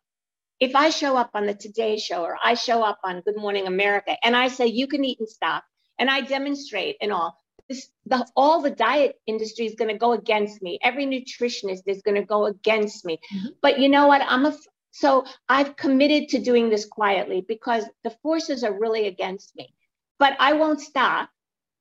if 0.63 0.75
I 0.77 0.89
show 0.89 1.17
up 1.17 1.31
on 1.33 1.45
the 1.45 1.53
Today 1.53 1.97
Show 1.97 2.23
or 2.23 2.37
I 2.43 2.53
show 2.53 2.81
up 2.83 2.99
on 3.03 3.19
Good 3.25 3.35
Morning 3.35 3.67
America 3.67 4.15
and 4.23 4.33
I 4.35 4.47
say 4.47 4.67
you 4.67 4.87
can 4.87 5.03
eat 5.03 5.19
and 5.19 5.27
stop, 5.27 5.63
and 5.99 6.09
I 6.09 6.21
demonstrate 6.21 6.95
and 7.01 7.11
all, 7.11 7.37
this, 7.67 7.89
the, 8.05 8.25
all 8.35 8.61
the 8.61 8.71
diet 8.71 9.15
industry 9.27 9.65
is 9.65 9.75
going 9.75 9.91
to 9.91 9.97
go 9.97 10.13
against 10.13 10.61
me. 10.61 10.79
Every 10.81 11.05
nutritionist 11.05 11.83
is 11.85 12.01
going 12.01 12.15
to 12.15 12.23
go 12.35 12.45
against 12.45 13.03
me. 13.03 13.19
Mhm. 13.35 13.49
But 13.61 13.79
you 13.79 13.89
know 13.89 14.07
what? 14.07 14.21
I'm 14.25 14.45
a 14.45 14.53
so 14.91 15.25
I've 15.49 15.75
committed 15.75 16.29
to 16.29 16.39
doing 16.39 16.69
this 16.69 16.85
quietly 16.85 17.43
because 17.47 17.83
the 18.05 18.11
forces 18.23 18.63
are 18.63 18.79
really 18.79 19.07
against 19.07 19.55
me. 19.57 19.73
But 20.19 20.33
I 20.39 20.53
won't 20.53 20.79
stop, 20.79 21.29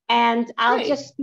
and 0.09 0.51
I'll 0.59 0.77
Right. 0.79 0.87
just 0.89 1.15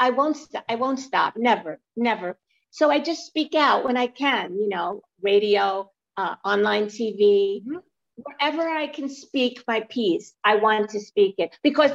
I 0.00 0.10
won't 0.10 0.36
st- 0.36 0.64
I 0.68 0.74
won't 0.74 0.98
stop. 0.98 1.34
Never, 1.36 1.78
never. 1.96 2.36
So 2.70 2.90
I 2.90 2.98
just 3.00 3.26
speak 3.26 3.54
out 3.54 3.84
when 3.84 3.96
I 3.96 4.08
can. 4.08 4.56
You 4.58 4.68
know, 4.68 5.02
radio, 5.22 5.90
uh, 6.16 6.36
online 6.44 6.86
TV, 6.86 7.62
Mhm. 7.66 7.82
wherever 8.16 8.68
I 8.68 8.86
can 8.88 9.08
speak 9.08 9.62
my 9.68 9.80
piece. 9.80 10.34
I 10.44 10.56
want 10.56 10.90
to 10.90 11.00
speak 11.00 11.36
it 11.38 11.58
because 11.62 11.92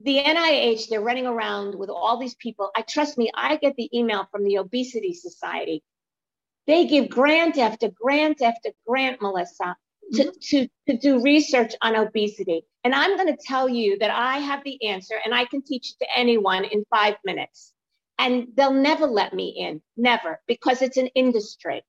the 0.00 0.18
NIH 0.18 0.88
they're 0.88 1.00
running 1.00 1.26
around 1.26 1.74
with 1.74 1.90
all 1.90 2.18
these 2.18 2.36
people. 2.36 2.70
I 2.76 2.82
trust 2.82 3.18
me. 3.18 3.30
I 3.34 3.56
get 3.56 3.76
the 3.76 3.90
email 3.98 4.26
from 4.30 4.44
the 4.44 4.58
Obesity 4.58 5.14
Society. 5.14 5.82
They 6.66 6.86
give 6.86 7.08
grant 7.08 7.58
after 7.58 7.88
grant 7.90 8.42
after 8.42 8.70
grant, 8.86 9.20
Melissa, 9.22 9.76
to, 10.14 10.32
to, 10.50 10.68
to 10.88 10.96
do 10.98 11.22
research 11.22 11.74
on 11.82 11.96
obesity. 11.96 12.62
And 12.84 12.94
I'm 12.94 13.16
going 13.16 13.34
to 13.34 13.42
tell 13.42 13.68
you 13.68 13.98
that 13.98 14.10
I 14.10 14.38
have 14.38 14.62
the 14.64 14.82
answer 14.86 15.14
and 15.24 15.34
I 15.34 15.46
can 15.46 15.62
teach 15.62 15.92
it 15.92 16.04
to 16.04 16.18
anyone 16.18 16.64
in 16.64 16.84
five 16.90 17.16
minutes. 17.24 17.72
And 18.18 18.48
they'll 18.54 18.72
never 18.72 19.06
let 19.06 19.32
me 19.34 19.48
in, 19.58 19.82
never, 19.96 20.40
because 20.46 20.82
it's 20.82 20.96
an 20.96 21.08
industry. 21.08 21.82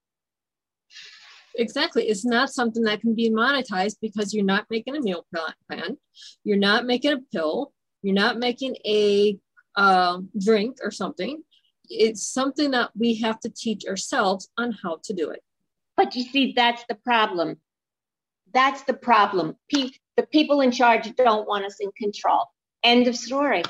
Exactly. 1.56 2.08
It's 2.08 2.26
not 2.26 2.50
something 2.50 2.84
that 2.84 3.02
can 3.02 3.16
be 3.16 3.30
monetized 3.30 3.97
because 4.02 4.34
you're 4.34 4.45
not 4.45 4.66
making 4.70 4.95
a 4.95 5.02
meal 5.02 5.26
plan. 5.68 5.97
You're 6.43 6.58
not 6.58 6.86
making 6.86 7.14
a 7.14 7.18
pill. 7.34 7.74
You're 8.02 8.16
not 8.16 8.38
making 8.38 8.76
a 8.86 9.38
um, 9.76 10.30
drink 10.39 10.78
or 10.84 10.91
something. 10.91 11.43
It's 11.89 12.28
something 12.28 12.72
that 12.72 12.91
we 12.97 13.16
have 13.16 13.39
to 13.41 13.50
teach 13.50 13.86
ourselves 13.86 14.50
on 14.58 14.72
how 14.84 15.00
to 15.04 15.14
do 15.14 15.32
it. 15.32 15.41
But 15.97 16.16
you 16.16 16.24
see, 16.24 16.54
that's 16.56 16.84
the 16.88 16.95
problem. 16.95 17.58
That's 18.54 18.84
the 18.84 18.93
problem. 18.93 19.56
Pe- 19.74 19.89
the 20.18 20.26
people 20.28 20.62
in 20.62 20.72
charge 20.72 21.14
don't 21.16 21.47
want 21.47 21.66
us 21.66 21.78
in 21.80 21.91
control. 21.97 22.45
End 22.84 23.08
of 23.08 23.16
story. 23.16 23.64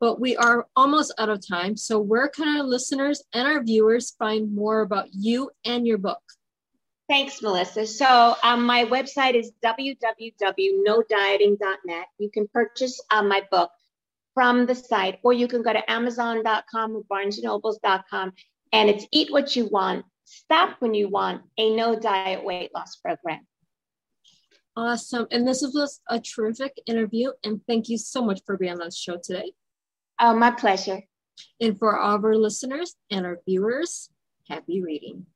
But 0.00 0.20
we 0.20 0.36
are 0.36 0.66
almost 0.76 1.12
out 1.18 1.28
of 1.28 1.46
time. 1.46 1.76
So, 1.76 1.98
where 1.98 2.28
can 2.28 2.48
our 2.48 2.64
listeners 2.64 3.22
and 3.34 3.46
our 3.46 3.62
viewers 3.62 4.14
find 4.18 4.54
more 4.54 4.80
about 4.80 5.08
you 5.12 5.50
and 5.64 5.86
your 5.86 5.98
book? 5.98 6.22
Thanks, 7.10 7.42
Melissa. 7.42 7.86
So 7.88 8.36
um, 8.44 8.64
my 8.64 8.84
website 8.84 9.34
is 9.34 9.50
www.nodieting.net. 9.64 12.06
You 12.18 12.30
can 12.30 12.46
purchase 12.54 13.00
uh, 13.10 13.24
my 13.24 13.42
book 13.50 13.72
from 14.32 14.64
the 14.64 14.76
site, 14.76 15.18
or 15.24 15.32
you 15.32 15.48
can 15.48 15.62
go 15.62 15.72
to 15.72 15.90
amazon.com 15.90 16.94
or 16.94 17.02
barnesandnobles.com, 17.10 18.32
and 18.72 18.88
it's 18.88 19.06
Eat 19.10 19.32
What 19.32 19.56
You 19.56 19.66
Want, 19.72 20.04
Stop 20.24 20.76
When 20.78 20.94
You 20.94 21.08
Want, 21.08 21.42
a 21.58 21.74
no 21.74 21.98
diet 21.98 22.44
weight 22.44 22.70
loss 22.72 22.94
program. 22.94 23.44
Awesome. 24.76 25.26
And 25.32 25.48
this 25.48 25.62
was 25.62 26.00
a 26.08 26.20
terrific 26.20 26.80
interview. 26.86 27.32
And 27.42 27.60
thank 27.66 27.88
you 27.88 27.98
so 27.98 28.24
much 28.24 28.40
for 28.46 28.56
being 28.56 28.74
on 28.74 28.78
the 28.78 28.92
show 28.92 29.18
today. 29.20 29.50
Oh, 30.20 30.36
my 30.36 30.52
pleasure. 30.52 31.02
And 31.60 31.76
for 31.76 31.98
all 31.98 32.14
of 32.14 32.24
our 32.24 32.36
listeners 32.36 32.94
and 33.10 33.26
our 33.26 33.38
viewers, 33.44 34.10
happy 34.48 34.80
reading. 34.80 35.26